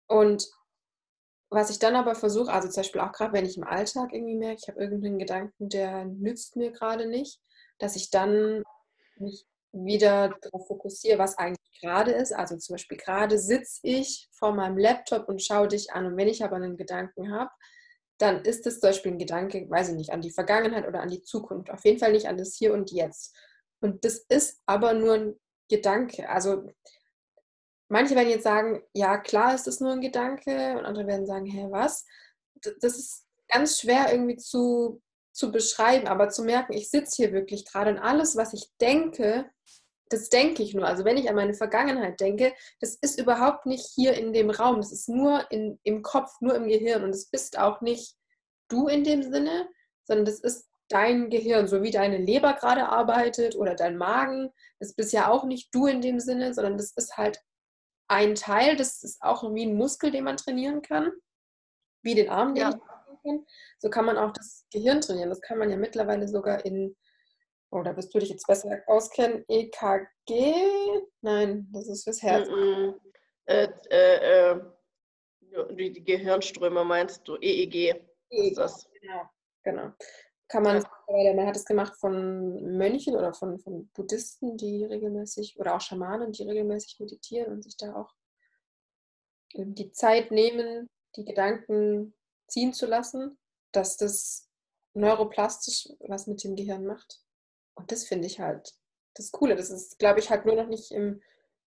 Und 0.07 0.49
was 1.49 1.69
ich 1.69 1.79
dann 1.79 1.95
aber 1.95 2.15
versuche, 2.15 2.51
also 2.51 2.67
zum 2.67 2.81
Beispiel 2.81 3.01
auch 3.01 3.11
gerade, 3.11 3.33
wenn 3.33 3.45
ich 3.45 3.57
im 3.57 3.63
Alltag 3.63 4.13
irgendwie 4.13 4.35
merke, 4.35 4.59
ich 4.61 4.67
habe 4.67 4.81
irgendeinen 4.81 5.19
Gedanken, 5.19 5.69
der 5.69 6.05
nützt 6.05 6.55
mir 6.55 6.71
gerade 6.71 7.07
nicht, 7.07 7.39
dass 7.79 7.95
ich 7.95 8.09
dann 8.09 8.63
mich 9.17 9.45
wieder 9.71 10.35
darauf 10.41 10.67
fokussiere, 10.67 11.19
was 11.19 11.37
eigentlich 11.37 11.79
gerade 11.81 12.11
ist. 12.11 12.33
Also 12.33 12.57
zum 12.57 12.73
Beispiel 12.73 12.97
gerade 12.97 13.37
sitze 13.37 13.79
ich 13.83 14.27
vor 14.31 14.53
meinem 14.53 14.77
Laptop 14.77 15.27
und 15.29 15.41
schaue 15.41 15.67
dich 15.67 15.91
an. 15.93 16.05
Und 16.05 16.17
wenn 16.17 16.27
ich 16.27 16.43
aber 16.43 16.55
einen 16.55 16.77
Gedanken 16.77 17.31
habe, 17.31 17.51
dann 18.17 18.41
ist 18.43 18.65
es 18.65 18.79
zum 18.79 18.89
Beispiel 18.89 19.11
ein 19.11 19.19
Gedanke, 19.19 19.69
weiß 19.69 19.89
ich 19.89 19.95
nicht, 19.95 20.11
an 20.11 20.21
die 20.21 20.31
Vergangenheit 20.31 20.87
oder 20.87 21.01
an 21.01 21.09
die 21.09 21.21
Zukunft. 21.21 21.69
Auf 21.69 21.85
jeden 21.85 21.99
Fall 21.99 22.11
nicht 22.11 22.27
an 22.27 22.37
das 22.37 22.55
Hier 22.55 22.73
und 22.73 22.91
Jetzt. 22.91 23.35
Und 23.79 24.03
das 24.03 24.17
ist 24.29 24.59
aber 24.65 24.93
nur 24.93 25.13
ein 25.13 25.39
Gedanke. 25.69 26.27
Also 26.29 26.71
manche 27.89 28.15
werden 28.15 28.29
jetzt 28.29 28.43
sagen, 28.43 28.81
ja, 28.93 29.17
klar 29.17 29.55
ist 29.55 29.67
das 29.67 29.79
nur 29.79 29.91
ein 29.91 30.01
Gedanke. 30.01 30.77
Und 30.77 30.85
andere 30.85 31.07
werden 31.07 31.25
sagen, 31.25 31.45
hä, 31.45 31.67
was? 31.69 32.05
Das 32.81 32.97
ist 32.97 33.25
ganz 33.47 33.79
schwer 33.79 34.11
irgendwie 34.11 34.37
zu, 34.37 35.01
zu 35.31 35.51
beschreiben, 35.51 36.07
aber 36.07 36.29
zu 36.29 36.43
merken, 36.43 36.73
ich 36.73 36.89
sitze 36.89 37.15
hier 37.17 37.33
wirklich 37.33 37.65
gerade 37.65 37.91
und 37.91 37.99
alles, 37.99 38.35
was 38.35 38.53
ich 38.53 38.71
denke, 38.81 39.49
das 40.09 40.29
denke 40.29 40.63
ich 40.63 40.73
nur. 40.73 40.87
Also 40.87 41.05
wenn 41.05 41.17
ich 41.17 41.29
an 41.29 41.35
meine 41.35 41.53
Vergangenheit 41.53 42.19
denke, 42.19 42.53
das 42.79 42.95
ist 42.95 43.19
überhaupt 43.19 43.65
nicht 43.65 43.85
hier 43.93 44.13
in 44.13 44.33
dem 44.33 44.49
Raum. 44.49 44.77
Das 44.77 44.91
ist 44.91 45.09
nur 45.09 45.49
in, 45.51 45.79
im 45.83 46.01
Kopf, 46.01 46.31
nur 46.39 46.55
im 46.55 46.67
Gehirn. 46.67 47.03
Und 47.03 47.09
es 47.09 47.29
bist 47.29 47.59
auch 47.59 47.81
nicht 47.81 48.15
du 48.69 48.87
in 48.87 49.03
dem 49.03 49.21
Sinne, 49.23 49.67
sondern 50.05 50.25
das 50.25 50.39
ist 50.39 50.67
dein 50.89 51.29
Gehirn, 51.29 51.67
so 51.67 51.83
wie 51.83 51.91
deine 51.91 52.17
Leber 52.17 52.53
gerade 52.53 52.87
arbeitet 52.87 53.55
oder 53.55 53.75
dein 53.75 53.97
Magen. 53.97 54.49
Das 54.79 54.93
bist 54.93 55.11
ja 55.11 55.29
auch 55.29 55.43
nicht 55.43 55.73
du 55.73 55.87
in 55.87 56.01
dem 56.01 56.19
Sinne, 56.19 56.53
sondern 56.53 56.77
das 56.77 56.93
ist 56.95 57.17
halt 57.17 57.41
ein 58.07 58.35
Teil. 58.35 58.75
Das 58.75 59.03
ist 59.03 59.21
auch 59.21 59.43
wie 59.53 59.65
ein 59.65 59.75
Muskel, 59.75 60.11
den 60.11 60.23
man 60.23 60.37
trainieren 60.37 60.81
kann, 60.81 61.11
wie 62.03 62.15
den 62.15 62.29
Arm, 62.29 62.53
den 62.55 62.61
ja. 62.61 62.69
ich 62.69 62.75
trainieren 62.75 63.19
kann. 63.23 63.47
So 63.79 63.89
kann 63.89 64.05
man 64.05 64.17
auch 64.17 64.31
das 64.31 64.65
Gehirn 64.71 65.01
trainieren. 65.01 65.29
Das 65.29 65.41
kann 65.41 65.57
man 65.57 65.69
ja 65.69 65.77
mittlerweile 65.77 66.27
sogar 66.27 66.65
in 66.65 66.95
Oh, 67.69 67.81
da 67.81 67.95
wirst 67.97 68.13
du 68.13 68.19
dich 68.19 68.29
jetzt 68.29 68.47
besser 68.47 68.81
auskennen. 68.87 69.43
EKG? 69.49 70.53
Nein, 71.21 71.67
das 71.73 71.89
ist 71.89 72.05
fürs 72.05 72.21
Herz. 72.21 72.47
Mm 72.47 72.53
-mm. 72.53 72.99
Äh, 73.45 73.67
äh, 73.89 74.51
äh, 74.51 74.61
die, 75.71 75.91
die, 75.91 76.03
Gehirnströme 76.03 76.85
meinst 76.85 77.27
du? 77.27 77.35
EEG. 77.35 77.75
EEG. 78.29 78.51
Ist 78.51 78.57
das? 78.57 78.89
Genau, 79.01 79.29
genau. 79.63 79.91
Kann 80.49 80.63
man, 80.63 80.83
ja. 81.09 81.33
man 81.33 81.45
hat 81.45 81.57
es 81.57 81.65
gemacht 81.65 81.95
von 81.97 82.77
Mönchen 82.77 83.15
oder 83.15 83.33
von, 83.33 83.59
von 83.59 83.87
Buddhisten, 83.89 84.55
die 84.55 84.85
regelmäßig, 84.85 85.59
oder 85.59 85.75
auch 85.75 85.81
Schamanen, 85.81 86.31
die 86.31 86.43
regelmäßig 86.43 86.99
meditieren 86.99 87.51
und 87.51 87.63
sich 87.63 87.75
da 87.75 87.95
auch 87.95 88.13
die 89.53 89.91
Zeit 89.91 90.31
nehmen, 90.31 90.89
die 91.15 91.25
Gedanken 91.25 92.13
ziehen 92.47 92.73
zu 92.73 92.85
lassen, 92.85 93.37
dass 93.71 93.97
das 93.97 94.49
neuroplastisch 94.93 95.89
was 95.99 96.27
mit 96.27 96.43
dem 96.43 96.55
Gehirn 96.55 96.85
macht. 96.85 97.21
Und 97.75 97.91
das 97.91 98.05
finde 98.05 98.27
ich 98.27 98.39
halt 98.39 98.73
das 99.15 99.31
Coole. 99.31 99.55
Das 99.55 99.69
ist, 99.69 99.99
glaube 99.99 100.19
ich, 100.19 100.29
halt 100.29 100.45
nur 100.45 100.55
noch 100.55 100.67
nicht 100.67 100.91
im 100.91 101.21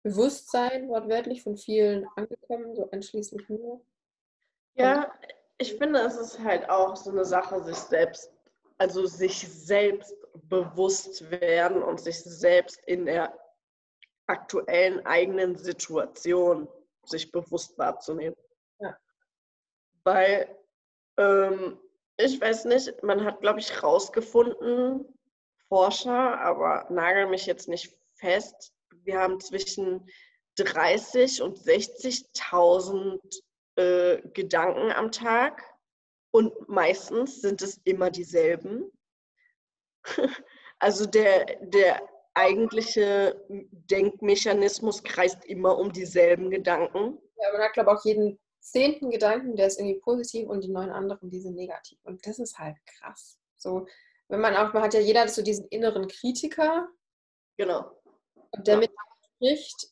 Bewusstsein 0.03 0.89
wortwörtlich 0.89 1.43
von 1.43 1.57
vielen 1.57 2.07
angekommen, 2.14 2.74
so 2.77 2.91
einschließlich 2.91 3.49
mir. 3.49 3.81
Ja, 4.74 5.12
ich 5.59 5.77
finde, 5.77 6.01
es 6.01 6.16
ist 6.16 6.39
halt 6.41 6.68
auch 6.68 6.97
so 6.97 7.11
eine 7.11 7.24
Sache, 7.24 7.62
sich 7.64 7.77
selbst, 7.77 8.31
also 8.79 9.07
sich 9.07 9.49
selbst 9.49 10.14
bewusst 10.35 11.31
werden 11.31 11.83
und 11.83 12.01
sich 12.01 12.22
selbst 12.22 12.79
in 12.87 13.07
der 13.07 13.39
aktuellen 14.27 15.05
eigenen 15.07 15.57
Situation 15.57 16.68
sich 17.05 17.31
bewusst 17.31 17.79
wahrzunehmen. 17.79 18.37
Ja. 18.81 18.97
Weil, 20.05 20.57
ähm, 21.16 21.79
ich 22.16 22.41
weiß 22.41 22.64
nicht, 22.66 23.03
man 23.03 23.24
hat, 23.24 23.41
glaube 23.41 23.61
ich, 23.61 23.83
rausgefunden, 23.83 25.07
Forscher, 25.68 26.41
aber 26.41 26.87
nagel 26.91 27.27
mich 27.27 27.47
jetzt 27.47 27.68
nicht 27.68 27.97
fest, 28.14 28.72
wir 29.05 29.18
haben 29.18 29.41
zwischen 29.41 30.09
30 30.57 31.43
und 31.43 31.59
60.000 31.59 33.20
äh, 33.77 34.22
Gedanken 34.31 34.91
am 34.93 35.12
Tag 35.12 35.62
und 36.31 36.68
meistens 36.68 37.41
sind 37.41 37.62
es 37.62 37.81
immer 37.85 38.11
dieselben. 38.11 38.91
also 40.79 41.07
der, 41.07 41.47
der 41.61 42.03
eigentliche 42.35 43.43
Denkmechanismus 43.49 45.03
kreist 45.03 45.45
immer 45.47 45.79
um 45.79 45.93
dieselben 45.93 46.51
Gedanken. 46.51 47.18
Ja, 47.39 47.53
man 47.53 47.62
hat, 47.62 47.72
glaube 47.72 47.91
ich, 47.93 47.99
auch 47.99 48.05
jeden 48.05 48.39
zehnten 48.61 49.11
Gedanken, 49.11 49.57
der 49.57 49.68
ist 49.68 49.79
irgendwie 49.79 50.01
positiv 50.01 50.49
und 50.49 50.62
die 50.62 50.68
neun 50.68 50.91
anderen, 50.91 51.31
die 51.31 51.41
sind 51.41 51.55
negativ. 51.55 51.99
Und 52.05 52.27
das 52.27 52.39
ist 52.39 52.59
halt 52.59 52.77
krass. 52.85 53.39
So, 53.57 53.87
wenn 54.29 54.41
man 54.41 54.55
auch, 54.57 54.72
man 54.72 54.83
hat 54.83 54.95
ja 54.95 55.01
jeder 55.01 55.27
so 55.29 55.43
diesen 55.43 55.66
inneren 55.68 56.09
Kritiker. 56.09 56.89
Genau. 57.57 57.93
Und 58.51 58.66
der 58.66 58.74
ja. 58.74 58.81
mit 58.81 58.91
spricht. 59.37 59.89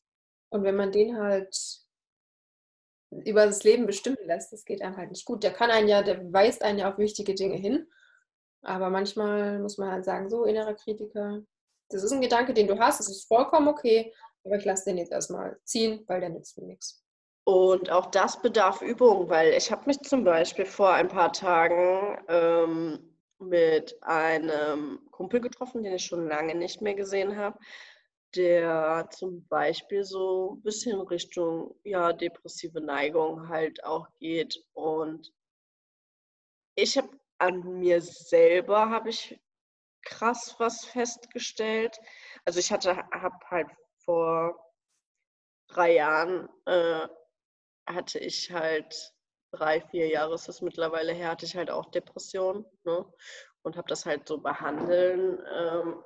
Und 0.51 0.64
wenn 0.64 0.76
man 0.76 0.93
den 0.93 1.16
halt 1.16 1.57
über 3.24 3.46
das 3.46 3.64
Leben 3.64 3.86
bestimmen 3.86 4.18
lässt, 4.24 4.52
das 4.52 4.64
geht 4.64 4.82
einem 4.82 4.96
halt 4.96 5.10
nicht 5.10 5.24
gut. 5.24 5.42
Der 5.42 5.52
kann 5.52 5.70
einen 5.70 5.88
ja, 5.88 6.02
der 6.02 6.32
weist 6.32 6.62
einen 6.62 6.78
ja 6.78 6.90
auf 6.90 6.98
wichtige 6.98 7.34
Dinge 7.34 7.56
hin. 7.56 7.86
Aber 8.62 8.90
manchmal 8.90 9.58
muss 9.58 9.78
man 9.78 9.90
halt 9.90 10.04
sagen, 10.04 10.30
so 10.30 10.44
innerer 10.44 10.74
Kritiker, 10.74 11.42
das 11.90 12.02
ist 12.02 12.12
ein 12.12 12.20
Gedanke, 12.20 12.54
den 12.54 12.66
du 12.66 12.78
hast, 12.78 12.98
das 12.98 13.08
ist 13.08 13.28
vollkommen 13.28 13.68
okay, 13.68 14.12
aber 14.44 14.56
ich 14.56 14.64
lasse 14.64 14.86
den 14.86 14.98
jetzt 14.98 15.12
erstmal 15.12 15.58
ziehen, 15.64 16.02
weil 16.06 16.20
der 16.20 16.30
nützt 16.30 16.58
mir 16.58 16.66
nichts. 16.66 17.04
Und 17.44 17.90
auch 17.90 18.06
das 18.06 18.40
bedarf 18.40 18.80
Übung, 18.80 19.28
weil 19.28 19.52
ich 19.52 19.70
habe 19.70 19.84
mich 19.86 20.00
zum 20.00 20.24
Beispiel 20.24 20.64
vor 20.64 20.92
ein 20.92 21.08
paar 21.08 21.32
Tagen 21.32 22.18
ähm, 22.28 23.16
mit 23.38 24.02
einem 24.02 25.00
Kumpel 25.10 25.40
getroffen, 25.42 25.82
den 25.82 25.94
ich 25.94 26.06
schon 26.06 26.26
lange 26.26 26.54
nicht 26.54 26.80
mehr 26.80 26.94
gesehen 26.94 27.36
habe 27.36 27.58
der 28.37 29.09
zum 29.11 29.47
Beispiel 29.49 30.05
so 30.05 30.55
ein 30.55 30.62
bisschen 30.62 31.01
Richtung 31.01 31.74
ja, 31.85 32.12
depressive 32.12 32.80
Neigung 32.80 33.49
halt 33.49 33.82
auch 33.85 34.09
geht. 34.18 34.57
Und 34.72 35.32
ich 36.76 36.97
habe 36.97 37.09
an 37.39 37.61
mir 37.80 38.01
selber 38.01 38.91
habe 38.91 39.11
ich 39.11 39.41
krass 40.05 40.55
was 40.59 40.85
festgestellt. 40.85 41.99
Also 42.45 42.61
ich 42.61 42.70
hatte, 42.70 42.97
habe 42.97 43.37
halt 43.51 43.68
vor 44.05 44.59
drei 45.68 45.95
Jahren 45.95 46.49
äh, 46.66 47.09
hatte 47.87 48.18
ich 48.18 48.51
halt 48.51 48.95
drei, 49.53 49.80
vier 49.80 50.09
Jahre 50.09 50.35
ist 50.35 50.49
es 50.49 50.61
mittlerweile 50.62 51.12
her, 51.12 51.30
hatte 51.30 51.47
ich 51.47 51.57
halt 51.57 51.70
auch 51.70 51.91
Depressionen 51.91 52.64
ne? 52.85 53.05
und 53.62 53.76
habe 53.76 53.89
das 53.89 54.05
halt 54.07 54.26
so 54.28 54.39
behandeln. 54.39 55.39
Ähm, 55.55 56.03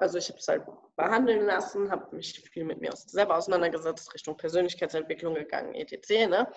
also 0.00 0.18
ich 0.18 0.28
habe 0.28 0.38
es 0.38 0.48
halt 0.48 0.64
behandeln 0.96 1.46
lassen, 1.46 1.90
habe 1.90 2.14
mich 2.14 2.40
viel 2.50 2.64
mit 2.64 2.80
mir 2.80 2.92
selber 2.94 3.36
auseinandergesetzt, 3.36 4.12
Richtung 4.14 4.36
Persönlichkeitsentwicklung 4.36 5.34
gegangen, 5.34 5.74
etc. 5.74 6.28
Ne? 6.28 6.52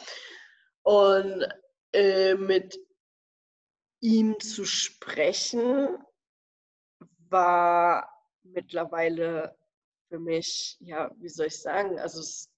Und 0.84 1.47
äh, 1.93 2.36
mit 2.36 2.80
ihm 4.01 4.39
zu 4.39 4.65
sprechen 4.65 5.97
war 7.30 8.09
mittlerweile 8.43 9.55
für 10.07 10.19
mich, 10.19 10.77
ja, 10.80 11.11
wie 11.17 11.30
soll 11.30 11.47
ich 11.47 11.61
sagen, 11.61 11.99
also 11.99 12.19
es, 12.19 12.49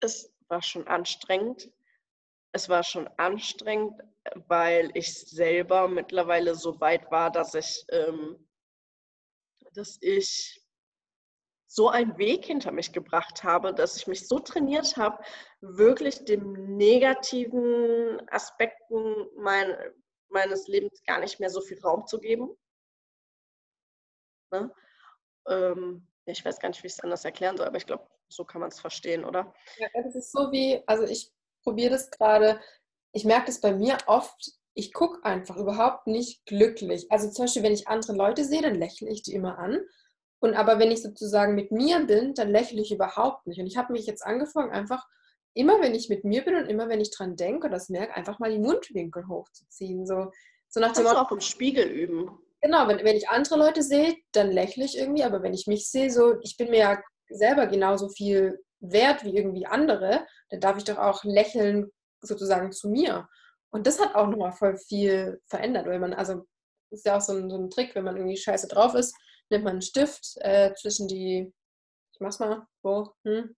es 0.00 0.32
war 0.48 0.62
schon 0.62 0.86
anstrengend. 0.86 1.70
Es 2.52 2.68
war 2.68 2.82
schon 2.82 3.08
anstrengend, 3.18 4.00
weil 4.48 4.90
ich 4.94 5.14
selber 5.14 5.86
mittlerweile 5.88 6.54
so 6.54 6.80
weit 6.80 7.10
war, 7.10 7.30
dass 7.30 7.54
ich, 7.54 7.84
ähm, 7.90 8.47
dass 9.78 9.96
ich 10.00 10.60
so 11.70 11.88
einen 11.88 12.16
Weg 12.18 12.46
hinter 12.46 12.72
mich 12.72 12.92
gebracht 12.92 13.44
habe, 13.44 13.72
dass 13.72 13.96
ich 13.96 14.06
mich 14.06 14.26
so 14.26 14.38
trainiert 14.38 14.96
habe, 14.96 15.22
wirklich 15.60 16.24
den 16.24 16.76
negativen 16.76 18.20
Aspekten 18.30 19.28
mein, 19.36 19.76
meines 20.28 20.66
Lebens 20.66 21.02
gar 21.06 21.20
nicht 21.20 21.38
mehr 21.40 21.50
so 21.50 21.60
viel 21.60 21.78
Raum 21.80 22.06
zu 22.06 22.18
geben. 22.18 22.56
Ne? 24.50 24.74
Ähm, 25.46 26.06
ich 26.24 26.44
weiß 26.44 26.58
gar 26.58 26.70
nicht, 26.70 26.82
wie 26.82 26.88
ich 26.88 26.94
es 26.94 27.00
anders 27.00 27.24
erklären 27.24 27.56
soll, 27.56 27.66
aber 27.66 27.76
ich 27.76 27.86
glaube, 27.86 28.08
so 28.28 28.44
kann 28.44 28.60
man 28.60 28.70
es 28.70 28.80
verstehen, 28.80 29.24
oder? 29.24 29.54
Ja, 29.76 29.88
das 30.02 30.14
ist 30.14 30.32
so 30.32 30.50
wie, 30.50 30.82
also 30.86 31.04
ich 31.04 31.30
probiere 31.62 31.92
das 31.92 32.10
gerade, 32.10 32.60
ich 33.12 33.24
merke 33.24 33.46
das 33.46 33.60
bei 33.60 33.72
mir 33.72 33.98
oft, 34.06 34.57
ich 34.78 34.92
gucke 34.92 35.24
einfach 35.24 35.56
überhaupt 35.56 36.06
nicht 36.06 36.46
glücklich. 36.46 37.10
Also 37.10 37.28
zum 37.30 37.44
Beispiel, 37.44 37.64
wenn 37.64 37.72
ich 37.72 37.88
andere 37.88 38.12
Leute 38.12 38.44
sehe, 38.44 38.62
dann 38.62 38.76
lächle 38.76 39.10
ich 39.10 39.24
die 39.24 39.34
immer 39.34 39.58
an. 39.58 39.80
Und 40.40 40.54
aber 40.54 40.78
wenn 40.78 40.92
ich 40.92 41.02
sozusagen 41.02 41.56
mit 41.56 41.72
mir 41.72 42.06
bin, 42.06 42.32
dann 42.34 42.48
lächle 42.48 42.80
ich 42.80 42.92
überhaupt 42.92 43.44
nicht. 43.48 43.58
Und 43.60 43.66
ich 43.66 43.76
habe 43.76 43.92
mich 43.92 44.06
jetzt 44.06 44.24
angefangen, 44.24 44.70
einfach 44.70 45.04
immer, 45.52 45.80
wenn 45.80 45.96
ich 45.96 46.08
mit 46.08 46.22
mir 46.22 46.44
bin 46.44 46.54
und 46.54 46.66
immer, 46.66 46.88
wenn 46.88 47.00
ich 47.00 47.10
dran 47.10 47.34
denke 47.34 47.66
und 47.66 47.72
das 47.72 47.88
merke, 47.88 48.14
einfach 48.14 48.38
mal 48.38 48.52
die 48.52 48.60
Mundwinkel 48.60 49.26
hochzuziehen. 49.26 50.06
So, 50.06 50.30
so 50.68 50.78
nach 50.78 50.92
dem 50.92 51.02
Motto, 51.02 51.18
auch 51.18 51.32
im 51.32 51.40
Spiegel 51.40 51.88
üben. 51.88 52.38
Genau, 52.60 52.86
wenn, 52.86 53.04
wenn 53.04 53.16
ich 53.16 53.28
andere 53.28 53.58
Leute 53.58 53.82
sehe, 53.82 54.14
dann 54.30 54.52
lächle 54.52 54.84
ich 54.84 54.96
irgendwie, 54.96 55.24
aber 55.24 55.42
wenn 55.42 55.54
ich 55.54 55.66
mich 55.66 55.90
sehe, 55.90 56.12
so, 56.12 56.36
ich 56.42 56.56
bin 56.56 56.70
mir 56.70 56.78
ja 56.78 57.02
selber 57.30 57.66
genauso 57.66 58.08
viel 58.10 58.64
wert 58.78 59.24
wie 59.24 59.36
irgendwie 59.36 59.66
andere, 59.66 60.24
dann 60.50 60.60
darf 60.60 60.76
ich 60.76 60.84
doch 60.84 60.98
auch 60.98 61.24
lächeln 61.24 61.90
sozusagen 62.20 62.70
zu 62.70 62.88
mir. 62.88 63.28
Und 63.70 63.86
das 63.86 64.00
hat 64.00 64.14
auch 64.14 64.26
nochmal 64.26 64.52
voll 64.52 64.76
viel 64.76 65.40
verändert, 65.46 65.86
weil 65.86 65.98
man, 65.98 66.14
also, 66.14 66.44
ist 66.90 67.04
ja 67.04 67.16
auch 67.16 67.20
so 67.20 67.34
ein, 67.34 67.50
so 67.50 67.56
ein 67.56 67.70
Trick, 67.70 67.94
wenn 67.94 68.04
man 68.04 68.16
irgendwie 68.16 68.36
scheiße 68.36 68.68
drauf 68.68 68.94
ist, 68.94 69.14
nimmt 69.50 69.64
man 69.64 69.72
einen 69.74 69.82
Stift 69.82 70.36
äh, 70.40 70.72
zwischen 70.74 71.08
die, 71.08 71.52
ich 72.12 72.20
mach's 72.20 72.38
mal, 72.38 72.66
wo, 72.82 73.12
hm, 73.24 73.54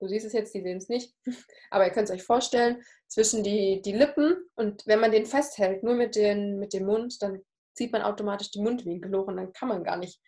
du 0.00 0.08
siehst 0.08 0.26
es 0.26 0.32
jetzt, 0.32 0.54
die 0.54 0.62
sehen 0.62 0.78
es 0.78 0.88
nicht, 0.88 1.14
aber 1.70 1.86
ihr 1.86 1.92
könnt 1.92 2.08
es 2.08 2.14
euch 2.14 2.22
vorstellen, 2.22 2.82
zwischen 3.08 3.42
die, 3.42 3.80
die 3.82 3.92
Lippen 3.92 4.36
und 4.54 4.86
wenn 4.86 5.00
man 5.00 5.12
den 5.12 5.26
festhält, 5.26 5.82
nur 5.82 5.94
mit, 5.94 6.16
den, 6.16 6.58
mit 6.58 6.72
dem 6.72 6.86
Mund, 6.86 7.22
dann 7.22 7.42
zieht 7.74 7.92
man 7.92 8.02
automatisch 8.02 8.50
die 8.50 8.60
Mundwinkel 8.60 9.16
hoch 9.16 9.26
und 9.26 9.36
dann 9.36 9.52
kann 9.52 9.68
man 9.68 9.84
gar 9.84 9.96
nicht 9.96 10.20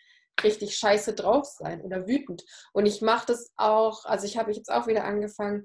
richtig 0.43 0.77
scheiße 0.77 1.15
drauf 1.15 1.47
sein 1.47 1.81
oder 1.83 2.07
wütend. 2.07 2.45
Und 2.73 2.87
ich 2.87 3.01
mache 3.01 3.27
das 3.27 3.53
auch, 3.57 4.05
also 4.05 4.27
ich 4.27 4.37
habe 4.37 4.53
jetzt 4.53 4.71
auch 4.71 4.87
wieder 4.87 5.05
angefangen, 5.05 5.65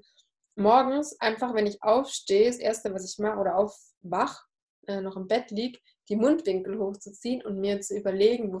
morgens 0.56 1.18
einfach, 1.20 1.54
wenn 1.54 1.66
ich 1.66 1.82
aufstehe, 1.82 2.46
das 2.46 2.58
Erste, 2.58 2.92
was 2.92 3.10
ich 3.10 3.18
mache 3.18 3.38
oder 3.38 3.56
aufwach, 3.56 4.44
äh, 4.86 5.00
noch 5.00 5.16
im 5.16 5.28
Bett 5.28 5.50
liege, 5.50 5.78
die 6.08 6.16
Mundwinkel 6.16 6.78
hochzuziehen 6.78 7.42
und 7.42 7.60
mir 7.60 7.80
zu 7.80 7.96
überlegen, 7.96 8.58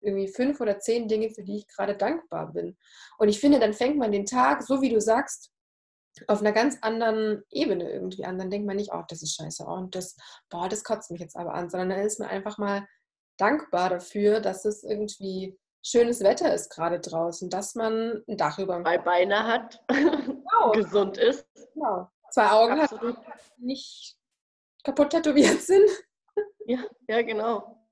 irgendwie 0.00 0.28
fünf 0.28 0.60
oder 0.60 0.78
zehn 0.78 1.08
Dinge, 1.08 1.30
für 1.30 1.42
die 1.42 1.58
ich 1.58 1.68
gerade 1.68 1.96
dankbar 1.96 2.52
bin. 2.52 2.76
Und 3.18 3.28
ich 3.28 3.40
finde, 3.40 3.60
dann 3.60 3.72
fängt 3.72 3.96
man 3.96 4.12
den 4.12 4.26
Tag, 4.26 4.62
so 4.62 4.82
wie 4.82 4.90
du 4.90 5.00
sagst, 5.00 5.52
auf 6.26 6.40
einer 6.40 6.52
ganz 6.52 6.78
anderen 6.82 7.42
Ebene 7.50 7.90
irgendwie 7.90 8.24
an. 8.24 8.38
Dann 8.38 8.50
denkt 8.50 8.66
man 8.66 8.76
nicht, 8.76 8.92
oh, 8.92 9.02
das 9.08 9.22
ist 9.22 9.34
scheiße, 9.34 9.64
oh, 9.66 9.72
und 9.72 9.94
das, 9.94 10.16
boah, 10.50 10.68
das 10.68 10.84
kotzt 10.84 11.10
mich 11.10 11.20
jetzt 11.20 11.36
aber 11.36 11.54
an, 11.54 11.70
sondern 11.70 11.90
dann 11.90 12.00
ist 12.00 12.20
man 12.20 12.28
einfach 12.28 12.58
mal 12.58 12.86
dankbar 13.38 13.88
dafür, 13.88 14.40
dass 14.40 14.64
es 14.64 14.82
irgendwie 14.82 15.58
schönes 15.84 16.20
Wetter 16.22 16.54
ist 16.54 16.70
gerade 16.70 17.00
draußen, 17.00 17.50
dass 17.50 17.74
man 17.74 18.22
ein 18.28 18.36
Dach 18.36 18.58
über 18.58 18.74
dem 18.76 18.84
Beine 18.84 19.46
hat, 19.46 19.82
genau. 20.70 20.84
gesund 20.84 21.18
ist. 21.18 21.46
Genau. 21.74 22.08
Zwei 22.30 22.50
Augen 22.50 22.80
Absolut. 22.80 23.16
hat, 23.26 23.38
nicht 23.58 24.16
kaputt 24.84 25.10
tätowiert 25.10 25.60
sind. 25.60 25.88
Ja, 26.66 26.78
ja, 27.08 27.22
genau. 27.22 27.82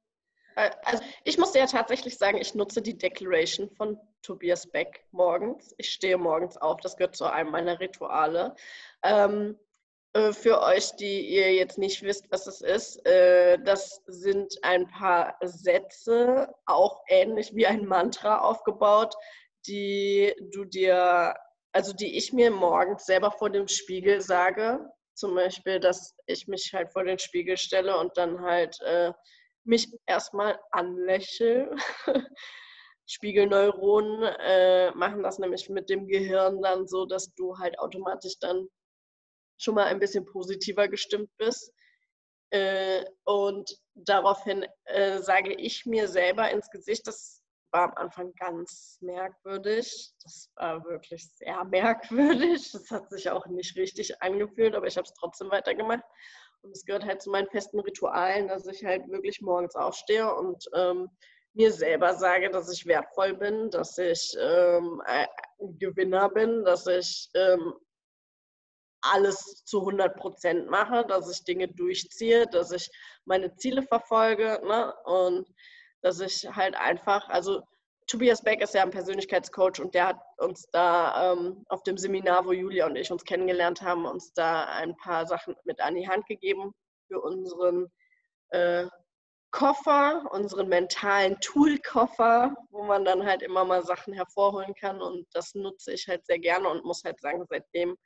Äh, 0.56 0.70
also 0.84 1.02
ich 1.24 1.38
musste 1.38 1.58
ja 1.58 1.66
tatsächlich 1.66 2.16
sagen, 2.16 2.38
ich 2.38 2.54
nutze 2.54 2.82
die 2.82 2.96
Declaration 2.96 3.68
von 3.70 3.98
Tobias 4.22 4.66
Beck 4.66 5.04
morgens. 5.10 5.74
Ich 5.78 5.90
stehe 5.90 6.18
morgens 6.18 6.56
auf, 6.56 6.80
das 6.80 6.96
gehört 6.96 7.16
zu 7.16 7.24
einem 7.24 7.50
meiner 7.50 7.80
Rituale. 7.80 8.54
Ähm, 9.02 9.58
äh, 10.12 10.32
für 10.32 10.60
euch, 10.62 10.96
die 10.96 11.28
ihr 11.28 11.54
jetzt 11.54 11.78
nicht 11.78 12.02
wisst, 12.02 12.30
was 12.32 12.46
es 12.46 12.60
ist, 12.60 13.06
äh, 13.06 13.58
das 13.62 14.02
sind 14.06 14.58
ein 14.62 14.88
paar 14.88 15.36
Sätze, 15.42 16.52
auch 16.66 17.02
ähnlich 17.08 17.54
wie 17.54 17.66
ein 17.66 17.86
Mantra 17.86 18.40
aufgebaut, 18.40 19.14
die 19.66 20.34
du 20.52 20.64
dir, 20.64 21.34
also 21.72 21.92
die 21.92 22.16
ich 22.16 22.32
mir 22.32 22.50
morgens 22.50 23.06
selber 23.06 23.30
vor 23.30 23.50
dem 23.50 23.68
Spiegel 23.68 24.20
sage. 24.20 24.80
Zum 25.14 25.34
Beispiel, 25.34 25.80
dass 25.80 26.14
ich 26.26 26.46
mich 26.48 26.72
halt 26.72 26.92
vor 26.92 27.04
den 27.04 27.18
Spiegel 27.18 27.56
stelle 27.56 27.98
und 27.98 28.16
dann 28.16 28.40
halt 28.40 28.80
äh, 28.80 29.12
mich 29.64 29.88
erstmal 30.06 30.58
anlächle. 30.70 31.74
Spiegelneuronen 33.06 34.22
äh, 34.40 34.92
machen 34.92 35.22
das 35.22 35.38
nämlich 35.38 35.68
mit 35.68 35.90
dem 35.90 36.06
Gehirn 36.06 36.62
dann 36.62 36.86
so, 36.86 37.06
dass 37.06 37.34
du 37.34 37.58
halt 37.58 37.78
automatisch 37.78 38.38
dann 38.40 38.68
schon 39.58 39.74
mal 39.74 39.86
ein 39.86 39.98
bisschen 39.98 40.24
positiver 40.24 40.88
gestimmt 40.88 41.30
bist. 41.36 41.72
Äh, 42.50 43.04
und 43.24 43.70
daraufhin 43.94 44.66
äh, 44.84 45.18
sage 45.18 45.54
ich 45.54 45.86
mir 45.86 46.08
selber 46.08 46.50
ins 46.50 46.70
Gesicht, 46.70 47.06
das 47.06 47.39
war 47.72 47.90
am 47.90 47.94
Anfang 47.94 48.32
ganz 48.34 48.98
merkwürdig. 49.00 50.12
Das 50.22 50.50
war 50.56 50.84
wirklich 50.84 51.28
sehr 51.36 51.64
merkwürdig. 51.70 52.72
Das 52.72 52.90
hat 52.90 53.10
sich 53.10 53.30
auch 53.30 53.46
nicht 53.46 53.76
richtig 53.76 54.20
angefühlt, 54.22 54.74
aber 54.74 54.86
ich 54.86 54.96
habe 54.96 55.06
es 55.06 55.14
trotzdem 55.14 55.50
weitergemacht. 55.50 56.04
Und 56.62 56.72
es 56.72 56.84
gehört 56.84 57.04
halt 57.04 57.22
zu 57.22 57.30
meinen 57.30 57.48
festen 57.48 57.80
Ritualen, 57.80 58.48
dass 58.48 58.66
ich 58.66 58.84
halt 58.84 59.08
wirklich 59.08 59.40
morgens 59.40 59.74
aufstehe 59.74 60.34
und 60.34 60.62
ähm, 60.74 61.08
mir 61.54 61.72
selber 61.72 62.14
sage, 62.14 62.50
dass 62.50 62.70
ich 62.72 62.86
wertvoll 62.86 63.34
bin, 63.34 63.70
dass 63.70 63.96
ich 63.98 64.36
ähm, 64.38 65.00
ein 65.04 65.26
Gewinner 65.78 66.28
bin, 66.28 66.64
dass 66.64 66.86
ich 66.86 67.30
ähm, 67.34 67.74
alles 69.02 69.64
zu 69.64 69.80
100 69.80 70.16
Prozent 70.16 70.68
mache, 70.68 71.04
dass 71.06 71.30
ich 71.30 71.44
Dinge 71.44 71.68
durchziehe, 71.68 72.46
dass 72.46 72.70
ich 72.72 72.90
meine 73.24 73.54
Ziele 73.56 73.82
verfolge 73.82 74.60
ne? 74.64 74.94
und 75.04 75.48
dass 76.02 76.20
ich 76.20 76.48
halt 76.54 76.74
einfach, 76.76 77.28
also 77.28 77.62
Tobias 78.06 78.42
Beck 78.42 78.60
ist 78.60 78.74
ja 78.74 78.82
ein 78.82 78.90
Persönlichkeitscoach 78.90 79.80
und 79.80 79.94
der 79.94 80.08
hat 80.08 80.20
uns 80.38 80.68
da 80.72 81.32
ähm, 81.32 81.64
auf 81.68 81.84
dem 81.84 81.96
Seminar, 81.96 82.44
wo 82.44 82.52
Julia 82.52 82.86
und 82.86 82.96
ich 82.96 83.12
uns 83.12 83.24
kennengelernt 83.24 83.82
haben, 83.82 84.04
uns 84.04 84.32
da 84.32 84.64
ein 84.64 84.96
paar 84.96 85.26
Sachen 85.26 85.54
mit 85.64 85.80
an 85.80 85.94
die 85.94 86.08
Hand 86.08 86.26
gegeben 86.26 86.72
für 87.06 87.20
unseren 87.20 87.86
äh, 88.48 88.86
Koffer, 89.52 90.26
unseren 90.32 90.68
mentalen 90.68 91.38
Toolkoffer, 91.40 92.54
wo 92.70 92.82
man 92.84 93.04
dann 93.04 93.24
halt 93.24 93.42
immer 93.42 93.64
mal 93.64 93.84
Sachen 93.84 94.12
hervorholen 94.12 94.74
kann 94.74 95.00
und 95.00 95.26
das 95.32 95.54
nutze 95.54 95.92
ich 95.92 96.08
halt 96.08 96.24
sehr 96.26 96.38
gerne 96.38 96.68
und 96.68 96.84
muss 96.84 97.04
halt 97.04 97.20
sagen, 97.20 97.44
seitdem 97.48 97.96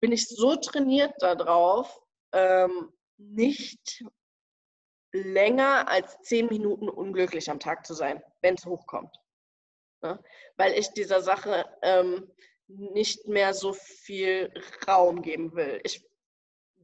bin 0.00 0.12
ich 0.12 0.28
so 0.28 0.56
trainiert 0.56 1.14
darauf, 1.20 1.98
ähm, 2.32 2.92
nicht 3.18 4.04
länger 5.16 5.88
als 5.88 6.20
zehn 6.22 6.46
Minuten 6.46 6.88
unglücklich 6.88 7.50
am 7.50 7.60
Tag 7.60 7.86
zu 7.86 7.94
sein, 7.94 8.22
wenn 8.42 8.54
es 8.54 8.66
hochkommt. 8.66 9.14
Ne? 10.02 10.22
Weil 10.56 10.72
ich 10.74 10.90
dieser 10.90 11.20
Sache 11.20 11.64
ähm, 11.82 12.30
nicht 12.68 13.26
mehr 13.28 13.54
so 13.54 13.72
viel 13.72 14.52
Raum 14.86 15.22
geben 15.22 15.54
will. 15.54 15.80
Ich, 15.84 16.06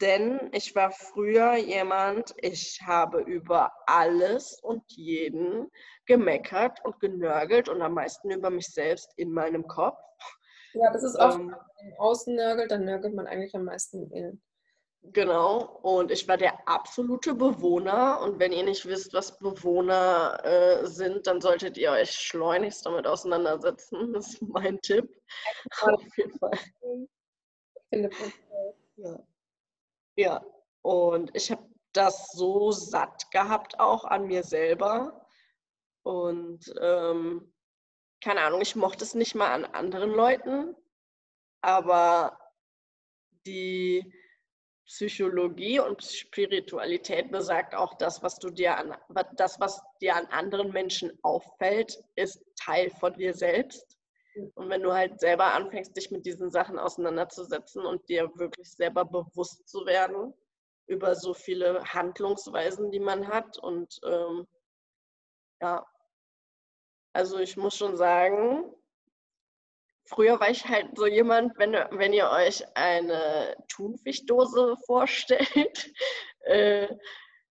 denn 0.01 0.51
ich 0.53 0.74
war 0.74 0.91
früher 0.91 1.57
jemand, 1.57 2.35
ich 2.39 2.80
habe 2.85 3.20
über 3.20 3.72
alles 3.87 4.59
und 4.62 4.83
jeden 4.89 5.70
gemeckert 6.07 6.85
und 6.85 6.99
genörgelt 7.01 7.68
und 7.68 7.83
am 7.83 7.95
meisten 7.95 8.30
über 8.30 8.51
mich 8.51 8.68
selbst 8.68 9.12
in 9.16 9.33
meinem 9.33 9.66
Kopf. 9.66 9.99
Ja, 10.74 10.91
das 10.93 11.03
ist 11.03 11.16
oft, 11.16 11.39
ähm, 11.39 11.51
wenn 11.51 11.51
man 11.51 11.93
im 11.93 12.01
Außen 12.01 12.35
nörgelt, 12.35 12.70
dann 12.70 12.85
nörgelt 12.85 13.14
man 13.14 13.26
eigentlich 13.26 13.55
am 13.55 13.64
meisten 13.64 14.11
innen. 14.11 14.43
Genau, 15.05 15.81
und 15.83 16.13
ich 16.13 16.29
war 16.29 16.37
der 16.37 16.67
absolute 16.69 17.35
Bewohner. 17.35 18.21
Und 18.21 18.39
wenn 18.39 18.53
ihr 18.53 18.63
nicht 18.63 18.87
wisst, 18.87 19.13
was 19.13 19.37
Bewohner 19.39 20.39
äh, 20.45 20.87
sind, 20.87 21.27
dann 21.27 21.41
solltet 21.41 21.77
ihr 21.77 21.91
euch 21.91 22.13
schleunigst 22.13 22.87
damit 22.87 23.07
auseinandersetzen. 23.07 24.13
Das 24.13 24.35
ist 24.35 24.43
mein 24.43 24.81
Tipp. 24.81 25.09
Auf 25.81 26.03
jeden 26.17 26.39
Fall. 26.39 26.59
Ja. 28.97 29.19
ja, 30.17 30.45
und 30.83 31.31
ich 31.35 31.51
habe 31.51 31.63
das 31.93 32.29
so 32.33 32.71
satt 32.71 33.31
gehabt, 33.31 33.79
auch 33.81 34.05
an 34.05 34.27
mir 34.27 34.43
selber. 34.45 35.27
Und 36.05 36.73
ähm, 36.81 37.53
keine 38.23 38.43
Ahnung, 38.43 38.61
ich 38.61 38.77
mochte 38.77 39.05
es 39.05 39.15
nicht 39.15 39.35
mal 39.35 39.53
an 39.53 39.65
anderen 39.65 40.11
Leuten, 40.13 40.77
aber 41.61 42.39
die 43.47 44.13
Psychologie 44.93 45.80
und 45.80 46.05
Spiritualität 46.05 47.30
besagt 47.30 47.74
auch, 47.74 47.95
das, 47.95 48.22
was 48.22 48.38
du 48.38 48.51
dir 48.51 48.76
an, 48.76 48.95
das, 49.36 49.59
was 49.59 49.80
dir 50.03 50.14
an 50.14 50.26
anderen 50.26 50.70
Menschen 50.70 51.18
auffällt, 51.22 51.99
ist 52.14 52.45
Teil 52.57 52.90
von 52.90 53.14
dir 53.14 53.32
selbst. 53.32 53.97
Und 54.53 54.68
wenn 54.68 54.82
du 54.82 54.93
halt 54.93 55.18
selber 55.18 55.55
anfängst, 55.55 55.97
dich 55.97 56.11
mit 56.11 56.26
diesen 56.26 56.51
Sachen 56.51 56.78
auseinanderzusetzen 56.78 57.86
und 57.86 58.07
dir 58.11 58.30
wirklich 58.34 58.70
selber 58.70 59.07
bewusst 59.07 59.66
zu 59.66 59.86
werden 59.86 60.34
über 60.86 61.14
so 61.14 61.32
viele 61.32 61.82
Handlungsweisen, 61.84 62.90
die 62.90 63.01
man 63.01 63.28
hat. 63.28 63.57
Und 63.57 63.99
ähm, 64.05 64.47
ja, 65.62 65.86
also 67.14 67.38
ich 67.38 67.57
muss 67.57 67.78
schon 67.78 67.97
sagen, 67.97 68.70
Früher 70.05 70.41
war 70.41 70.51
ich 70.51 70.67
halt 70.67 70.97
so 70.97 71.07
jemand, 71.07 71.57
wenn, 71.59 71.73
wenn 71.73 72.13
ihr 72.13 72.29
euch 72.29 72.65
eine 72.77 73.57
Thunfischdose 73.69 74.77
vorstellt, 74.87 75.93
äh, 76.41 76.89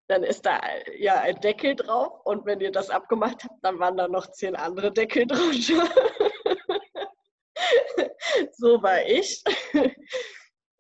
dann 0.08 0.24
ist 0.24 0.46
da 0.46 0.60
ja 0.98 1.22
ein 1.22 1.40
Deckel 1.40 1.76
drauf 1.76 2.20
und 2.26 2.46
wenn 2.46 2.60
ihr 2.60 2.72
das 2.72 2.90
abgemacht 2.90 3.46
habt, 3.46 3.64
dann 3.64 3.80
waren 3.80 3.96
da 3.96 4.10
noch 4.10 4.30
zehn 4.32 4.56
andere 4.56 4.92
Deckel 4.92 5.26
drunter. 5.26 5.88
so 8.52 8.84
war 8.84 9.06
ich. 9.06 9.42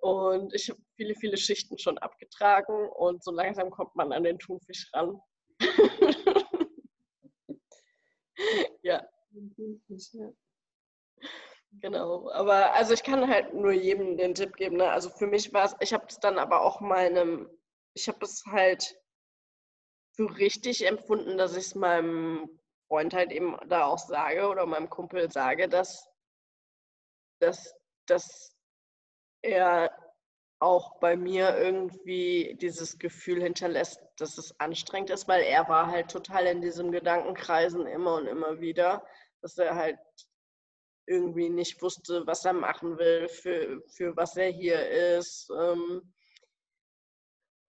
Und 0.02 0.54
ich 0.56 0.70
habe 0.70 0.82
viele, 0.96 1.16
viele 1.16 1.38
Schichten 1.38 1.78
schon 1.78 1.98
abgetragen 2.00 2.90
und 2.90 3.24
so 3.24 3.32
langsam 3.32 3.70
kommt 3.70 3.96
man 3.96 4.12
an 4.12 4.24
den 4.24 4.40
Thunfisch 4.40 4.90
ran. 4.94 5.22
ja. 8.82 9.08
Genau, 11.80 12.30
aber 12.32 12.74
also 12.74 12.94
ich 12.94 13.04
kann 13.04 13.28
halt 13.28 13.54
nur 13.54 13.72
jedem 13.72 14.18
den 14.18 14.34
Tipp 14.36 14.56
geben. 14.56 14.78
Ne? 14.78 14.90
Also 14.90 15.10
für 15.10 15.28
mich 15.28 15.54
war 15.54 15.66
es, 15.66 15.76
ich 15.80 15.94
habe 15.94 16.06
es 16.08 16.20
dann 16.20 16.38
aber 16.38 16.62
auch 16.62 16.80
meinem, 16.82 17.50
ich 17.94 18.08
habe 18.08 18.24
es 18.26 18.44
halt 18.46 18.96
für 20.16 20.38
richtig 20.38 20.86
empfunden, 20.88 21.38
dass 21.38 21.52
ich 21.58 21.66
es 21.66 21.76
meinem 21.76 22.50
Freund 22.88 23.14
halt 23.14 23.32
eben 23.32 23.58
da 23.68 23.86
auch 23.86 23.98
sage 23.98 24.48
oder 24.48 24.66
meinem 24.66 24.90
Kumpel 24.90 25.30
sage, 25.32 25.68
dass, 25.68 26.08
dass, 27.40 27.76
dass 28.06 28.56
er 29.42 29.92
auch 30.60 31.00
bei 31.00 31.18
mir 31.18 31.58
irgendwie 31.58 32.58
dieses 32.62 33.00
Gefühl 33.00 33.42
hinterlässt, 33.44 34.02
dass 34.18 34.38
es 34.38 34.60
anstrengend 34.60 35.10
ist, 35.10 35.28
weil 35.28 35.44
er 35.44 35.68
war 35.70 35.88
halt 35.88 36.12
total 36.12 36.46
in 36.48 36.62
diesem 36.62 36.92
Gedankenkreisen 36.92 37.88
immer 37.88 38.16
und 38.16 38.28
immer 38.28 38.62
wieder, 38.62 39.06
dass 39.42 39.58
er 39.58 39.76
halt 39.76 39.98
irgendwie 41.06 41.50
nicht 41.50 41.82
wusste, 41.82 42.26
was 42.26 42.46
er 42.46 42.54
machen 42.54 42.98
will, 42.98 43.28
für, 43.28 43.82
für 43.88 44.16
was 44.16 44.38
er 44.38 44.50
hier 44.50 44.90
ist. 45.18 45.50
Ähm, 45.58 46.14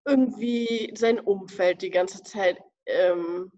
irgendwie 0.04 0.92
sein 0.96 1.20
Umfeld 1.20 1.82
die 1.82 1.90
ganze 1.90 2.22
Zeit. 2.22 2.58
Ähm, 2.86 3.52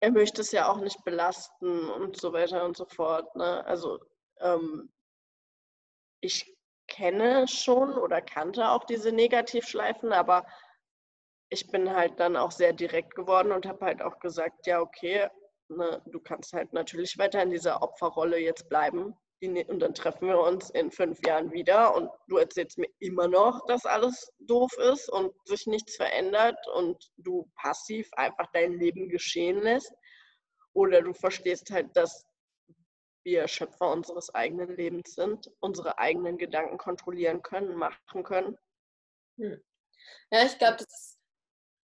er 0.00 0.12
möchte 0.12 0.42
es 0.42 0.52
ja 0.52 0.68
auch 0.68 0.80
nicht 0.80 1.04
belasten 1.04 1.88
und 1.90 2.20
so 2.20 2.32
weiter 2.32 2.64
und 2.64 2.76
so 2.76 2.84
fort. 2.84 3.34
Ne? 3.36 3.64
Also 3.66 3.98
ähm, 4.40 4.92
ich 6.20 6.54
kenne 6.86 7.48
schon 7.48 7.94
oder 7.94 8.20
kannte 8.20 8.68
auch 8.68 8.84
diese 8.84 9.12
Negativschleifen, 9.12 10.12
aber 10.12 10.46
ich 11.48 11.68
bin 11.68 11.94
halt 11.94 12.20
dann 12.20 12.36
auch 12.36 12.50
sehr 12.50 12.72
direkt 12.72 13.14
geworden 13.14 13.52
und 13.52 13.66
habe 13.66 13.84
halt 13.84 14.02
auch 14.02 14.18
gesagt, 14.18 14.66
ja, 14.66 14.80
okay, 14.80 15.28
ne, 15.68 16.02
du 16.06 16.20
kannst 16.20 16.52
halt 16.52 16.72
natürlich 16.72 17.18
weiter 17.18 17.42
in 17.42 17.50
dieser 17.50 17.82
Opferrolle 17.82 18.38
jetzt 18.38 18.68
bleiben. 18.68 19.14
Und 19.42 19.80
dann 19.80 19.94
treffen 19.94 20.28
wir 20.28 20.38
uns 20.38 20.70
in 20.70 20.90
fünf 20.90 21.20
Jahren 21.26 21.52
wieder 21.52 21.94
und 21.94 22.08
du 22.28 22.38
erzählst 22.38 22.78
mir 22.78 22.88
immer 22.98 23.28
noch, 23.28 23.66
dass 23.66 23.84
alles 23.84 24.32
doof 24.38 24.72
ist 24.78 25.10
und 25.10 25.34
sich 25.46 25.66
nichts 25.66 25.96
verändert 25.96 26.56
und 26.74 27.10
du 27.18 27.50
passiv 27.56 28.08
einfach 28.14 28.46
dein 28.54 28.72
Leben 28.72 29.10
geschehen 29.10 29.60
lässt. 29.60 29.92
Oder 30.72 31.02
du 31.02 31.12
verstehst 31.12 31.70
halt, 31.70 31.94
dass 31.94 32.24
wir 33.22 33.46
Schöpfer 33.46 33.92
unseres 33.92 34.34
eigenen 34.34 34.74
Lebens 34.76 35.14
sind, 35.14 35.50
unsere 35.60 35.98
eigenen 35.98 36.38
Gedanken 36.38 36.78
kontrollieren 36.78 37.42
können, 37.42 37.76
machen 37.76 38.22
können. 38.22 38.56
Hm. 39.38 39.62
Ja, 40.30 40.44
ich 40.46 40.56
glaube, 40.56 40.78
das 40.78 40.86
ist 40.86 41.18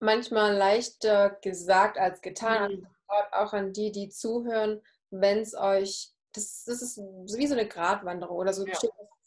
manchmal 0.01 0.57
leichter 0.57 1.39
gesagt 1.43 1.99
als 1.99 2.23
getan. 2.23 2.77
Mhm 2.77 2.92
auch 3.33 3.53
an 3.53 3.73
die, 3.73 3.93
die 3.93 4.09
zuhören, 4.09 4.83
wenn 5.11 5.39
es 5.39 5.55
euch, 5.55 6.13
das, 6.33 6.65
das 6.65 6.83
ist 6.83 6.99
wie 6.99 7.47
so 7.47 7.55
eine 7.55 7.69
Gratwanderung 7.69 8.37
oder 8.37 8.53
so 8.53 8.67
ja. 8.67 8.79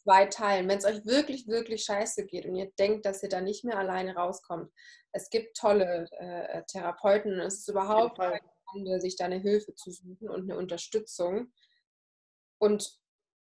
zwei 0.03 0.25
Teilen. 0.25 0.67
Wenn 0.67 0.77
es 0.77 0.86
euch 0.86 1.05
wirklich, 1.05 1.47
wirklich 1.47 1.83
scheiße 1.83 2.25
geht 2.25 2.45
und 2.45 2.55
ihr 2.55 2.71
denkt, 2.79 3.05
dass 3.05 3.23
ihr 3.23 3.29
da 3.29 3.41
nicht 3.41 3.63
mehr 3.63 3.77
alleine 3.77 4.15
rauskommt, 4.15 4.71
es 5.11 5.29
gibt 5.29 5.57
tolle 5.57 6.07
äh, 6.11 6.63
Therapeuten 6.63 7.33
und 7.33 7.45
es 7.45 7.59
ist 7.59 7.69
überhaupt 7.69 8.17
keine 8.17 8.39
Gründe, 8.65 8.99
sich 8.99 9.15
da 9.15 9.25
eine 9.25 9.39
Hilfe 9.39 9.73
zu 9.75 9.91
suchen 9.91 10.29
und 10.29 10.49
eine 10.49 10.57
Unterstützung. 10.57 11.53
Und 12.57 12.99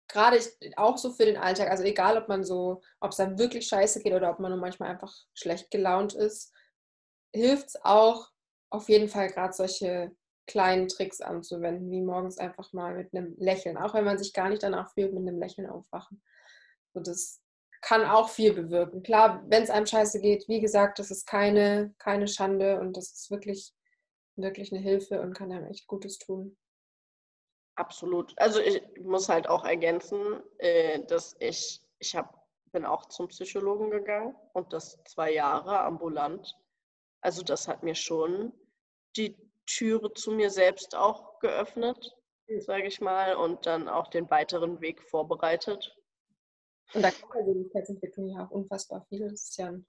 gerade 0.07 0.39
auch 0.75 0.97
so 0.97 1.11
für 1.11 1.25
den 1.25 1.37
Alltag, 1.37 1.69
also 1.69 1.83
egal, 1.83 2.17
ob 2.17 2.27
man 2.27 2.43
so, 2.43 2.81
ob 2.99 3.11
es 3.11 3.17
dann 3.17 3.39
wirklich 3.39 3.67
scheiße 3.67 4.01
geht 4.01 4.13
oder 4.13 4.29
ob 4.29 4.39
man 4.39 4.51
nur 4.51 4.59
manchmal 4.59 4.89
einfach 4.89 5.13
schlecht 5.33 5.71
gelaunt 5.71 6.13
ist, 6.13 6.53
hilft 7.33 7.69
es 7.69 7.83
auch 7.83 8.29
auf 8.69 8.89
jeden 8.89 9.09
Fall 9.09 9.29
gerade 9.29 9.53
solche 9.53 10.15
kleinen 10.47 10.87
Tricks 10.87 11.21
anzuwenden, 11.21 11.89
wie 11.91 12.01
morgens 12.01 12.37
einfach 12.37 12.71
mal 12.73 12.95
mit 12.95 13.13
einem 13.13 13.35
Lächeln, 13.37 13.77
auch 13.77 13.93
wenn 13.93 14.05
man 14.05 14.17
sich 14.17 14.33
gar 14.33 14.49
nicht 14.49 14.63
danach 14.63 14.93
fühlt, 14.93 15.13
mit 15.13 15.27
einem 15.27 15.39
Lächeln 15.39 15.69
aufwachen. 15.69 16.21
Und 16.93 17.07
das 17.07 17.41
kann 17.81 18.05
auch 18.05 18.29
viel 18.29 18.53
bewirken. 18.53 19.03
Klar, 19.03 19.43
wenn 19.47 19.63
es 19.63 19.69
einem 19.69 19.85
scheiße 19.85 20.19
geht, 20.19 20.47
wie 20.47 20.59
gesagt, 20.59 20.97
das 20.97 21.11
ist 21.11 21.27
keine, 21.27 21.93
keine 21.99 22.27
Schande 22.27 22.79
und 22.79 22.97
das 22.97 23.11
ist 23.11 23.29
wirklich, 23.29 23.73
wirklich 24.35 24.71
eine 24.71 24.81
Hilfe 24.81 25.21
und 25.21 25.33
kann 25.33 25.51
einem 25.51 25.67
echt 25.67 25.87
Gutes 25.87 26.17
tun. 26.17 26.57
Absolut. 27.75 28.33
Also 28.37 28.59
ich 28.59 28.81
muss 29.01 29.29
halt 29.29 29.47
auch 29.47 29.65
ergänzen, 29.65 30.41
äh, 30.57 31.03
dass 31.05 31.35
ich, 31.39 31.81
ich 31.99 32.15
hab, 32.15 32.47
bin 32.71 32.85
auch 32.85 33.05
zum 33.05 33.27
Psychologen 33.27 33.91
gegangen 33.91 34.35
und 34.53 34.73
das 34.73 35.03
zwei 35.03 35.31
Jahre 35.33 35.79
ambulant. 35.81 36.55
Also 37.21 37.43
das 37.43 37.67
hat 37.67 37.83
mir 37.83 37.95
schon 37.95 38.53
die 39.17 39.35
Türe 39.65 40.13
zu 40.13 40.31
mir 40.31 40.49
selbst 40.49 40.95
auch 40.95 41.39
geöffnet, 41.39 42.15
sage 42.59 42.87
ich 42.87 43.01
mal, 43.01 43.35
und 43.35 43.65
dann 43.65 43.87
auch 43.87 44.09
den 44.09 44.29
weiteren 44.29 44.81
Weg 44.81 45.01
vorbereitet. 45.01 45.95
Und 46.93 47.01
da 47.01 47.11
kann 47.11 47.29
Persönlichkeitsentwicklung 47.29 48.29
ja 48.29 48.45
auch 48.45 48.51
unfassbar 48.51 49.05
viel. 49.09 49.29
Das 49.29 49.43
ist 49.43 49.57
ja 49.57 49.67
ein 49.67 49.85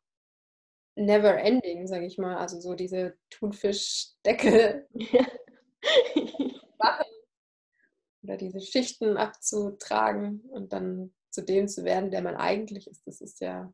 never 0.95 1.37
ending, 1.37 1.87
sage 1.87 2.07
ich 2.07 2.17
mal. 2.19 2.37
Also 2.37 2.59
so 2.61 2.75
diese 2.75 3.17
Thunfischdecke. 3.31 4.89
oder 8.27 8.37
diese 8.37 8.61
Schichten 8.61 9.17
abzutragen 9.17 10.41
und 10.51 10.73
dann 10.73 11.15
zu 11.31 11.43
dem 11.43 11.69
zu 11.69 11.85
werden, 11.85 12.11
der 12.11 12.23
man 12.23 12.37
eigentlich 12.37 12.89
ist. 12.89 13.07
Das 13.07 13.21
ist 13.21 13.41
ja 13.41 13.73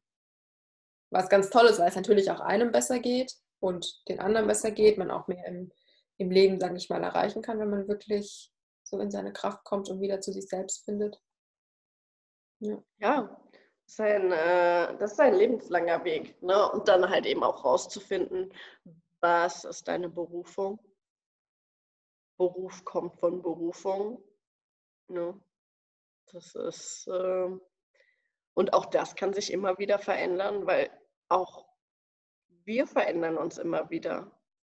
was 1.11 1.29
ganz 1.29 1.51
Tolles, 1.51 1.79
weil 1.79 1.89
es 1.89 1.97
natürlich 1.97 2.31
auch 2.31 2.41
einem 2.41 2.71
besser 2.71 2.99
geht 2.99 3.35
und 3.61 4.03
den 4.09 4.21
anderen 4.21 4.47
besser 4.47 4.71
geht, 4.71 4.99
man 4.99 5.11
auch 5.11 5.27
mehr 5.27 5.45
im, 5.47 5.71
im 6.23 6.31
Leben, 6.31 6.61
sage 6.61 6.77
ich 6.77 6.89
mal, 6.91 7.03
erreichen 7.03 7.43
kann, 7.43 7.59
wenn 7.59 7.71
man 7.71 7.89
wirklich 7.89 8.51
so 8.83 8.99
in 8.99 9.11
seine 9.11 9.33
Kraft 9.33 9.65
kommt 9.65 9.89
und 9.89 10.01
wieder 10.01 10.21
zu 10.21 10.33
sich 10.33 10.49
selbst 10.49 10.85
findet. 10.85 11.21
Ja, 12.61 12.83
ja 12.99 13.41
das, 13.85 13.93
ist 13.93 14.01
ein, 14.01 14.33
äh, 14.33 14.97
das 14.99 15.13
ist 15.13 15.21
ein 15.21 15.35
lebenslanger 15.35 16.05
Weg. 16.05 16.41
Ne? 16.43 16.71
Und 16.73 16.89
dann 16.89 17.09
halt 17.09 17.27
eben 17.27 17.43
auch 17.43 17.65
rauszufinden, 17.65 18.53
was 19.21 19.65
ist 19.65 19.87
deine 19.89 20.09
Berufung. 20.09 20.79
Beruf 22.39 22.85
kommt 22.85 23.21
von 23.21 23.43
Berufung 23.43 24.23
Ne? 25.13 25.39
Das 26.33 26.55
ist, 26.55 27.07
äh, 27.09 27.51
und 28.55 28.73
auch 28.73 28.87
das 28.87 29.15
kann 29.15 29.35
sich 29.35 29.53
immer 29.53 29.79
wieder 29.79 29.99
verändern, 29.99 30.67
weil 30.67 30.91
auch 31.29 31.67
wir 32.65 32.87
verändern 32.87 33.37
uns 33.37 33.59
immer 33.59 33.91
wieder. 33.91 34.31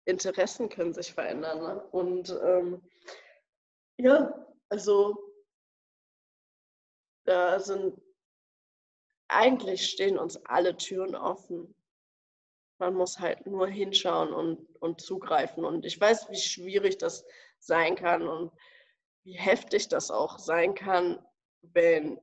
Interessen 0.10 0.70
können 0.70 0.94
sich 0.94 1.14
verändern. 1.14 1.60
Ne? 1.60 1.84
Und 1.92 2.30
ähm, 2.44 2.82
ja, 3.98 4.34
also 4.70 5.18
da 7.26 7.60
sind 7.60 8.00
eigentlich 9.28 9.90
stehen 9.90 10.18
uns 10.18 10.44
alle 10.46 10.76
Türen 10.76 11.16
offen. 11.16 11.76
Man 12.80 12.96
muss 12.96 13.20
halt 13.20 13.46
nur 13.46 13.68
hinschauen 13.68 14.34
und, 14.34 14.66
und 14.82 15.02
zugreifen. 15.02 15.64
Und 15.66 15.86
ich 15.86 16.00
weiß, 16.00 16.30
wie 16.30 16.38
schwierig 16.38 16.98
das 16.98 17.26
sein 17.60 17.96
kann. 17.96 18.28
Und 18.28 18.52
wie 19.24 19.34
heftig 19.38 19.90
das 19.90 20.12
auch 20.12 20.40
sein 20.40 20.74
kann, 20.74 21.24
wenn 21.62 22.20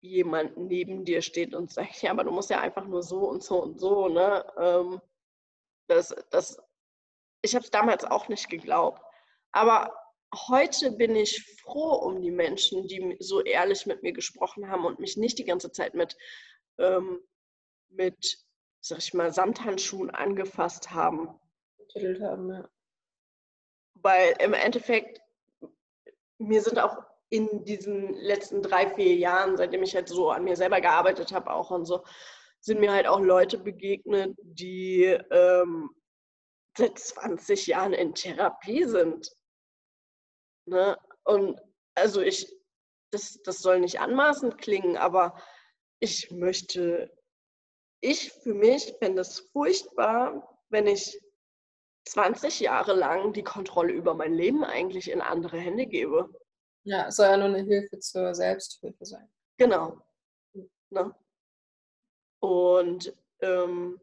jemand 0.00 0.56
neben 0.56 1.04
dir 1.04 1.22
steht 1.22 1.54
und 1.54 1.72
sagt, 1.72 2.02
ja, 2.02 2.10
aber 2.10 2.24
du 2.24 2.30
musst 2.30 2.50
ja 2.50 2.60
einfach 2.60 2.86
nur 2.86 3.02
so 3.02 3.28
und 3.28 3.42
so 3.42 3.62
und 3.62 3.80
so, 3.80 4.08
ne? 4.08 4.44
Ähm, 4.58 5.00
das, 5.88 6.14
das, 6.30 6.60
ich 7.46 7.54
habe 7.54 7.64
es 7.64 7.70
damals 7.70 8.04
auch 8.04 8.28
nicht 8.28 8.48
geglaubt. 8.48 9.00
Aber 9.52 9.92
heute 10.34 10.92
bin 10.92 11.16
ich 11.16 11.56
froh 11.62 11.94
um 11.94 12.20
die 12.20 12.30
Menschen, 12.30 12.86
die 12.86 13.16
so 13.20 13.42
ehrlich 13.42 13.86
mit 13.86 14.02
mir 14.02 14.12
gesprochen 14.12 14.68
haben 14.68 14.84
und 14.84 14.98
mich 14.98 15.16
nicht 15.16 15.38
die 15.38 15.44
ganze 15.44 15.72
Zeit 15.72 15.94
mit, 15.94 16.16
ähm, 16.78 17.20
mit 17.88 18.38
sag 18.80 18.98
ich 18.98 19.14
mal, 19.14 19.32
Samthandschuhen 19.32 20.10
angefasst 20.10 20.90
haben. 20.90 21.40
Getüttelt 21.78 22.20
haben, 22.20 22.50
ja. 22.50 22.68
Weil 23.94 24.34
im 24.40 24.52
Endeffekt 24.52 25.20
mir 26.38 26.60
sind 26.60 26.78
auch 26.78 26.98
in 27.28 27.64
diesen 27.64 28.14
letzten 28.14 28.62
drei, 28.62 28.88
vier 28.94 29.14
Jahren, 29.16 29.56
seitdem 29.56 29.82
ich 29.82 29.94
halt 29.94 30.08
so 30.08 30.30
an 30.30 30.44
mir 30.44 30.56
selber 30.56 30.80
gearbeitet 30.80 31.32
habe, 31.32 31.50
auch 31.50 31.70
und 31.70 31.84
so, 31.84 32.04
sind 32.60 32.80
mir 32.80 32.92
halt 32.92 33.06
auch 33.06 33.20
Leute 33.20 33.58
begegnet, 33.58 34.36
die 34.42 35.04
ähm, 35.30 35.90
seit 36.76 36.98
20 36.98 37.66
Jahren 37.66 37.92
in 37.92 38.14
Therapie 38.14 38.84
sind. 38.84 39.30
Ne? 40.66 40.98
Und 41.24 41.60
also 41.94 42.20
ich, 42.20 42.52
das, 43.10 43.40
das 43.42 43.58
soll 43.60 43.80
nicht 43.80 44.00
anmaßend 44.00 44.58
klingen, 44.58 44.96
aber 44.96 45.40
ich 46.00 46.30
möchte, 46.30 47.10
ich 48.00 48.32
für 48.32 48.54
mich 48.54 48.94
fände 48.98 49.22
es 49.22 49.40
furchtbar, 49.52 50.62
wenn 50.68 50.86
ich 50.86 51.20
20 52.06 52.60
Jahre 52.60 52.94
lang 52.94 53.32
die 53.32 53.42
Kontrolle 53.42 53.92
über 53.92 54.14
mein 54.14 54.32
Leben 54.32 54.64
eigentlich 54.64 55.10
in 55.10 55.20
andere 55.20 55.58
Hände 55.58 55.86
gebe. 55.86 56.30
Ja, 56.84 57.08
es 57.08 57.16
soll 57.16 57.26
ja 57.26 57.36
nur 57.36 57.46
eine 57.46 57.62
Hilfe 57.62 57.98
zur 57.98 58.34
Selbsthilfe 58.34 59.04
sein. 59.04 59.28
Genau. 59.56 60.00
Ne? 60.90 61.14
Und 62.40 63.16
ähm, 63.40 64.00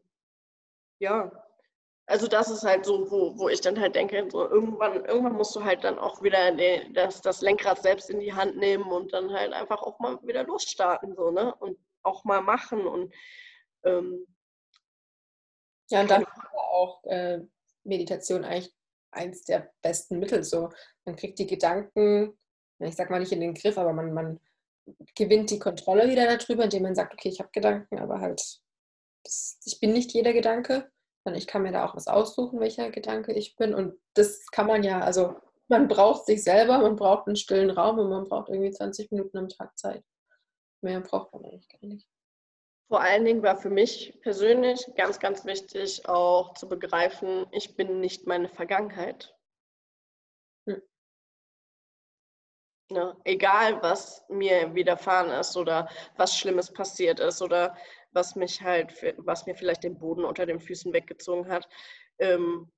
ja, 0.98 1.43
also 2.06 2.28
das 2.28 2.50
ist 2.50 2.64
halt 2.64 2.84
so, 2.84 3.10
wo, 3.10 3.38
wo 3.38 3.48
ich 3.48 3.60
dann 3.60 3.80
halt 3.80 3.94
denke, 3.94 4.28
so 4.30 4.48
irgendwann, 4.48 5.04
irgendwann 5.04 5.34
musst 5.34 5.56
du 5.56 5.64
halt 5.64 5.84
dann 5.84 5.98
auch 5.98 6.22
wieder 6.22 6.52
die, 6.52 6.92
das, 6.92 7.22
das 7.22 7.40
Lenkrad 7.40 7.82
selbst 7.82 8.10
in 8.10 8.20
die 8.20 8.34
Hand 8.34 8.56
nehmen 8.56 8.84
und 8.84 9.12
dann 9.12 9.32
halt 9.32 9.52
einfach 9.52 9.82
auch 9.82 9.98
mal 10.00 10.18
wieder 10.22 10.44
losstarten, 10.44 11.14
so, 11.16 11.30
ne? 11.30 11.54
Und 11.54 11.78
auch 12.02 12.24
mal 12.24 12.42
machen 12.42 12.86
und 12.86 13.14
ähm, 13.84 14.26
ja, 15.90 16.02
und 16.02 16.10
dann 16.10 16.26
auch 16.54 17.02
äh, 17.04 17.40
Meditation 17.84 18.44
eigentlich 18.44 18.74
eins 19.10 19.44
der 19.44 19.72
besten 19.82 20.18
Mittel. 20.18 20.44
So, 20.44 20.70
man 21.04 21.16
kriegt 21.16 21.38
die 21.38 21.46
Gedanken, 21.46 22.38
ich 22.78 22.96
sag 22.96 23.10
mal 23.10 23.20
nicht 23.20 23.32
in 23.32 23.40
den 23.40 23.54
Griff, 23.54 23.78
aber 23.78 23.92
man, 23.92 24.12
man 24.12 24.40
gewinnt 25.14 25.50
die 25.50 25.58
Kontrolle 25.58 26.08
wieder 26.08 26.36
darüber, 26.36 26.64
indem 26.64 26.82
man 26.82 26.94
sagt, 26.94 27.14
okay, 27.14 27.28
ich 27.28 27.38
habe 27.40 27.50
Gedanken, 27.52 27.98
aber 27.98 28.20
halt, 28.20 28.60
das, 29.24 29.58
ich 29.64 29.80
bin 29.80 29.92
nicht 29.92 30.12
jeder 30.12 30.32
Gedanke, 30.32 30.90
sondern 31.24 31.38
ich 31.38 31.46
kann 31.46 31.62
mir 31.62 31.72
da 31.72 31.86
auch 31.86 31.96
was 31.96 32.06
aussuchen, 32.06 32.60
welcher 32.60 32.90
Gedanke 32.90 33.32
ich 33.32 33.56
bin. 33.56 33.74
Und 33.74 33.98
das 34.12 34.46
kann 34.50 34.66
man 34.66 34.82
ja, 34.82 35.00
also 35.00 35.36
man 35.68 35.88
braucht 35.88 36.26
sich 36.26 36.44
selber, 36.44 36.78
man 36.78 36.96
braucht 36.96 37.26
einen 37.26 37.36
stillen 37.36 37.70
Raum 37.70 37.98
und 37.98 38.10
man 38.10 38.24
braucht 38.24 38.50
irgendwie 38.50 38.70
20 38.70 39.10
Minuten 39.10 39.38
am 39.38 39.48
Tag 39.48 39.76
Zeit. 39.78 40.04
Mehr 40.82 41.00
braucht 41.00 41.32
man 41.32 41.44
eigentlich 41.44 41.68
gar 41.68 41.88
nicht. 41.88 42.06
Vor 42.88 43.00
allen 43.00 43.24
Dingen 43.24 43.42
war 43.42 43.56
für 43.56 43.70
mich 43.70 44.18
persönlich 44.20 44.86
ganz, 44.96 45.18
ganz 45.18 45.46
wichtig 45.46 46.06
auch 46.06 46.52
zu 46.52 46.68
begreifen, 46.68 47.46
ich 47.50 47.74
bin 47.76 48.00
nicht 48.00 48.26
meine 48.26 48.50
Vergangenheit. 48.50 49.34
Hm. 50.68 50.82
Ne? 52.90 53.16
Egal, 53.24 53.82
was 53.82 54.22
mir 54.28 54.74
widerfahren 54.74 55.30
ist 55.30 55.56
oder 55.56 55.88
was 56.16 56.36
Schlimmes 56.36 56.70
passiert 56.70 57.18
ist 57.20 57.40
oder 57.40 57.74
was 58.14 58.36
mich 58.36 58.62
halt, 58.62 58.94
was 59.18 59.46
mir 59.46 59.54
vielleicht 59.54 59.84
den 59.84 59.98
Boden 59.98 60.24
unter 60.24 60.46
den 60.46 60.60
Füßen 60.60 60.92
weggezogen 60.92 61.48
hat. 61.48 61.68
Ähm, 62.18 62.70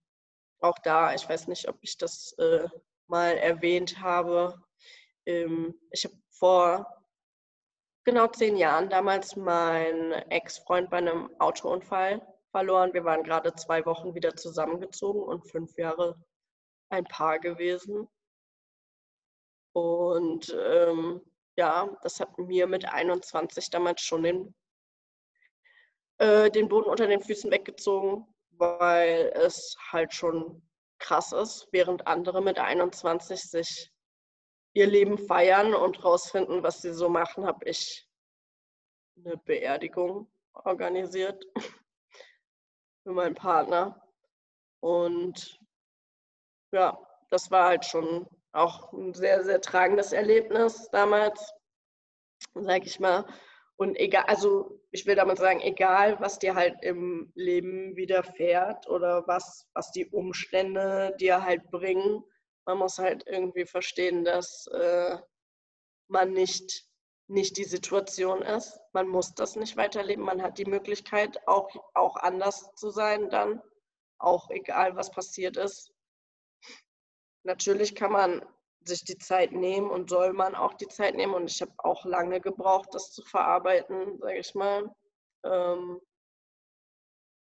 auch 0.60 0.78
da, 0.78 1.14
ich 1.14 1.28
weiß 1.28 1.48
nicht, 1.48 1.68
ob 1.68 1.78
ich 1.82 1.98
das 1.98 2.32
äh, 2.38 2.68
mal 3.06 3.36
erwähnt 3.36 4.00
habe. 4.00 4.60
Ähm, 5.26 5.74
ich 5.90 6.04
habe 6.04 6.16
vor 6.30 6.86
genau 8.04 8.28
zehn 8.28 8.56
Jahren 8.56 8.88
damals 8.88 9.36
meinen 9.36 10.12
Ex-Freund 10.30 10.90
bei 10.90 10.98
einem 10.98 11.30
Autounfall 11.38 12.26
verloren. 12.50 12.94
Wir 12.94 13.04
waren 13.04 13.22
gerade 13.22 13.54
zwei 13.54 13.84
Wochen 13.84 14.14
wieder 14.14 14.34
zusammengezogen 14.36 15.22
und 15.22 15.50
fünf 15.50 15.76
Jahre 15.76 16.18
ein 16.88 17.04
Paar 17.04 17.38
gewesen. 17.38 18.08
Und 19.74 20.56
ähm, 20.58 21.20
ja, 21.56 21.94
das 22.02 22.20
hat 22.20 22.38
mir 22.38 22.66
mit 22.66 22.86
21 22.86 23.70
damals 23.70 24.00
schon 24.00 24.22
den, 24.22 24.54
äh, 26.18 26.50
den 26.50 26.68
Boden 26.68 26.90
unter 26.90 27.06
den 27.06 27.20
Füßen 27.20 27.50
weggezogen, 27.50 28.26
weil 28.50 29.32
es 29.34 29.76
halt 29.90 30.14
schon 30.14 30.62
krass 30.98 31.32
ist, 31.32 31.68
während 31.72 32.06
andere 32.06 32.42
mit 32.42 32.58
21 32.58 33.42
sich 33.42 33.92
ihr 34.72 34.86
Leben 34.86 35.18
feiern 35.18 35.74
und 35.74 36.04
rausfinden, 36.04 36.62
was 36.62 36.82
sie 36.82 36.92
so 36.92 37.08
machen, 37.08 37.46
habe 37.46 37.64
ich 37.64 38.06
eine 39.16 39.36
Beerdigung 39.38 40.30
organisiert 40.52 41.44
für 43.02 43.12
meinen 43.12 43.34
Partner. 43.34 44.02
Und 44.80 45.58
ja, 46.72 46.98
das 47.30 47.50
war 47.50 47.68
halt 47.68 47.84
schon 47.84 48.28
auch 48.52 48.92
ein 48.92 49.14
sehr, 49.14 49.44
sehr 49.44 49.60
tragendes 49.60 50.12
Erlebnis 50.12 50.88
damals, 50.90 51.52
sag 52.54 52.86
ich 52.86 53.00
mal. 53.00 53.26
Und 53.78 53.96
egal, 53.96 54.24
also 54.26 54.80
ich 54.90 55.06
will 55.06 55.16
damit 55.16 55.38
sagen, 55.38 55.60
egal, 55.60 56.18
was 56.20 56.38
dir 56.38 56.54
halt 56.54 56.76
im 56.82 57.30
Leben 57.34 57.94
widerfährt 57.94 58.88
oder 58.88 59.26
was, 59.26 59.68
was 59.74 59.90
die 59.92 60.06
Umstände 60.06 61.14
dir 61.20 61.42
halt 61.44 61.70
bringen, 61.70 62.24
man 62.64 62.78
muss 62.78 62.98
halt 62.98 63.24
irgendwie 63.26 63.66
verstehen, 63.66 64.24
dass 64.24 64.66
äh, 64.68 65.18
man 66.08 66.32
nicht 66.32 66.86
nicht 67.28 67.56
die 67.56 67.64
Situation 67.64 68.42
ist. 68.42 68.80
Man 68.92 69.08
muss 69.08 69.34
das 69.34 69.56
nicht 69.56 69.76
weiterleben. 69.76 70.24
Man 70.24 70.42
hat 70.42 70.58
die 70.58 70.64
Möglichkeit, 70.64 71.46
auch, 71.46 71.68
auch 71.94 72.16
anders 72.16 72.72
zu 72.76 72.90
sein 72.90 73.30
dann, 73.30 73.62
auch 74.18 74.50
egal 74.50 74.96
was 74.96 75.10
passiert 75.10 75.56
ist. 75.56 75.92
Natürlich 77.42 77.94
kann 77.94 78.12
man 78.12 78.46
sich 78.86 79.04
die 79.04 79.18
Zeit 79.18 79.52
nehmen 79.52 79.90
und 79.90 80.10
soll 80.10 80.32
man 80.32 80.54
auch 80.54 80.74
die 80.74 80.88
Zeit 80.88 81.14
nehmen. 81.14 81.34
Und 81.34 81.50
ich 81.50 81.60
habe 81.60 81.72
auch 81.78 82.04
lange 82.04 82.40
gebraucht, 82.40 82.88
das 82.92 83.12
zu 83.12 83.22
verarbeiten, 83.22 84.18
sage 84.18 84.38
ich 84.38 84.54
mal. 84.54 84.94
Ähm, 85.44 86.00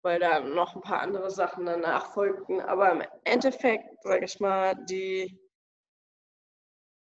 weil 0.01 0.19
da 0.19 0.39
noch 0.39 0.75
ein 0.75 0.81
paar 0.81 1.01
andere 1.01 1.29
Sachen 1.29 1.65
danach 1.65 2.13
folgten. 2.13 2.61
Aber 2.61 2.91
im 2.91 3.03
Endeffekt, 3.25 4.01
sage 4.03 4.25
ich 4.25 4.39
mal, 4.39 4.75
die 4.85 5.37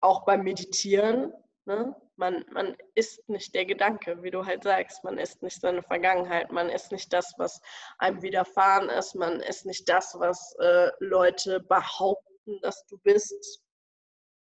auch 0.00 0.24
beim 0.24 0.42
Meditieren, 0.42 1.32
ne, 1.64 1.94
man, 2.16 2.44
man 2.50 2.76
ist 2.94 3.28
nicht 3.28 3.54
der 3.54 3.64
Gedanke, 3.64 4.22
wie 4.22 4.30
du 4.30 4.44
halt 4.44 4.64
sagst, 4.64 5.02
man 5.04 5.18
ist 5.18 5.42
nicht 5.42 5.60
seine 5.60 5.82
Vergangenheit, 5.82 6.50
man 6.50 6.68
ist 6.68 6.92
nicht 6.92 7.12
das, 7.12 7.32
was 7.38 7.60
einem 7.98 8.22
widerfahren 8.22 8.88
ist, 8.90 9.14
man 9.14 9.40
ist 9.40 9.64
nicht 9.64 9.88
das, 9.88 10.14
was 10.18 10.54
äh, 10.58 10.90
Leute 11.00 11.60
behaupten, 11.60 12.60
dass 12.62 12.84
du 12.86 12.98
bist. 12.98 13.61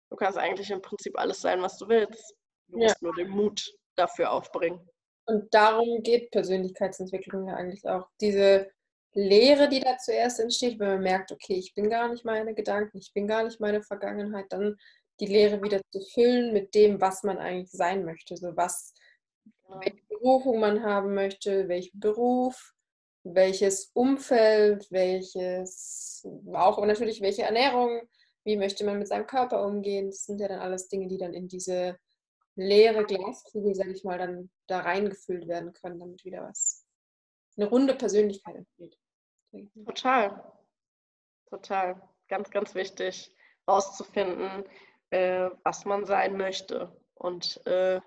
Du 0.09 0.15
kannst 0.15 0.37
eigentlich 0.37 0.69
im 0.71 0.81
Prinzip 0.81 1.17
alles 1.19 1.41
sein, 1.41 1.61
was 1.61 1.77
du 1.77 1.87
willst. 1.87 2.35
Du 2.67 2.79
Ja. 2.79 2.87
musst 2.87 3.01
nur 3.01 3.13
den 3.15 3.29
Mut 3.29 3.73
dafür 3.95 4.31
aufbringen. 4.31 4.79
Und 5.25 5.53
darum 5.53 6.01
geht 6.01 6.31
Persönlichkeitsentwicklung 6.31 7.47
ja 7.47 7.55
eigentlich 7.55 7.87
auch. 7.87 8.07
Diese 8.19 8.71
Lehre, 9.13 9.69
die 9.69 9.79
da 9.79 9.97
zuerst 9.97 10.39
entsteht, 10.39 10.79
wenn 10.79 10.87
man 10.87 11.01
merkt, 11.01 11.31
okay, 11.31 11.55
ich 11.55 11.73
bin 11.75 11.89
gar 11.89 12.09
nicht 12.09 12.25
meine 12.25 12.53
Gedanken, 12.53 12.97
ich 12.97 13.11
bin 13.13 13.27
gar 13.27 13.43
nicht 13.43 13.59
meine 13.59 13.81
Vergangenheit, 13.83 14.45
dann 14.49 14.75
die 15.19 15.25
Lehre 15.27 15.61
wieder 15.61 15.81
zu 15.91 15.99
füllen 16.13 16.53
mit 16.53 16.73
dem, 16.73 17.01
was 17.01 17.23
man 17.23 17.37
eigentlich 17.37 17.71
sein 17.71 18.05
möchte. 18.05 18.37
So 18.37 18.55
was, 18.55 18.93
Genau. 19.67 19.81
welche 19.81 20.03
Berufung 20.07 20.59
man 20.59 20.83
haben 20.83 21.13
möchte, 21.13 21.67
welchen 21.67 21.99
Beruf, 21.99 22.73
welches 23.23 23.91
Umfeld, 23.93 24.87
welches, 24.89 26.25
auch 26.53 26.83
natürlich 26.85 27.21
welche 27.21 27.43
Ernährung, 27.43 28.01
wie 28.49 28.57
möchte 28.57 28.83
man 28.83 28.97
mit 28.97 29.07
seinem 29.07 29.27
Körper 29.27 29.63
umgehen. 29.63 30.07
Das 30.07 30.25
sind 30.25 30.41
ja 30.41 30.47
dann 30.47 30.59
alles 30.59 30.87
Dinge, 30.87 31.07
die 31.07 31.19
dann 31.19 31.35
in 31.35 31.47
diese 31.47 31.99
leere 32.55 33.05
Glaskugel, 33.05 33.75
sag 33.75 33.87
ich 33.89 34.03
mal, 34.03 34.17
dann 34.17 34.49
da 34.65 34.79
reingefüllt 34.79 35.47
werden 35.47 35.71
können, 35.73 35.99
damit 35.99 36.25
wieder 36.25 36.41
was, 36.41 36.83
eine 37.55 37.69
runde 37.69 37.93
Persönlichkeit 37.93 38.55
entsteht. 38.55 38.97
Total. 39.85 40.51
Total. 41.47 42.01
Ganz, 42.27 42.49
ganz 42.49 42.73
wichtig, 42.73 43.35
rauszufinden, 43.67 44.63
äh, 45.11 45.51
was 45.63 45.85
man 45.85 46.05
sein 46.05 46.35
möchte 46.35 46.91
und 47.13 47.65
äh, 47.67 48.01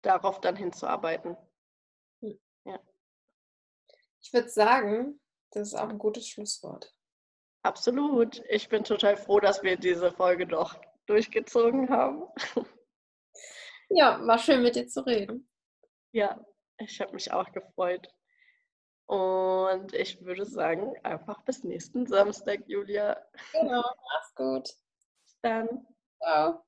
darauf 0.00 0.40
dann 0.40 0.56
hinzuarbeiten. 0.56 1.36
Ich 4.22 4.32
würde 4.32 4.48
sagen, 4.48 5.20
das 5.50 5.68
ist 5.68 5.74
auch 5.74 5.88
ein 5.88 5.98
gutes 5.98 6.26
Schlusswort. 6.26 6.94
Absolut. 7.68 8.42
Ich 8.48 8.70
bin 8.70 8.82
total 8.82 9.18
froh, 9.18 9.40
dass 9.40 9.62
wir 9.62 9.76
diese 9.76 10.10
Folge 10.10 10.46
doch 10.46 10.80
durchgezogen 11.04 11.90
haben. 11.90 12.22
Ja, 13.90 14.26
war 14.26 14.38
schön 14.38 14.62
mit 14.62 14.74
dir 14.74 14.86
zu 14.88 15.00
reden. 15.00 15.46
Ja, 16.12 16.42
ich 16.78 16.98
habe 17.00 17.12
mich 17.12 17.30
auch 17.30 17.52
gefreut. 17.52 18.08
Und 19.04 19.92
ich 19.92 20.24
würde 20.24 20.46
sagen, 20.46 20.94
einfach 21.02 21.42
bis 21.44 21.62
nächsten 21.62 22.06
Samstag, 22.06 22.60
Julia. 22.66 23.22
Genau, 23.52 23.82
mach's 23.82 24.34
gut. 24.34 24.64
Bis 25.24 25.38
dann. 25.42 25.86
Ciao. 26.22 26.64